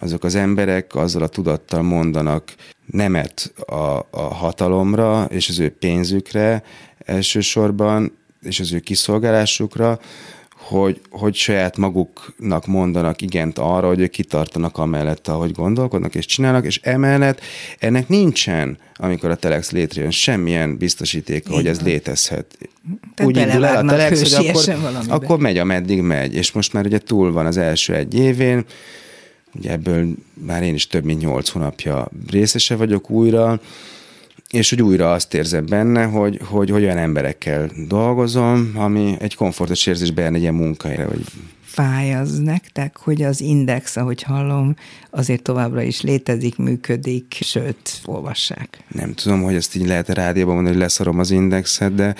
azok 0.00 0.24
az 0.24 0.34
emberek 0.34 0.94
azzal 0.94 1.22
a 1.22 1.28
tudattal 1.28 1.82
mondanak 1.82 2.54
nemet 2.86 3.52
a, 3.66 4.06
a 4.10 4.20
hatalomra 4.20 5.24
és 5.30 5.48
az 5.48 5.58
ő 5.58 5.70
pénzükre 5.70 6.62
elsősorban, 6.98 8.18
és 8.42 8.60
az 8.60 8.72
ő 8.72 8.78
kiszolgálásukra, 8.78 10.00
hogy, 10.70 11.00
hogy 11.10 11.34
saját 11.34 11.76
maguknak 11.76 12.66
mondanak 12.66 13.22
igent 13.22 13.58
arra, 13.58 13.88
hogy 13.88 14.00
ők 14.00 14.10
kitartanak 14.10 14.78
amellett, 14.78 15.28
ahogy 15.28 15.52
gondolkodnak 15.52 16.14
és 16.14 16.26
csinálnak, 16.26 16.64
és 16.64 16.80
emellett 16.82 17.40
ennek 17.78 18.08
nincsen, 18.08 18.78
amikor 18.96 19.30
a 19.30 19.34
Telex 19.34 19.70
létrejön, 19.70 20.10
semmilyen 20.10 20.76
biztosítéka, 20.76 21.54
hogy 21.54 21.66
ez 21.66 21.80
létezhet. 21.80 22.58
Tehát 23.14 23.32
Úgy 23.32 23.36
indul 23.36 23.66
el 23.66 23.86
a 23.86 23.90
Telex, 23.90 24.36
hogy 24.36 24.46
akkor, 24.46 24.74
akkor 25.08 25.38
megy, 25.38 25.58
ameddig 25.58 26.00
megy, 26.00 26.34
és 26.34 26.52
most 26.52 26.72
már 26.72 26.86
ugye 26.86 26.98
túl 26.98 27.32
van 27.32 27.46
az 27.46 27.56
első 27.56 27.94
egy 27.94 28.14
évén, 28.14 28.64
Ugye 29.54 29.70
ebből 29.70 30.08
már 30.34 30.62
én 30.62 30.74
is 30.74 30.86
több 30.86 31.04
mint 31.04 31.20
nyolc 31.20 31.48
hónapja 31.48 32.08
részese 32.30 32.76
vagyok 32.76 33.10
újra, 33.10 33.60
és 34.50 34.70
hogy 34.70 34.82
újra 34.82 35.12
azt 35.12 35.34
érzem 35.34 35.66
benne, 35.66 36.04
hogy, 36.04 36.40
hogy, 36.44 36.70
hogy 36.70 36.82
olyan 36.82 36.98
emberekkel 36.98 37.70
dolgozom, 37.88 38.72
ami 38.74 39.16
egy 39.18 39.34
komfortos 39.34 39.86
érzés 39.86 40.10
bejön 40.10 40.34
egy 40.34 40.40
ilyen 40.40 40.54
munkahelyre, 40.54 41.06
vagy 41.06 41.24
fáj 41.70 42.14
az 42.14 42.38
nektek, 42.38 42.96
hogy 42.96 43.22
az 43.22 43.40
index, 43.40 43.96
ahogy 43.96 44.22
hallom, 44.22 44.76
azért 45.10 45.42
továbbra 45.42 45.82
is 45.82 46.00
létezik, 46.00 46.56
működik, 46.56 47.38
sőt, 47.40 48.00
olvassák. 48.04 48.84
Nem 48.88 49.14
tudom, 49.14 49.42
hogy 49.42 49.54
ezt 49.54 49.76
így 49.76 49.86
lehet 49.86 50.08
a 50.08 50.12
rádióban 50.12 50.54
mondani, 50.54 50.74
hogy 50.74 50.84
leszarom 50.84 51.18
az 51.18 51.30
indexet, 51.30 51.94
de, 51.94 52.14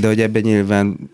de 0.00 0.06
hogy 0.06 0.20
ebben 0.20 0.42
nyilván 0.42 1.10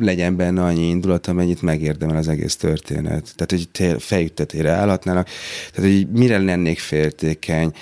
legyen 0.00 0.36
benne 0.36 0.62
annyi 0.62 0.88
indulat, 0.88 1.26
amennyit 1.26 1.62
megérdemel 1.62 2.16
az 2.16 2.28
egész 2.28 2.56
történet. 2.56 3.32
Tehát, 3.36 3.50
hogy 3.50 3.96
fejüttetére 4.02 4.70
állhatnának. 4.70 5.28
Tehát, 5.72 5.90
hogy 5.90 6.08
mire 6.10 6.38
lennék 6.38 6.78
féltékeny, 6.78 7.72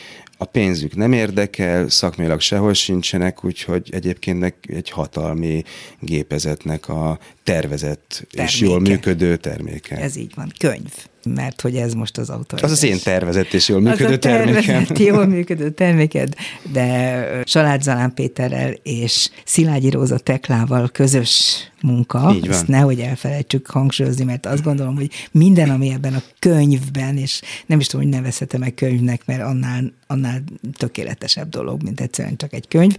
a 0.41 0.45
pénzük 0.45 0.97
nem 0.97 1.13
érdekel, 1.13 1.89
szakmailag 1.89 2.41
sehol 2.41 2.75
sincsenek, 2.75 3.45
úgyhogy 3.45 3.89
egyébként 3.93 4.55
egy 4.67 4.91
hatalmi 4.91 5.63
gépezetnek 6.01 6.89
a 6.89 7.19
tervezett 7.43 8.27
terméke. 8.31 8.53
és 8.53 8.61
jól 8.61 8.81
működő 8.81 9.37
terméke. 9.37 9.97
Ez 9.97 10.17
így 10.17 10.33
van. 10.35 10.53
Könyv 10.59 10.93
mert 11.25 11.61
hogy 11.61 11.77
ez 11.77 11.95
most 11.95 12.19
az 12.19 12.31
autó. 12.31 12.57
Az 12.63 12.71
az 12.71 12.83
én 12.83 12.99
tervezett 13.05 13.53
és 13.53 13.69
jól 13.69 13.81
működő 13.81 14.05
az 14.05 14.13
a 14.13 14.19
termékem. 14.19 14.85
jól 14.99 15.27
működő 15.27 15.71
terméked, 15.71 16.35
de 16.73 17.43
Salád 17.45 17.83
Zalán 17.83 18.15
Péterrel 18.15 18.73
és 18.83 19.31
Szilágyi 19.45 19.91
Róza 19.91 20.19
Teklával 20.19 20.89
közös 20.93 21.65
munka, 21.83 22.33
Így 22.35 22.41
van. 22.41 22.51
ezt 22.51 22.69
nehogy 22.69 23.01
elfelejtsük 23.01 23.67
hangsúlyozni, 23.67 24.25
mert 24.25 24.47
azt 24.47 24.63
gondolom, 24.63 24.95
hogy 24.95 25.11
minden, 25.31 25.71
ami 25.71 25.93
ebben 25.93 26.15
a 26.15 26.23
könyvben, 26.39 27.17
és 27.17 27.41
nem 27.67 27.81
is 27.81 27.87
tudom, 27.87 28.07
hogy 28.07 28.15
nevezhetem 28.15 28.61
meg 28.61 28.75
könyvnek, 28.75 29.23
mert 29.27 29.43
annál, 29.43 29.93
annál 30.07 30.43
tökéletesebb 30.77 31.49
dolog, 31.49 31.83
mint 31.83 32.01
egyszerűen 32.01 32.37
csak 32.37 32.53
egy 32.53 32.69
könyv, 32.69 32.97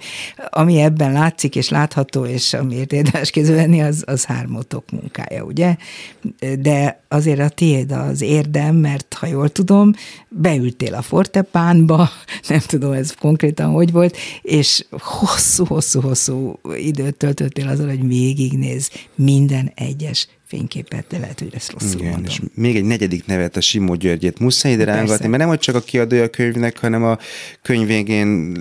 ami 0.49 0.79
ebben 0.79 1.11
látszik 1.11 1.55
és 1.55 1.69
látható, 1.69 2.25
és 2.25 2.53
amiért 2.53 2.93
érdemes 2.93 3.29
kézülni, 3.29 3.81
az, 3.81 4.03
az 4.07 4.25
hármotok 4.25 4.91
munkája, 4.91 5.43
ugye? 5.43 5.75
De 6.59 7.01
azért 7.07 7.39
a 7.39 7.49
tiéd 7.49 7.91
az 8.11 8.21
érdem, 8.21 8.75
mert 8.75 9.13
ha 9.13 9.25
jól 9.25 9.49
tudom, 9.49 9.93
beültél 10.29 10.93
a 10.93 11.01
fortepánba, 11.01 12.09
nem 12.47 12.59
tudom 12.59 12.91
ez 12.91 13.13
konkrétan 13.13 13.71
hogy 13.71 13.91
volt, 13.91 14.17
és 14.41 14.85
hosszú-hosszú-hosszú 14.89 16.59
időt 16.75 17.15
töltöttél 17.15 17.67
azon, 17.67 17.89
hogy 17.89 18.07
végignéz 18.07 18.89
minden 19.15 19.71
egyes 19.75 20.27
fényképet, 20.51 21.05
de 21.09 21.17
lehet, 21.17 21.39
hogy 21.39 21.49
ezt 21.55 21.71
rosszul 21.71 21.99
Igen, 21.99 22.11
mondom. 22.11 22.31
és 22.31 22.39
még 22.55 22.75
egy 22.75 22.83
negyedik 22.83 23.25
nevet, 23.25 23.57
a 23.57 23.61
Simó 23.61 23.95
Györgyét 23.95 24.39
muszáj 24.39 24.71
ide 24.71 24.83
rángatni, 24.83 25.27
mert 25.27 25.37
nem 25.39 25.47
hogy 25.47 25.59
csak 25.59 25.75
a 25.75 25.79
kiadója 25.79 26.23
a 26.23 26.27
könyvnek, 26.27 26.77
hanem 26.79 27.03
a 27.03 27.17
könyv 27.61 27.87
végén 27.87 28.51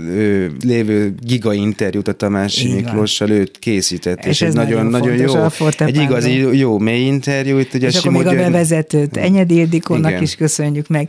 lévő 0.65 1.15
giga 1.23 1.53
interjút 1.53 2.09
a 2.09 2.13
Tamási 2.13 2.67
van. 2.67 2.77
Miklóssal 2.77 3.31
őt 3.31 3.59
készített, 3.59 4.19
És 4.25 4.27
és, 4.27 4.43
ez 4.43 4.55
nagyon, 4.55 4.87
nagyon 4.87 5.09
nagyon 5.09 5.27
jó, 5.27 5.35
a 5.35 5.83
egy 5.85 5.97
igazi 5.97 6.57
jó 6.59 6.79
mély 6.79 7.07
interjú, 7.07 7.59
itt 7.59 7.75
ugye 7.75 7.87
És 7.87 7.97
akkor 7.97 8.11
Simó 8.11 8.19
még 8.19 8.27
a 8.27 8.31
György- 8.31 8.51
bevezetőt 8.53 9.17
Enyedi 9.17 9.55
Ildikónak 9.55 10.11
Igen. 10.11 10.23
is 10.23 10.35
köszönjük 10.35 10.89
meg, 10.89 11.09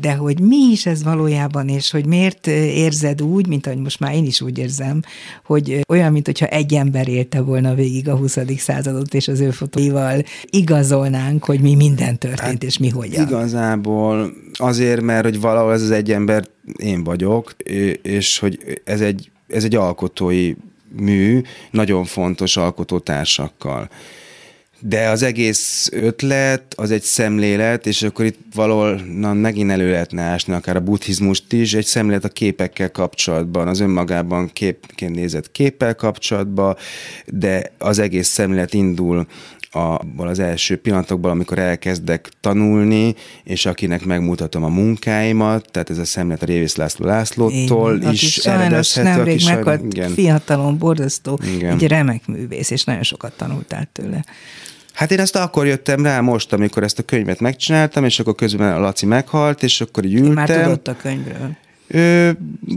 de 0.00 0.12
hogy 0.12 0.40
mi 0.40 0.56
is 0.72 0.86
ez 0.86 1.02
valójában, 1.02 1.68
és 1.68 1.90
hogy 1.90 2.06
miért 2.06 2.46
érzed 2.46 3.22
úgy, 3.22 3.46
mint 3.46 3.66
ahogy 3.66 3.78
most 3.78 4.00
már 4.00 4.14
én 4.14 4.24
is 4.24 4.40
úgy 4.40 4.58
érzem, 4.58 5.02
hogy 5.44 5.80
olyan, 5.88 6.12
mint 6.12 6.26
hogyha 6.26 6.46
egy 6.46 6.74
ember 6.74 7.08
élte 7.08 7.40
volna 7.40 7.74
végig 7.74 8.08
a 8.08 8.16
20. 8.16 8.38
századot, 8.56 9.14
és 9.14 9.28
az 9.28 9.40
ő 9.40 9.50
fotóival 9.50 10.19
igazolnánk, 10.50 11.44
hogy 11.44 11.60
mi 11.60 11.74
minden 11.74 12.18
történt, 12.18 12.40
Hát 12.40 12.62
és 12.62 12.78
mi 12.78 12.88
hogyan. 12.88 13.26
Igazából 13.26 14.32
azért, 14.52 15.00
mert 15.00 15.24
hogy 15.24 15.40
valahol 15.40 15.72
ez 15.72 15.82
az 15.82 15.90
egy 15.90 16.12
ember 16.12 16.44
én 16.76 17.04
vagyok, 17.04 17.54
és- 17.62 17.98
és 18.02 18.38
hogy 18.38 18.80
ez 18.84 19.00
egy, 19.00 19.30
ez 19.48 19.64
egy 19.64 19.74
alkotói 19.74 20.52
mű, 20.96 21.40
nagyon 21.70 22.04
fontos 22.04 22.56
alkotótársakkal. 22.56 23.88
De 24.82 25.08
az 25.08 25.22
egész 25.22 25.88
ötlet, 25.92 26.62
az 26.76 26.90
egy 26.90 27.02
szemlélet, 27.02 27.86
és 27.86 28.02
akkor 28.02 28.24
itt 28.24 28.38
valahol 28.54 28.94
na, 28.94 29.32
megint 29.32 29.70
elő 29.70 29.90
lehetne 29.90 30.22
ásni 30.22 30.52
akár 30.52 30.76
a 30.76 30.80
buddhizmust 30.80 31.52
is, 31.52 31.74
egy 31.74 31.84
szemlélet 31.84 32.24
a 32.24 32.28
képekkel 32.28 32.90
kapcsolatban, 32.90 33.68
az 33.68 33.80
önmagában 33.80 34.50
képként 34.52 35.14
nézett 35.14 35.52
képpel 35.52 35.94
kapcsolatban, 35.94 36.76
de 37.26 37.72
az 37.78 37.98
egész 37.98 38.28
szemlélet 38.28 38.74
indul 38.74 39.26
abból 39.70 40.28
az 40.28 40.38
első 40.38 40.76
pillanatokból, 40.76 41.30
amikor 41.30 41.58
elkezdek 41.58 42.28
tanulni, 42.40 43.14
és 43.44 43.66
akinek 43.66 44.04
megmutatom 44.04 44.64
a 44.64 44.68
munkáimat, 44.68 45.70
tehát 45.70 45.90
ez 45.90 45.98
a 45.98 46.04
szemlélet 46.04 46.42
a 46.42 46.46
Révész 46.46 46.76
László 46.76 47.06
Lászlótól 47.06 47.98
van, 47.98 48.12
is 48.12 48.36
eredezhető. 48.36 49.08
nemrég 49.08 49.34
aki 49.34 49.54
meghalt 49.54 49.82
igen. 49.84 50.10
fiatalon, 50.10 50.78
borzasztó, 50.78 51.40
Igen. 51.54 51.72
egy 51.72 51.86
remek 51.86 52.26
művész, 52.26 52.70
és 52.70 52.84
nagyon 52.84 53.02
sokat 53.02 53.32
tanultál 53.36 53.88
tőle. 53.92 54.24
Hát 54.92 55.10
én 55.10 55.20
ezt 55.20 55.36
akkor 55.36 55.66
jöttem 55.66 56.02
rá 56.02 56.20
most, 56.20 56.52
amikor 56.52 56.82
ezt 56.82 56.98
a 56.98 57.02
könyvet 57.02 57.40
megcsináltam, 57.40 58.04
és 58.04 58.20
akkor 58.20 58.34
közben 58.34 58.72
a 58.72 58.78
Laci 58.78 59.06
meghalt, 59.06 59.62
és 59.62 59.80
akkor 59.80 60.04
így 60.04 60.14
ültem. 60.14 60.32
Már 60.32 60.48
tudott 60.48 60.88
a 60.88 60.96
könyvről. 60.96 61.56
Ö, 61.92 62.30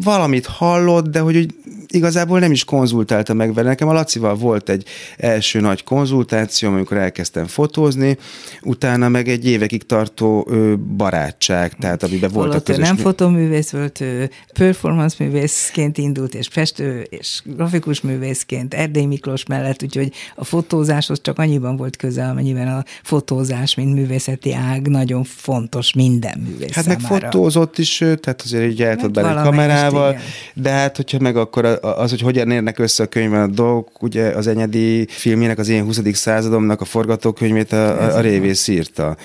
valamit 0.03 0.45
hallott, 0.45 1.07
de 1.07 1.19
hogy 1.19 1.35
úgy 1.35 1.53
igazából 1.93 2.39
nem 2.39 2.51
is 2.51 2.63
konzultálta 2.63 3.33
meg 3.33 3.53
vele. 3.53 3.69
Nekem 3.69 3.87
a 3.87 3.93
Lacival 3.93 4.35
volt 4.35 4.69
egy 4.69 4.85
első 5.17 5.59
nagy 5.59 5.83
konzultáció, 5.83 6.69
amikor 6.69 6.97
elkezdtem 6.97 7.45
fotózni, 7.45 8.17
utána 8.61 9.09
meg 9.09 9.27
egy 9.27 9.45
évekig 9.47 9.83
tartó 9.83 10.47
ö, 10.49 10.73
barátság, 10.97 11.73
tehát 11.73 12.03
amiben 12.03 12.29
volt 12.31 12.45
a 12.45 12.49
Holott 12.49 12.69
ő 12.69 12.73
közös... 12.73 12.87
nem 12.87 12.97
fotoművész 12.97 13.69
volt, 13.69 13.99
ő 14.01 14.29
performance 14.53 15.15
művészként 15.19 15.97
indult, 15.97 16.35
és 16.35 16.47
festő, 16.47 17.01
és 17.09 17.41
grafikus 17.43 18.01
művészként 18.01 18.73
Erdély 18.73 19.05
Miklós 19.05 19.45
mellett, 19.45 19.83
úgyhogy 19.83 20.11
a 20.35 20.43
fotózáshoz 20.43 21.21
csak 21.21 21.39
annyiban 21.39 21.75
volt 21.75 21.95
köze, 21.95 22.25
amennyiben 22.27 22.67
a 22.67 22.83
fotózás, 23.03 23.75
mint 23.75 23.93
művészeti 23.93 24.53
ág 24.53 24.87
nagyon 24.87 25.23
fontos 25.23 25.93
minden 25.93 26.39
művész 26.39 26.71
Hát 26.71 26.85
meg 26.85 26.99
számára. 26.99 27.31
fotózott 27.31 27.77
is, 27.77 28.01
ő, 28.01 28.15
tehát 28.15 28.41
azért 28.41 28.71
így 28.71 28.81
el 28.81 28.95
tud 29.03 29.15
Meg 29.15 29.23
bele 29.23 29.35
valamelyest, 29.35 29.69
kamerával, 29.69 30.09
igen. 30.09 30.23
de 30.53 30.69
hát 30.69 30.95
hogyha 30.95 31.19
meg 31.19 31.37
akkor 31.37 31.79
az, 31.81 32.09
hogy 32.09 32.21
hogyan 32.21 32.51
érnek 32.51 32.79
össze 32.79 33.03
a 33.03 33.07
könyvben 33.07 33.41
a 33.41 33.47
dolgok, 33.47 34.01
ugye 34.01 34.23
az 34.23 34.47
Enyedi 34.47 35.07
filmjének, 35.09 35.57
az 35.57 35.69
én 35.69 35.83
20. 35.83 35.99
századomnak 36.13 36.81
a 36.81 36.85
forgatókönyvét 36.85 37.71
a, 37.71 38.01
a, 38.01 38.15
a 38.15 38.19
Révész 38.19 38.67
írta. 38.67 39.17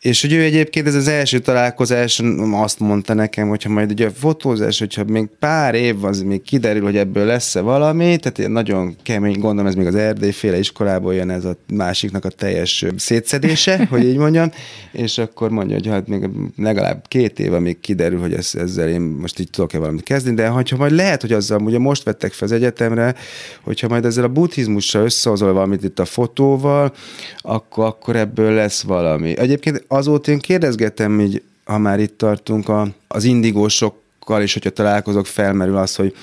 És 0.00 0.20
hogy 0.20 0.32
ő 0.32 0.42
egyébként 0.42 0.86
ez 0.86 0.94
az 0.94 1.08
első 1.08 1.38
találkozás 1.38 2.22
azt 2.52 2.80
mondta 2.80 3.14
nekem, 3.14 3.48
hogyha 3.48 3.70
majd 3.70 3.90
ugye 3.90 4.06
a 4.06 4.10
fotózás, 4.10 4.78
hogyha 4.78 5.04
még 5.04 5.28
pár 5.38 5.74
év 5.74 6.04
az 6.04 6.22
még 6.22 6.42
kiderül, 6.42 6.82
hogy 6.82 6.96
ebből 6.96 7.24
lesz-e 7.24 7.60
valami, 7.60 8.16
tehát 8.16 8.38
ilyen 8.38 8.50
nagyon 8.50 8.96
kemény, 9.02 9.38
gondolom 9.38 9.66
ez 9.66 9.74
még 9.74 9.86
az 9.86 9.94
erdélyféle 9.94 10.58
iskolából 10.58 11.14
jön 11.14 11.30
ez 11.30 11.44
a 11.44 11.56
másiknak 11.72 12.24
a 12.24 12.28
teljes 12.28 12.84
szétszedése, 12.96 13.84
hogy 13.90 14.04
így 14.04 14.16
mondjam, 14.16 14.50
és 14.92 15.18
akkor 15.18 15.50
mondja, 15.50 15.74
hogy 15.74 15.86
hát 15.86 16.08
még 16.08 16.28
legalább 16.56 17.04
két 17.08 17.38
év, 17.38 17.52
amíg 17.52 17.80
kiderül, 17.80 18.20
hogy 18.20 18.32
ez, 18.32 18.50
ezzel 18.54 18.88
én 18.88 19.00
most 19.00 19.38
így 19.38 19.50
tudok-e 19.50 19.78
valamit 19.78 20.02
kezdeni, 20.02 20.36
de 20.36 20.48
hogyha 20.48 20.76
majd 20.76 20.92
lehet, 20.92 21.20
hogy 21.20 21.32
azzal, 21.32 21.60
ugye 21.60 21.78
most 21.78 22.02
vettek 22.02 22.32
fel 22.32 22.48
az 22.48 22.54
egyetemre, 22.54 23.14
hogyha 23.62 23.88
majd 23.88 24.04
ezzel 24.04 24.24
a 24.24 24.28
buddhizmussal 24.28 25.04
összehozol 25.04 25.52
valamit 25.52 25.84
itt 25.84 25.98
a 25.98 26.04
fotóval, 26.04 26.94
akkor, 27.38 27.84
akkor 27.84 28.16
ebből 28.16 28.52
lesz 28.52 28.82
valami. 28.82 29.38
Egyébként 29.38 29.84
azóta 29.88 30.30
én 30.30 30.38
kérdezgetem, 30.38 31.20
így, 31.20 31.42
ha 31.64 31.78
már 31.78 32.00
itt 32.00 32.18
tartunk, 32.18 32.68
a, 32.68 32.88
az 33.08 33.24
indigósokkal 33.24 34.42
is, 34.42 34.52
hogyha 34.52 34.70
találkozok, 34.70 35.26
felmerül 35.26 35.76
az, 35.76 35.94
hogy, 35.94 36.14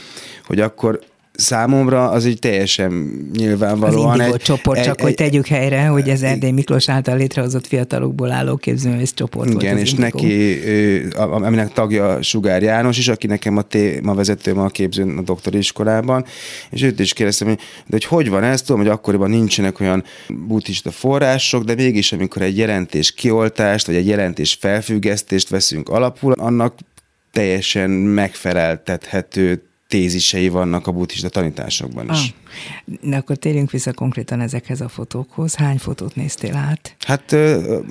hogy 0.45 0.59
akkor 0.59 0.99
számomra 1.34 2.09
az 2.09 2.25
így 2.25 2.39
teljesen 2.39 2.91
Az 2.91 3.38
nyilvánvalóan 3.38 4.15
Indigo 4.15 4.34
egy, 4.34 4.41
csoport, 4.41 4.77
egy, 4.77 4.86
csak 4.86 5.01
hogy 5.01 5.09
egy, 5.09 5.15
tegyük 5.15 5.47
helyre, 5.47 5.86
hogy 5.86 6.09
ez 6.09 6.21
Erdély 6.21 6.51
Miklós 6.51 6.89
által 6.89 7.17
létrehozott 7.17 7.67
fiatalokból 7.67 8.31
álló 8.31 8.55
képzőművész 8.55 9.13
csoport 9.13 9.49
volt 9.49 9.61
igen, 9.61 9.75
az 9.75 9.81
és 9.81 9.91
Indigo. 9.91 10.17
neki, 10.17 11.11
aminek 11.15 11.73
tagja 11.73 12.21
Sugár 12.21 12.61
János 12.61 12.97
is, 12.97 13.07
aki 13.07 13.27
nekem 13.27 13.57
a 13.57 13.61
témavezetőm 13.61 14.59
a 14.59 14.67
képzőn 14.67 15.17
a 15.17 15.21
doktori 15.21 15.57
iskolában, 15.57 16.25
és 16.69 16.81
őt 16.81 16.99
is 16.99 17.13
kérdeztem, 17.13 17.47
hogy, 17.47 17.57
de 17.57 17.91
hogy 17.91 18.05
hogy 18.05 18.29
van 18.29 18.43
ez, 18.43 18.61
tudom, 18.61 18.81
hogy 18.81 18.89
akkoriban 18.89 19.29
nincsenek 19.29 19.79
olyan 19.79 20.03
buddhista 20.47 20.91
források, 20.91 21.63
de 21.63 21.75
mégis 21.75 22.11
amikor 22.11 22.41
egy 22.41 22.57
jelentés 22.57 23.11
kioltást, 23.11 23.86
vagy 23.86 23.95
egy 23.95 24.07
jelentés 24.07 24.57
felfüggesztést 24.59 25.49
veszünk 25.49 25.89
alapul, 25.89 26.31
annak 26.31 26.75
teljesen 27.31 27.89
megfeleltethető 27.89 29.63
tézisei 29.93 30.49
vannak 30.49 30.87
a 30.87 30.91
buddhista 30.91 31.29
tanításokban 31.29 32.09
is. 32.09 32.17
Ah, 32.17 32.42
de 33.01 33.15
akkor 33.15 33.35
térjünk 33.35 33.71
vissza 33.71 33.93
konkrétan 33.93 34.41
ezekhez 34.41 34.81
a 34.81 34.87
fotókhoz. 34.87 35.55
Hány 35.55 35.77
fotót 35.77 36.15
néztél 36.15 36.55
át? 36.55 36.95
Hát 37.05 37.35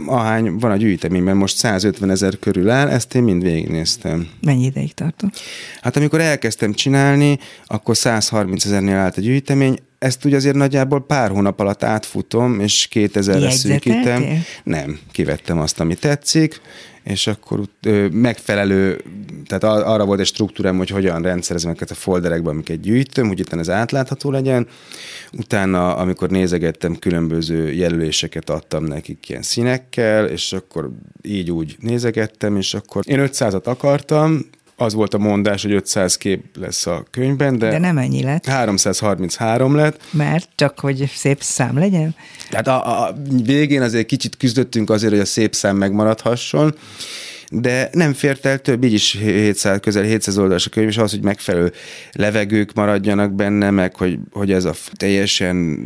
ahány 0.07 0.57
van 0.59 0.71
a 0.71 0.77
gyűjteményben, 0.77 1.37
most 1.37 1.57
150 1.57 2.11
ezer 2.11 2.39
körül 2.39 2.71
áll, 2.71 2.89
ezt 2.89 3.15
én 3.15 3.23
mind 3.23 3.43
végignéztem. 3.43 4.29
Mennyi 4.41 4.65
ideig 4.65 4.95
tartott? 4.95 5.41
Hát 5.81 5.97
amikor 5.97 6.21
elkezdtem 6.21 6.73
csinálni, 6.73 7.39
akkor 7.67 7.97
130 7.97 8.65
ezernél 8.65 8.97
állt 8.97 9.17
a 9.17 9.21
gyűjtemény, 9.21 9.79
ezt 9.99 10.25
ugye 10.25 10.37
azért 10.37 10.57
nagyjából 10.57 11.07
pár 11.07 11.31
hónap 11.31 11.61
alatt 11.61 11.83
átfutom, 11.83 12.61
és 12.61 12.89
2000-re 12.93 13.39
Jegyzeteltél? 13.39 13.53
szűkítem. 13.55 14.45
Nem, 14.65 14.99
kivettem 15.13 15.59
azt, 15.59 15.81
ami 15.81 15.95
tetszik, 15.95 16.61
és 17.03 17.27
akkor 17.27 17.61
ö, 17.83 18.09
megfelelő, 18.09 19.03
tehát 19.47 19.65
ar- 19.65 19.87
arra 19.87 20.05
volt 20.05 20.21
egy 20.21 20.27
struktúrám, 20.27 20.77
hogy 20.77 20.89
hogyan 20.91 21.23
rendszerezem 21.23 21.71
ezeket 21.71 21.91
a 21.91 21.95
folderekbe, 21.95 22.51
amiket 22.51 22.81
gyűjtöm, 22.81 23.29
hogy 23.29 23.41
utána 23.41 23.61
ez 23.61 23.71
átlátható 23.71 24.31
legyen. 24.31 24.52
Utána, 25.33 25.97
amikor 25.97 26.31
nézegettem, 26.31 26.97
különböző 26.97 27.73
jelöléseket 27.73 28.51
adtam 28.51 28.85
nekik 28.85 29.29
ilyen 29.29 29.43
színekkel, 29.43 30.27
és 30.27 30.53
akkor 30.53 30.91
így 31.23 31.51
úgy 31.51 31.77
nézegettem, 31.81 32.57
és 32.57 32.75
akkor 32.75 33.03
én 33.07 33.29
500-at 33.33 33.65
akartam, 33.65 34.41
az 34.77 34.95
volt 34.95 35.15
a 35.15 35.19
mondás, 35.19 35.63
hogy 35.63 35.73
500 35.73 36.17
kép 36.17 36.45
lesz 36.57 36.87
a 36.87 37.05
könyvben, 37.11 37.59
de, 37.59 37.71
De 37.71 37.79
nem 37.79 37.99
ennyi 37.99 38.23
lett, 38.23 38.47
333 38.47 39.75
lett. 39.75 40.01
mert 40.11 40.49
csak 40.55 40.81
hogy 40.81 41.11
szép 41.15 41.43
szám 41.43 41.79
legyen. 41.79 42.15
Tehát 42.51 42.67
a, 42.67 43.07
a 43.07 43.15
végén 43.45 43.83
azért 43.83 44.07
kicsit 44.07 44.37
küzdöttünk 44.37 44.91
azért, 44.91 45.13
hogy 45.13 45.21
a 45.21 45.25
szép 45.25 45.55
szám 45.55 45.77
megmaradhasson, 45.77 46.75
de 47.53 47.89
nem 47.93 48.13
fért 48.13 48.47
el 48.47 48.59
több, 48.59 48.85
így 48.85 48.93
is 48.93 49.17
700, 49.17 49.79
közel 49.81 50.03
700 50.03 50.39
oldalas 50.39 50.67
a 50.67 50.71
könyv, 50.71 50.89
és 50.89 50.97
az, 50.97 51.11
hogy 51.11 51.23
megfelelő 51.23 51.73
levegők 52.13 52.75
maradjanak 52.75 53.33
benne, 53.33 53.71
meg 53.71 53.97
hogy, 53.97 54.19
hogy 54.33 54.53
ez 54.53 54.65
a 54.65 54.75
teljesen 54.93 55.79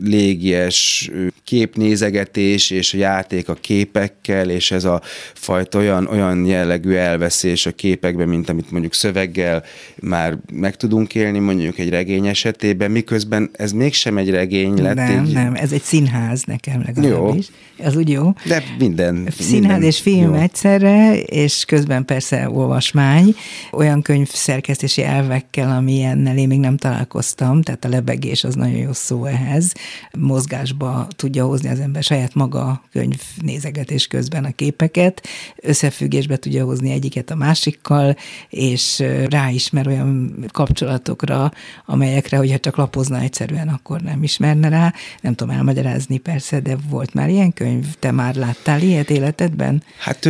légies 0.00 1.10
képnézegetés, 1.44 2.70
és 2.70 2.94
a 2.94 2.96
játék 2.96 3.48
a 3.48 3.54
képekkel, 3.54 4.50
és 4.50 4.70
ez 4.70 4.84
a 4.84 5.02
fajta 5.34 5.78
olyan, 5.78 6.06
olyan 6.06 6.46
jellegű 6.46 6.92
elveszés 6.92 7.66
a 7.66 7.72
képekben, 7.72 8.28
mint 8.28 8.48
amit 8.48 8.70
mondjuk 8.70 8.94
szöveggel 8.94 9.64
már 10.00 10.38
meg 10.52 10.76
tudunk 10.76 11.14
élni, 11.14 11.38
mondjuk 11.38 11.78
egy 11.78 11.90
regény 11.90 12.26
esetében, 12.26 12.90
miközben 12.90 13.50
ez 13.52 13.72
mégsem 13.72 14.18
egy 14.18 14.30
regény 14.30 14.82
lett. 14.82 14.94
nem, 14.94 15.24
egy, 15.24 15.32
nem, 15.32 15.54
ez 15.54 15.72
egy 15.72 15.82
színház 15.82 16.42
nekem 16.42 16.82
legalábbis. 16.86 17.46
Az 17.78 17.96
úgy 17.96 18.08
jó. 18.08 18.32
De 18.44 18.62
minden. 18.78 19.28
Színház 19.30 19.50
minden 19.50 19.82
és 19.82 20.00
film 20.00 20.34
jó. 20.34 20.40
egyszerre, 20.40 21.07
és 21.14 21.64
közben 21.64 22.04
persze 22.04 22.50
olvasmány, 22.50 23.34
olyan 23.72 24.02
könyvszerkesztési 24.02 25.02
elvekkel, 25.02 25.70
ami 25.70 25.92
ilyennel 25.92 26.36
én 26.36 26.48
még 26.48 26.58
nem 26.58 26.76
találkoztam, 26.76 27.62
tehát 27.62 27.84
a 27.84 27.88
lebegés 27.88 28.44
az 28.44 28.54
nagyon 28.54 28.78
jó 28.78 28.92
szó 28.92 29.24
ehhez. 29.24 29.72
Mozgásba 30.18 31.06
tudja 31.16 31.46
hozni 31.46 31.68
az 31.68 31.80
ember 31.80 32.02
saját 32.02 32.34
maga 32.34 32.82
könyv 32.92 33.20
nézegetés 33.40 34.06
közben 34.06 34.44
a 34.44 34.50
képeket, 34.50 35.26
összefüggésbe 35.56 36.36
tudja 36.36 36.64
hozni 36.64 36.90
egyiket 36.90 37.30
a 37.30 37.34
másikkal, 37.34 38.16
és 38.48 39.04
ráismer 39.28 39.86
olyan 39.86 40.34
kapcsolatokra, 40.52 41.52
amelyekre, 41.86 42.36
hogyha 42.36 42.58
csak 42.58 42.76
lapozna 42.76 43.20
egyszerűen, 43.20 43.68
akkor 43.68 44.00
nem 44.00 44.22
ismerne 44.22 44.68
rá. 44.68 44.94
Nem 45.20 45.34
tudom 45.34 45.54
elmagyarázni 45.54 46.18
persze, 46.18 46.60
de 46.60 46.76
volt 46.90 47.14
már 47.14 47.28
ilyen 47.28 47.52
könyv? 47.52 47.86
Te 47.98 48.10
már 48.10 48.34
láttál 48.34 48.82
ilyet 48.82 49.10
életedben? 49.10 49.82
Hát 49.98 50.28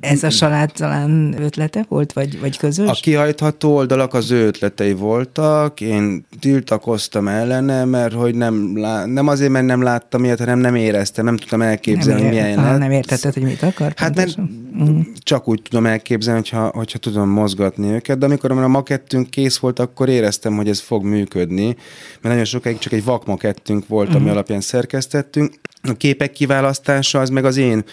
ez 0.00 0.22
a 0.22 0.28
család 0.28 0.72
talán 0.72 1.34
ötlete 1.40 1.84
volt, 1.88 2.12
vagy, 2.12 2.40
vagy 2.40 2.56
közös? 2.56 2.88
A 2.88 2.98
kihajtható 3.02 3.74
oldalak 3.74 4.14
az 4.14 4.30
ő 4.30 4.46
ötletei 4.46 4.92
voltak, 4.92 5.80
én 5.80 6.26
tiltakoztam 6.40 7.28
ellene, 7.28 7.84
mert 7.84 8.14
hogy 8.14 8.34
nem, 8.34 8.78
lá... 8.78 9.04
nem 9.04 9.26
azért, 9.26 9.50
mert 9.50 9.66
nem 9.66 9.82
láttam 9.82 10.24
ilyet, 10.24 10.38
hanem 10.38 10.58
nem 10.58 10.74
éreztem, 10.74 11.24
nem 11.24 11.36
tudtam 11.36 11.62
elképzelni, 11.62 12.22
nem 12.22 12.32
ér... 12.32 12.42
milyen 12.42 12.62
lett. 12.62 12.78
Nem 12.78 12.90
értetted, 12.90 13.34
hogy 13.34 13.42
mit 13.42 13.62
akar? 13.62 13.92
Hát 13.96 14.16
mert 14.16 14.36
uh-huh. 14.76 15.06
csak 15.18 15.48
úgy 15.48 15.62
tudom 15.62 15.86
elképzelni, 15.86 16.40
hogyha, 16.40 16.70
hogyha 16.74 16.98
tudom 16.98 17.28
mozgatni 17.28 17.90
őket, 17.90 18.18
de 18.18 18.24
amikor 18.24 18.50
a 18.50 18.68
makettünk 18.68 19.30
kész 19.30 19.56
volt, 19.56 19.78
akkor 19.78 20.08
éreztem, 20.08 20.56
hogy 20.56 20.68
ez 20.68 20.80
fog 20.80 21.04
működni, 21.04 21.64
mert 21.64 21.76
nagyon 22.22 22.44
sokáig 22.44 22.78
csak 22.78 22.92
egy 22.92 23.04
vakmakettünk 23.04 23.86
volt, 23.86 24.06
uh-huh. 24.06 24.20
ami 24.20 24.28
mhm. 24.28 24.36
alapján 24.36 24.60
szerkesztettünk. 24.60 25.54
A 25.82 25.92
képek 25.92 26.32
kiválasztása 26.32 27.20
az 27.20 27.30
meg 27.30 27.44
az 27.44 27.56
én 27.56 27.84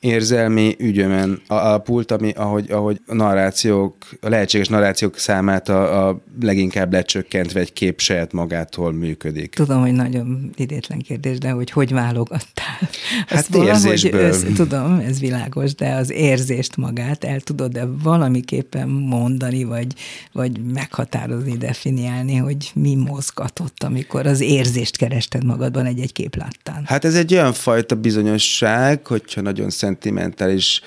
érzelmi 0.00 0.76
ügyömen 0.78 1.42
a, 1.48 1.54
a 1.54 1.78
pult, 1.78 2.10
ami, 2.10 2.30
ahogy, 2.30 2.70
ahogy 2.70 3.00
a 3.06 3.14
narrációk, 3.14 3.96
a 4.20 4.28
lehetséges 4.28 4.68
narrációk 4.68 5.18
számát 5.18 5.68
a, 5.68 6.08
a 6.08 6.20
leginkább 6.40 6.92
lecsökkentve 6.92 7.60
egy 7.60 7.72
kép 7.72 8.00
saját 8.00 8.32
magától 8.32 8.92
működik. 8.92 9.54
Tudom, 9.54 9.80
hogy 9.80 9.92
nagyon 9.92 10.50
idétlen 10.56 10.98
kérdés, 10.98 11.38
de 11.38 11.50
hogy 11.50 11.70
hogy 11.70 11.92
válogattál? 11.92 12.78
Hát 13.26 13.38
Azt 13.38 13.54
érzésből. 13.54 14.20
Össz, 14.20 14.42
tudom, 14.54 14.98
ez 14.98 15.20
világos, 15.20 15.74
de 15.74 15.94
az 15.94 16.10
érzést 16.10 16.76
magát 16.76 17.24
el 17.24 17.40
tudod 17.40 17.72
de 17.78 17.86
valamiképpen 18.02 18.88
mondani, 18.88 19.64
vagy, 19.64 19.94
vagy 20.32 20.60
meghatározni, 20.72 21.56
definiálni, 21.56 22.36
hogy 22.36 22.70
mi 22.74 22.94
mozgatott, 22.94 23.82
amikor 23.82 24.26
az 24.26 24.40
érzést 24.40 24.96
kerested 24.96 25.44
magadban 25.44 25.86
egy-egy 25.86 26.12
kép 26.12 26.36
láttán? 26.36 26.82
Hát 26.86 27.04
ez 27.04 27.14
egy 27.14 27.34
olyan 27.34 27.52
fajta 27.52 27.94
bizonyosság, 27.94 29.06
hogyha 29.06 29.40
nagyon 29.40 29.70
szentimentális 29.70 30.82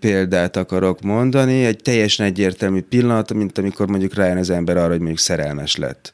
példát 0.00 0.56
akarok 0.56 1.00
mondani, 1.00 1.64
egy 1.64 1.76
teljesen 1.82 2.26
egyértelmű 2.26 2.80
pillanat, 2.80 3.32
mint 3.32 3.58
amikor 3.58 3.86
mondjuk 3.86 4.14
rájön 4.14 4.36
az 4.36 4.50
ember 4.50 4.76
arra, 4.76 4.88
hogy 4.88 4.98
mondjuk 4.98 5.18
szerelmes 5.18 5.76
lett. 5.76 6.12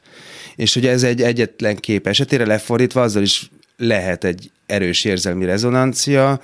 És 0.55 0.75
ugye 0.75 0.91
ez 0.91 1.03
egy 1.03 1.21
egyetlen 1.21 1.75
kép 1.75 2.07
esetére 2.07 2.45
lefordítva, 2.45 3.01
azzal 3.01 3.21
is 3.21 3.49
lehet 3.77 4.23
egy 4.23 4.51
erős 4.65 5.03
érzelmi 5.03 5.45
rezonancia, 5.45 6.41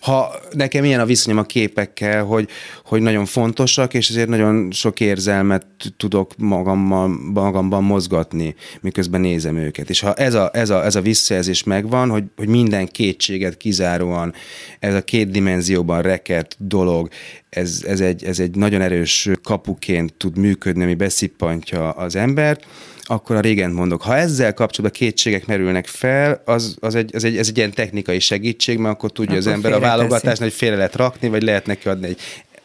ha 0.00 0.34
nekem 0.50 0.84
ilyen 0.84 1.00
a 1.00 1.04
viszonyom 1.04 1.38
a 1.38 1.42
képekkel, 1.42 2.24
hogy, 2.24 2.48
hogy 2.84 3.00
nagyon 3.00 3.24
fontosak, 3.24 3.94
és 3.94 4.08
ezért 4.08 4.28
nagyon 4.28 4.70
sok 4.70 5.00
érzelmet 5.00 5.66
tudok 5.96 6.34
magammal, 6.36 7.08
magamban 7.32 7.84
mozgatni, 7.84 8.54
miközben 8.80 9.20
nézem 9.20 9.56
őket. 9.56 9.90
És 9.90 10.00
ha 10.00 10.14
ez 10.14 10.34
a, 10.34 10.50
ez 10.52 10.70
a, 10.70 10.84
ez 10.84 10.94
a 10.94 11.00
visszajelzés 11.00 11.62
megvan, 11.64 12.10
hogy, 12.10 12.24
hogy 12.36 12.48
minden 12.48 12.86
kétséget 12.86 13.56
kizáróan 13.56 14.34
ez 14.78 14.94
a 14.94 15.02
két 15.02 15.30
dimenzióban 15.30 16.02
rekert 16.02 16.56
dolog, 16.58 17.08
ez, 17.50 17.82
ez, 17.86 18.00
egy, 18.00 18.24
ez 18.24 18.38
egy 18.38 18.56
nagyon 18.56 18.80
erős 18.80 19.28
kapuként 19.42 20.14
tud 20.14 20.36
működni, 20.36 20.82
ami 20.82 20.94
beszippantja 20.94 21.90
az 21.90 22.16
embert, 22.16 22.66
akkor 23.02 23.36
a 23.36 23.40
régen 23.40 23.70
mondok. 23.70 24.02
Ha 24.02 24.16
ezzel 24.16 24.54
kapcsolatban 24.54 25.00
kétségek 25.00 25.46
merülnek 25.46 25.86
fel, 25.86 26.42
az, 26.44 26.76
az 26.80 26.94
egy, 26.94 27.14
az 27.14 27.24
egy, 27.24 27.36
ez 27.36 27.48
egy 27.48 27.56
ilyen 27.56 27.72
technikai 27.72 28.18
segítség, 28.18 28.78
mert 28.78 28.94
akkor 28.94 29.12
tudja 29.12 29.30
akkor 29.32 29.46
az 29.46 29.52
ember 29.52 29.72
a 29.72 29.78
válogatásnál, 29.78 30.48
hogy 30.48 30.56
félre 30.56 30.76
lehet 30.76 30.96
rakni, 30.96 31.28
vagy 31.28 31.42
lehet 31.42 31.66
neki 31.66 31.88
adni 31.88 32.06
egy 32.06 32.20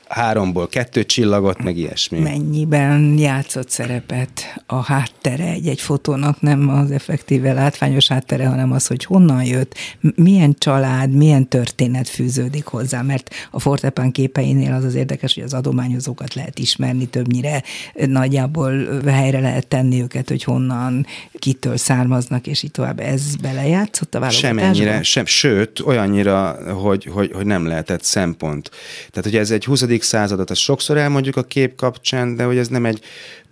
háromból 0.08 0.68
kettő 0.68 1.04
csillagot, 1.04 1.64
meg 1.64 1.78
ilyesmi. 1.78 2.20
Mennyiben 2.20 3.18
játszott 3.18 3.70
szerepet 3.70 4.64
a 4.66 4.76
háttere 4.76 5.44
egy-egy 5.44 5.82
fotónak, 5.82 6.42
nem 6.42 6.70
az 6.70 6.92
effektíve 6.92 7.54
látványos 7.54 8.08
háttere, 8.08 8.48
hanem 8.48 8.72
az, 8.72 8.88
hogy 8.88 9.04
honnan 9.04 9.44
jött, 9.44 9.76
milyen 10.16 10.56
család, 10.58 11.12
milyen 11.12 11.48
történet 11.48 12.10
fűződik 12.10 12.66
hozzá, 12.66 13.02
mert 13.02 13.30
a 13.52 13.60
Fortepán 13.60 14.12
képeinél 14.12 14.74
az 14.74 14.84
az 14.84 14.96
érdekes, 14.96 15.34
hogy 15.34 15.44
az 15.44 15.54
adományozókat 15.54 16.34
lehet 16.34 16.60
ismerni 16.60 17.06
többnyire, 17.06 17.64
nagyjából 17.94 19.02
helyre 19.06 19.40
lehet 19.40 19.68
tenni 19.68 20.02
őket, 20.02 20.30
hogy 20.30 20.44
honnan, 20.44 21.06
kitől 21.40 21.78
származnak, 21.78 22.48
és 22.48 22.64
így 22.64 22.72
tovább. 22.72 23.00
Ez 23.00 23.36
belejátszott 23.36 24.16
a 24.16 24.20
válogatásban? 24.20 24.58
Semennyire, 24.58 25.04
sem, 25.04 25.26
sőt, 25.26 25.80
olyannyira, 25.80 26.58
hogy, 26.74 27.06
hogy, 27.06 27.32
hogy 27.34 27.46
nem 27.46 27.68
lehetett 27.68 28.04
szempont. 28.04 28.72
Tehát, 29.10 29.30
hogy 29.30 29.36
ez 29.36 29.52
egy 29.52 29.66
20 29.66 29.82
századot, 30.06 30.50
azt 30.50 30.62
sokszor 30.62 30.98
elmondjuk 30.98 31.36
a 31.36 31.44
kép 31.44 31.76
kapcsán, 31.76 32.36
de 32.36 32.44
hogy 32.44 32.58
ez 32.58 32.68
nem 32.68 32.86
egy 32.86 33.00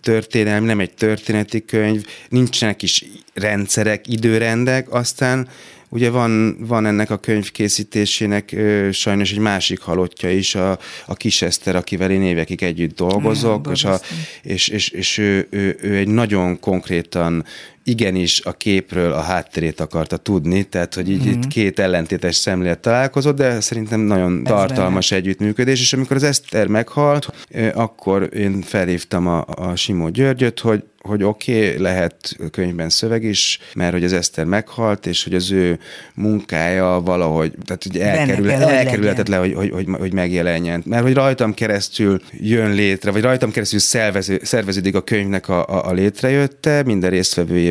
történelmi, 0.01 0.65
nem 0.65 0.79
egy 0.79 0.93
történeti 0.93 1.65
könyv, 1.65 2.05
nincsenek 2.29 2.81
is 2.81 3.05
rendszerek, 3.33 4.07
időrendek, 4.07 4.93
aztán 4.93 5.47
Ugye 5.93 6.09
van, 6.09 6.57
van 6.59 6.85
ennek 6.85 7.09
a 7.09 7.17
könyv 7.17 7.51
készítésének 7.51 8.51
ö, 8.51 8.89
sajnos 8.91 9.31
egy 9.31 9.37
másik 9.37 9.79
halottja 9.79 10.29
is, 10.29 10.55
a, 10.55 10.79
a 11.05 11.13
kis 11.13 11.41
Eszter, 11.41 11.75
akivel 11.75 12.11
én 12.11 12.21
évekig 12.21 12.63
együtt 12.63 12.95
dolgozok, 12.95 13.67
és, 13.71 13.83
a, 13.83 13.99
és, 14.43 14.67
és, 14.67 14.89
és 14.89 15.17
ő, 15.17 15.47
ő, 15.49 15.77
ő 15.81 15.95
egy 15.95 16.07
nagyon 16.07 16.59
konkrétan 16.59 17.45
igenis 17.83 18.41
a 18.41 18.51
képről 18.51 19.11
a 19.11 19.21
hátterét 19.21 19.79
akarta 19.79 20.17
tudni, 20.17 20.63
tehát 20.63 20.93
hogy 20.93 21.09
így 21.09 21.25
mm-hmm. 21.25 21.31
itt 21.31 21.47
két 21.47 21.79
ellentétes 21.79 22.35
szemlélet 22.35 22.79
találkozott, 22.79 23.35
de 23.35 23.59
szerintem 23.59 23.99
nagyon 23.99 24.41
Ez 24.43 24.51
tartalmas 24.51 25.09
benne. 25.09 25.21
együttműködés, 25.21 25.79
és 25.79 25.93
amikor 25.93 26.15
az 26.15 26.23
Eszter 26.23 26.67
meghalt, 26.67 27.47
akkor 27.73 28.29
én 28.33 28.61
felhívtam 28.61 29.27
a, 29.27 29.45
a 29.47 29.75
Simó 29.75 30.09
Györgyöt, 30.09 30.59
hogy 30.59 30.83
hogy 31.03 31.23
oké, 31.23 31.67
okay, 31.67 31.81
lehet 31.81 32.37
könyvben 32.51 32.89
szöveg 32.89 33.23
is, 33.23 33.59
mert 33.75 33.91
hogy 33.91 34.03
az 34.03 34.13
Eszter 34.13 34.45
meghalt, 34.45 35.05
és 35.05 35.23
hogy 35.23 35.33
az 35.33 35.51
ő 35.51 35.79
munkája 36.13 37.01
valahogy, 37.05 37.53
tehát 37.65 37.83
hogy 37.83 37.97
elkerül, 37.97 38.47
kell, 38.47 38.61
elkerülhetetlen, 38.61 39.39
hogy, 39.39 39.53
hogy, 39.53 39.69
hogy, 39.69 39.87
hogy 39.99 40.13
megjelenjen. 40.13 40.83
Mert 40.85 41.03
hogy 41.03 41.13
rajtam 41.13 41.53
keresztül 41.53 42.21
jön 42.31 42.71
létre, 42.71 43.11
vagy 43.11 43.21
rajtam 43.21 43.51
keresztül 43.51 43.79
szervező, 43.79 44.39
szerveződik 44.43 44.95
a 44.95 45.01
könyvnek 45.01 45.49
a, 45.49 45.67
a, 45.67 45.87
a 45.87 45.91
létrejötte, 45.91 46.83
minden 46.83 47.09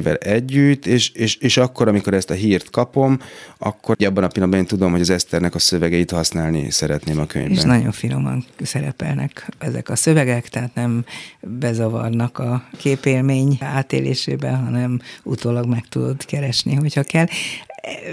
résztvevőjével 0.03 0.17
együtt, 0.17 0.87
és, 0.87 1.11
és, 1.11 1.37
és 1.37 1.57
akkor, 1.57 1.89
amikor 1.89 2.15
ezt 2.15 2.31
a 2.31 2.35
hírt 2.35 2.71
kapom, 2.71 3.19
akkor 3.59 3.97
abban 3.99 4.25
a 4.25 4.29
pillanatban 4.29 4.61
én 4.61 4.67
tudom, 4.67 4.91
hogy 4.91 5.01
az 5.01 5.11
Eszternek 5.11 5.55
a 5.55 5.59
szövegeit 5.59 6.11
használni 6.11 6.71
szeretném 6.71 7.19
a 7.19 7.27
könyvben. 7.27 7.57
És 7.57 7.63
nagyon 7.63 7.93
finoman 7.93 8.45
szerepelnek 8.63 9.49
ezek 9.59 9.89
a 9.89 9.97
szövegek, 9.97 10.49
tehát 10.49 10.75
nem 10.75 11.05
bezavarnak 11.41 12.39
a 12.39 12.65
képén 12.77 13.15
élmény 13.15 13.59
átélésében, 13.61 14.65
hanem 14.65 15.01
utólag 15.23 15.67
meg 15.67 15.85
tudod 15.89 16.25
keresni, 16.25 16.75
hogyha 16.75 17.03
kell. 17.03 17.27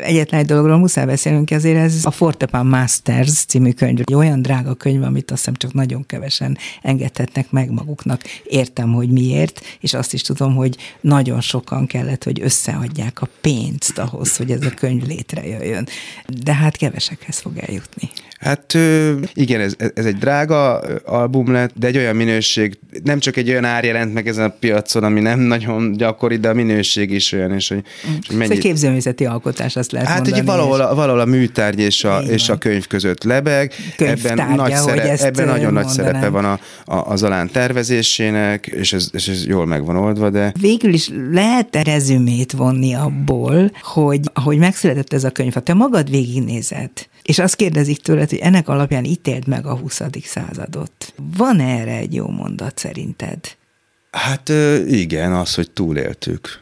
Egyetlen 0.04 0.40
egy 0.40 0.46
dologról 0.46 0.78
muszáj 0.78 1.06
beszélnünk, 1.06 1.52
ezért 1.52 1.78
ez 1.78 2.02
a 2.04 2.12
Fortepan 2.12 2.66
Masters 2.66 3.46
című 3.46 3.72
könyv, 3.72 4.00
egy 4.00 4.14
olyan 4.14 4.42
drága 4.42 4.74
könyv, 4.74 5.04
amit 5.04 5.32
azt 5.32 5.40
hiszem 5.40 5.54
csak 5.54 5.74
nagyon 5.74 6.06
kevesen 6.06 6.58
engedhetnek 6.82 7.52
meg 7.52 7.72
maguknak. 7.72 8.22
Értem, 8.44 8.94
hogy 8.94 9.10
miért, 9.10 9.62
és 9.80 9.94
azt 9.94 10.14
is 10.14 10.22
tudom, 10.22 10.56
hogy 10.56 10.78
nagyon 11.02 11.42
sokan 11.42 11.86
kellett, 11.86 12.24
hogy 12.24 12.42
összeadják 12.42 13.22
a 13.22 13.30
pénzt 13.42 13.98
ahhoz, 13.98 14.38
hogy 14.38 14.52
ez 14.52 14.66
a 14.66 14.74
könyv 14.74 15.08
létrejöjjön. 15.08 15.88
De 16.44 16.54
hát 16.54 16.78
kevesekhez 16.78 17.40
fog 17.40 17.58
eljutni. 17.58 18.10
Hát 18.40 18.78
igen, 19.34 19.62
ez, 19.62 19.74
ez 19.94 20.06
egy 20.06 20.18
drága 20.18 20.80
album 21.06 21.52
lett, 21.52 21.72
de 21.76 21.88
egy 21.88 21.98
olyan 21.98 22.16
minőség, 22.16 22.80
nem 23.04 23.20
csak 23.20 23.38
egy 23.38 23.50
olyan 23.50 23.66
ár 23.66 23.84
jelent 23.84 24.14
meg 24.14 24.28
ezen 24.28 24.46
a 24.46 24.54
piacon, 24.60 25.04
ami 25.04 25.20
nem 25.20 25.40
nagyon 25.40 25.92
gyakori, 25.92 26.38
de 26.38 26.50
a 26.50 26.54
minőség 26.54 27.12
is 27.12 27.32
olyan. 27.32 27.52
És 27.52 27.68
hogy, 27.68 27.78
mm. 27.78 28.14
és 28.20 28.28
hogy 28.28 28.38
mennyi... 28.38 28.52
Ez 28.52 28.58
egy 28.58 28.64
képzőművészeti 28.64 29.26
alkotás, 29.26 29.76
azt 29.76 29.92
lehet 29.92 30.08
Hát 30.08 30.28
ugye 30.28 30.44
valahol, 30.44 30.82
a, 30.82 30.96
valahol 30.96 31.20
a 31.20 31.26
műtárgy 31.26 31.80
és 31.80 32.04
a, 32.04 32.20
és 32.20 32.50
a 32.50 32.58
könyv 32.58 32.88
között 32.88 33.24
lebeg. 33.24 33.74
Ebben, 33.98 34.56
nagy 34.56 34.76
szerep, 34.76 35.20
ebben 35.20 35.48
nagyon 35.48 35.74
nagy 35.74 35.88
szerepe 35.88 36.30
van 36.30 36.46
a, 36.46 36.60
a, 36.86 37.12
a 37.12 37.16
Zalán 37.16 37.50
tervezésének, 37.52 38.68
és 38.68 38.94
ez, 38.94 39.10
és 39.12 39.28
ez 39.28 39.46
jól 39.46 39.66
meg 39.66 39.86
van 39.86 39.96
oldva, 39.96 40.30
de... 40.30 40.54
Végül 40.60 40.94
is 40.94 41.10
lehet-e 41.32 41.84
rezümét 41.84 42.52
vonni 42.52 42.94
abból, 42.94 43.72
hogy 43.82 44.20
ahogy 44.34 44.58
megszületett 44.58 45.14
ez 45.14 45.24
a 45.24 45.30
könyv, 45.30 45.54
ha 45.54 45.60
te 45.60 45.74
magad 45.74 46.10
végignézed, 46.10 46.92
és 47.30 47.40
azt 47.40 47.56
kérdezik 47.56 47.98
tőled, 47.98 48.30
hogy 48.30 48.40
ennek 48.40 48.68
alapján 48.68 49.04
ítéld 49.04 49.48
meg 49.48 49.66
a 49.66 49.76
20. 49.76 50.02
századot. 50.24 51.14
Van 51.38 51.60
erre 51.60 51.98
egy 51.98 52.14
jó 52.14 52.28
mondat 52.28 52.78
szerinted? 52.78 53.40
Hát 54.12 54.50
igen, 54.88 55.34
az, 55.34 55.56
hogy 55.56 55.72
túléltük. 55.72 56.60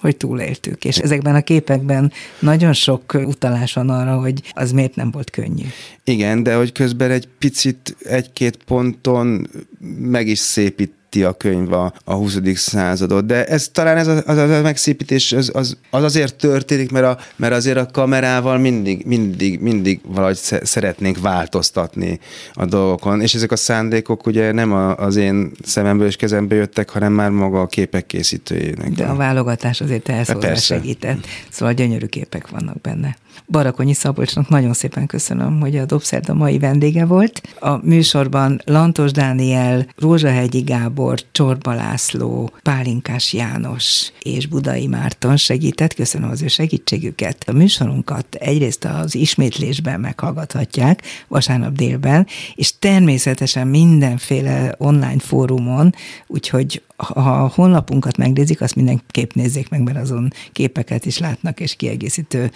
hogy 0.00 0.16
túléltük. 0.16 0.84
És 0.84 0.98
ezekben 0.98 1.34
a 1.34 1.40
képekben 1.40 2.12
nagyon 2.38 2.72
sok 2.72 3.14
utalás 3.14 3.72
van 3.72 3.88
arra, 3.88 4.20
hogy 4.20 4.52
az 4.52 4.72
miért 4.72 4.94
nem 4.94 5.10
volt 5.10 5.30
könnyű. 5.30 5.66
Igen, 6.04 6.42
de 6.42 6.56
hogy 6.56 6.72
közben 6.72 7.10
egy 7.10 7.28
picit 7.38 7.96
egy-két 8.02 8.56
ponton 8.56 9.50
meg 9.98 10.26
is 10.26 10.38
szépít 10.38 10.92
a 11.18 11.32
könyv 11.32 11.72
a, 11.72 11.92
a 12.04 12.14
20. 12.14 12.38
századot, 12.54 13.26
de 13.26 13.44
ez 13.44 13.68
talán 13.72 13.96
ez 13.96 14.06
a, 14.06 14.22
az, 14.26 14.38
a 14.38 14.60
megszépítés 14.62 15.32
az, 15.32 15.50
az, 15.54 15.76
az 15.90 16.02
azért 16.02 16.34
történik, 16.34 16.90
mert, 16.90 17.06
a, 17.06 17.18
mert 17.36 17.52
azért 17.52 17.76
a 17.76 17.86
kamerával 17.86 18.58
mindig, 18.58 19.06
mindig, 19.06 19.60
mindig 19.60 20.00
valahogy 20.06 20.36
szeretnénk 20.62 21.20
változtatni 21.20 22.20
a 22.52 22.64
dolgokon, 22.64 23.20
és 23.20 23.34
ezek 23.34 23.52
a 23.52 23.56
szándékok 23.56 24.26
ugye 24.26 24.52
nem 24.52 24.72
a, 24.72 24.96
az 24.96 25.16
én 25.16 25.52
szememből 25.62 26.06
és 26.06 26.16
kezemből 26.16 26.58
jöttek, 26.58 26.90
hanem 26.90 27.12
már 27.12 27.30
maga 27.30 27.60
a 27.60 27.66
képek 27.66 28.06
készítőjének. 28.06 28.90
De 28.90 29.04
a 29.04 29.14
válogatás 29.14 29.80
azért 29.80 30.08
elszólva 30.08 30.54
segített, 30.54 31.26
szóval 31.50 31.74
gyönyörű 31.74 32.06
képek 32.06 32.48
vannak 32.48 32.80
benne. 32.80 33.16
Barakonyi 33.48 33.92
Szabolcsnak 33.92 34.48
nagyon 34.48 34.72
szépen 34.72 35.06
köszönöm, 35.06 35.60
hogy 35.60 35.76
a 35.76 35.84
Dobszerda 35.84 36.34
mai 36.34 36.58
vendége 36.58 37.04
volt. 37.04 37.40
A 37.60 37.86
műsorban 37.86 38.60
Lantos 38.64 39.12
Dániel, 39.12 39.86
Rózsahegyi 39.96 40.60
Gábor, 40.60 41.18
Csorba 41.32 41.72
László, 41.72 42.50
Pálinkás 42.62 43.32
János 43.32 44.12
és 44.22 44.46
Budai 44.46 44.86
Márton 44.86 45.36
segített. 45.36 45.94
Köszönöm 45.94 46.30
az 46.30 46.42
ő 46.42 46.48
segítségüket. 46.48 47.44
A 47.48 47.52
műsorunkat 47.52 48.34
egyrészt 48.34 48.84
az 48.84 49.14
ismétlésben 49.14 50.00
meghallgathatják 50.00 51.02
vasárnap 51.28 51.72
délben, 51.72 52.26
és 52.54 52.78
természetesen 52.78 53.66
mindenféle 53.66 54.74
online 54.78 55.18
fórumon, 55.18 55.94
úgyhogy 56.26 56.82
ha 57.06 57.42
a 57.42 57.52
honlapunkat 57.54 58.16
megnézik, 58.16 58.60
azt 58.60 58.74
mindenképp 58.74 59.32
nézzék 59.32 59.68
meg, 59.68 59.82
mert 59.82 59.98
azon 59.98 60.32
képeket 60.52 61.06
is 61.06 61.18
látnak, 61.18 61.60
és 61.60 61.76
kiegészítő 61.76 62.50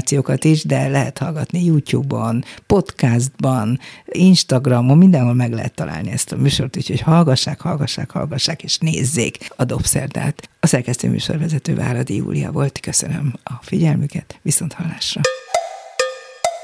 információkat 0.00 0.44
is, 0.44 0.64
de 0.64 0.88
lehet 0.88 1.18
hallgatni 1.18 1.64
YouTube-on, 1.64 2.44
podcastban, 2.66 3.78
Instagramon, 4.06 4.98
mindenhol 4.98 5.34
meg 5.34 5.52
lehet 5.52 5.74
találni 5.74 6.10
ezt 6.10 6.32
a 6.32 6.36
műsort, 6.36 6.76
úgyhogy 6.76 7.00
hallgassák, 7.00 7.60
hallgassák, 7.60 8.10
hallgassák, 8.10 8.62
és 8.62 8.78
nézzék 8.78 9.38
a 9.56 9.64
Dobszerdát. 9.64 10.48
A 10.60 10.66
szerkesztő 10.66 11.08
műsorvezető 11.08 11.74
Váradi 11.74 12.16
Júlia 12.16 12.50
volt. 12.50 12.80
Köszönöm 12.80 13.34
a 13.44 13.52
figyelmüket, 13.62 14.38
viszont 14.42 14.72
hallásra. 14.72 15.20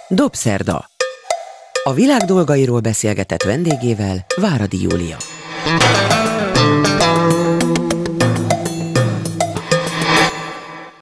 Dobszerda. 0.09 0.91
A 1.84 1.93
világ 1.93 2.20
dolgairól 2.20 2.80
beszélgetett 2.80 3.43
vendégével 3.43 4.26
Váradi 4.37 4.82
Júlia. 4.82 5.16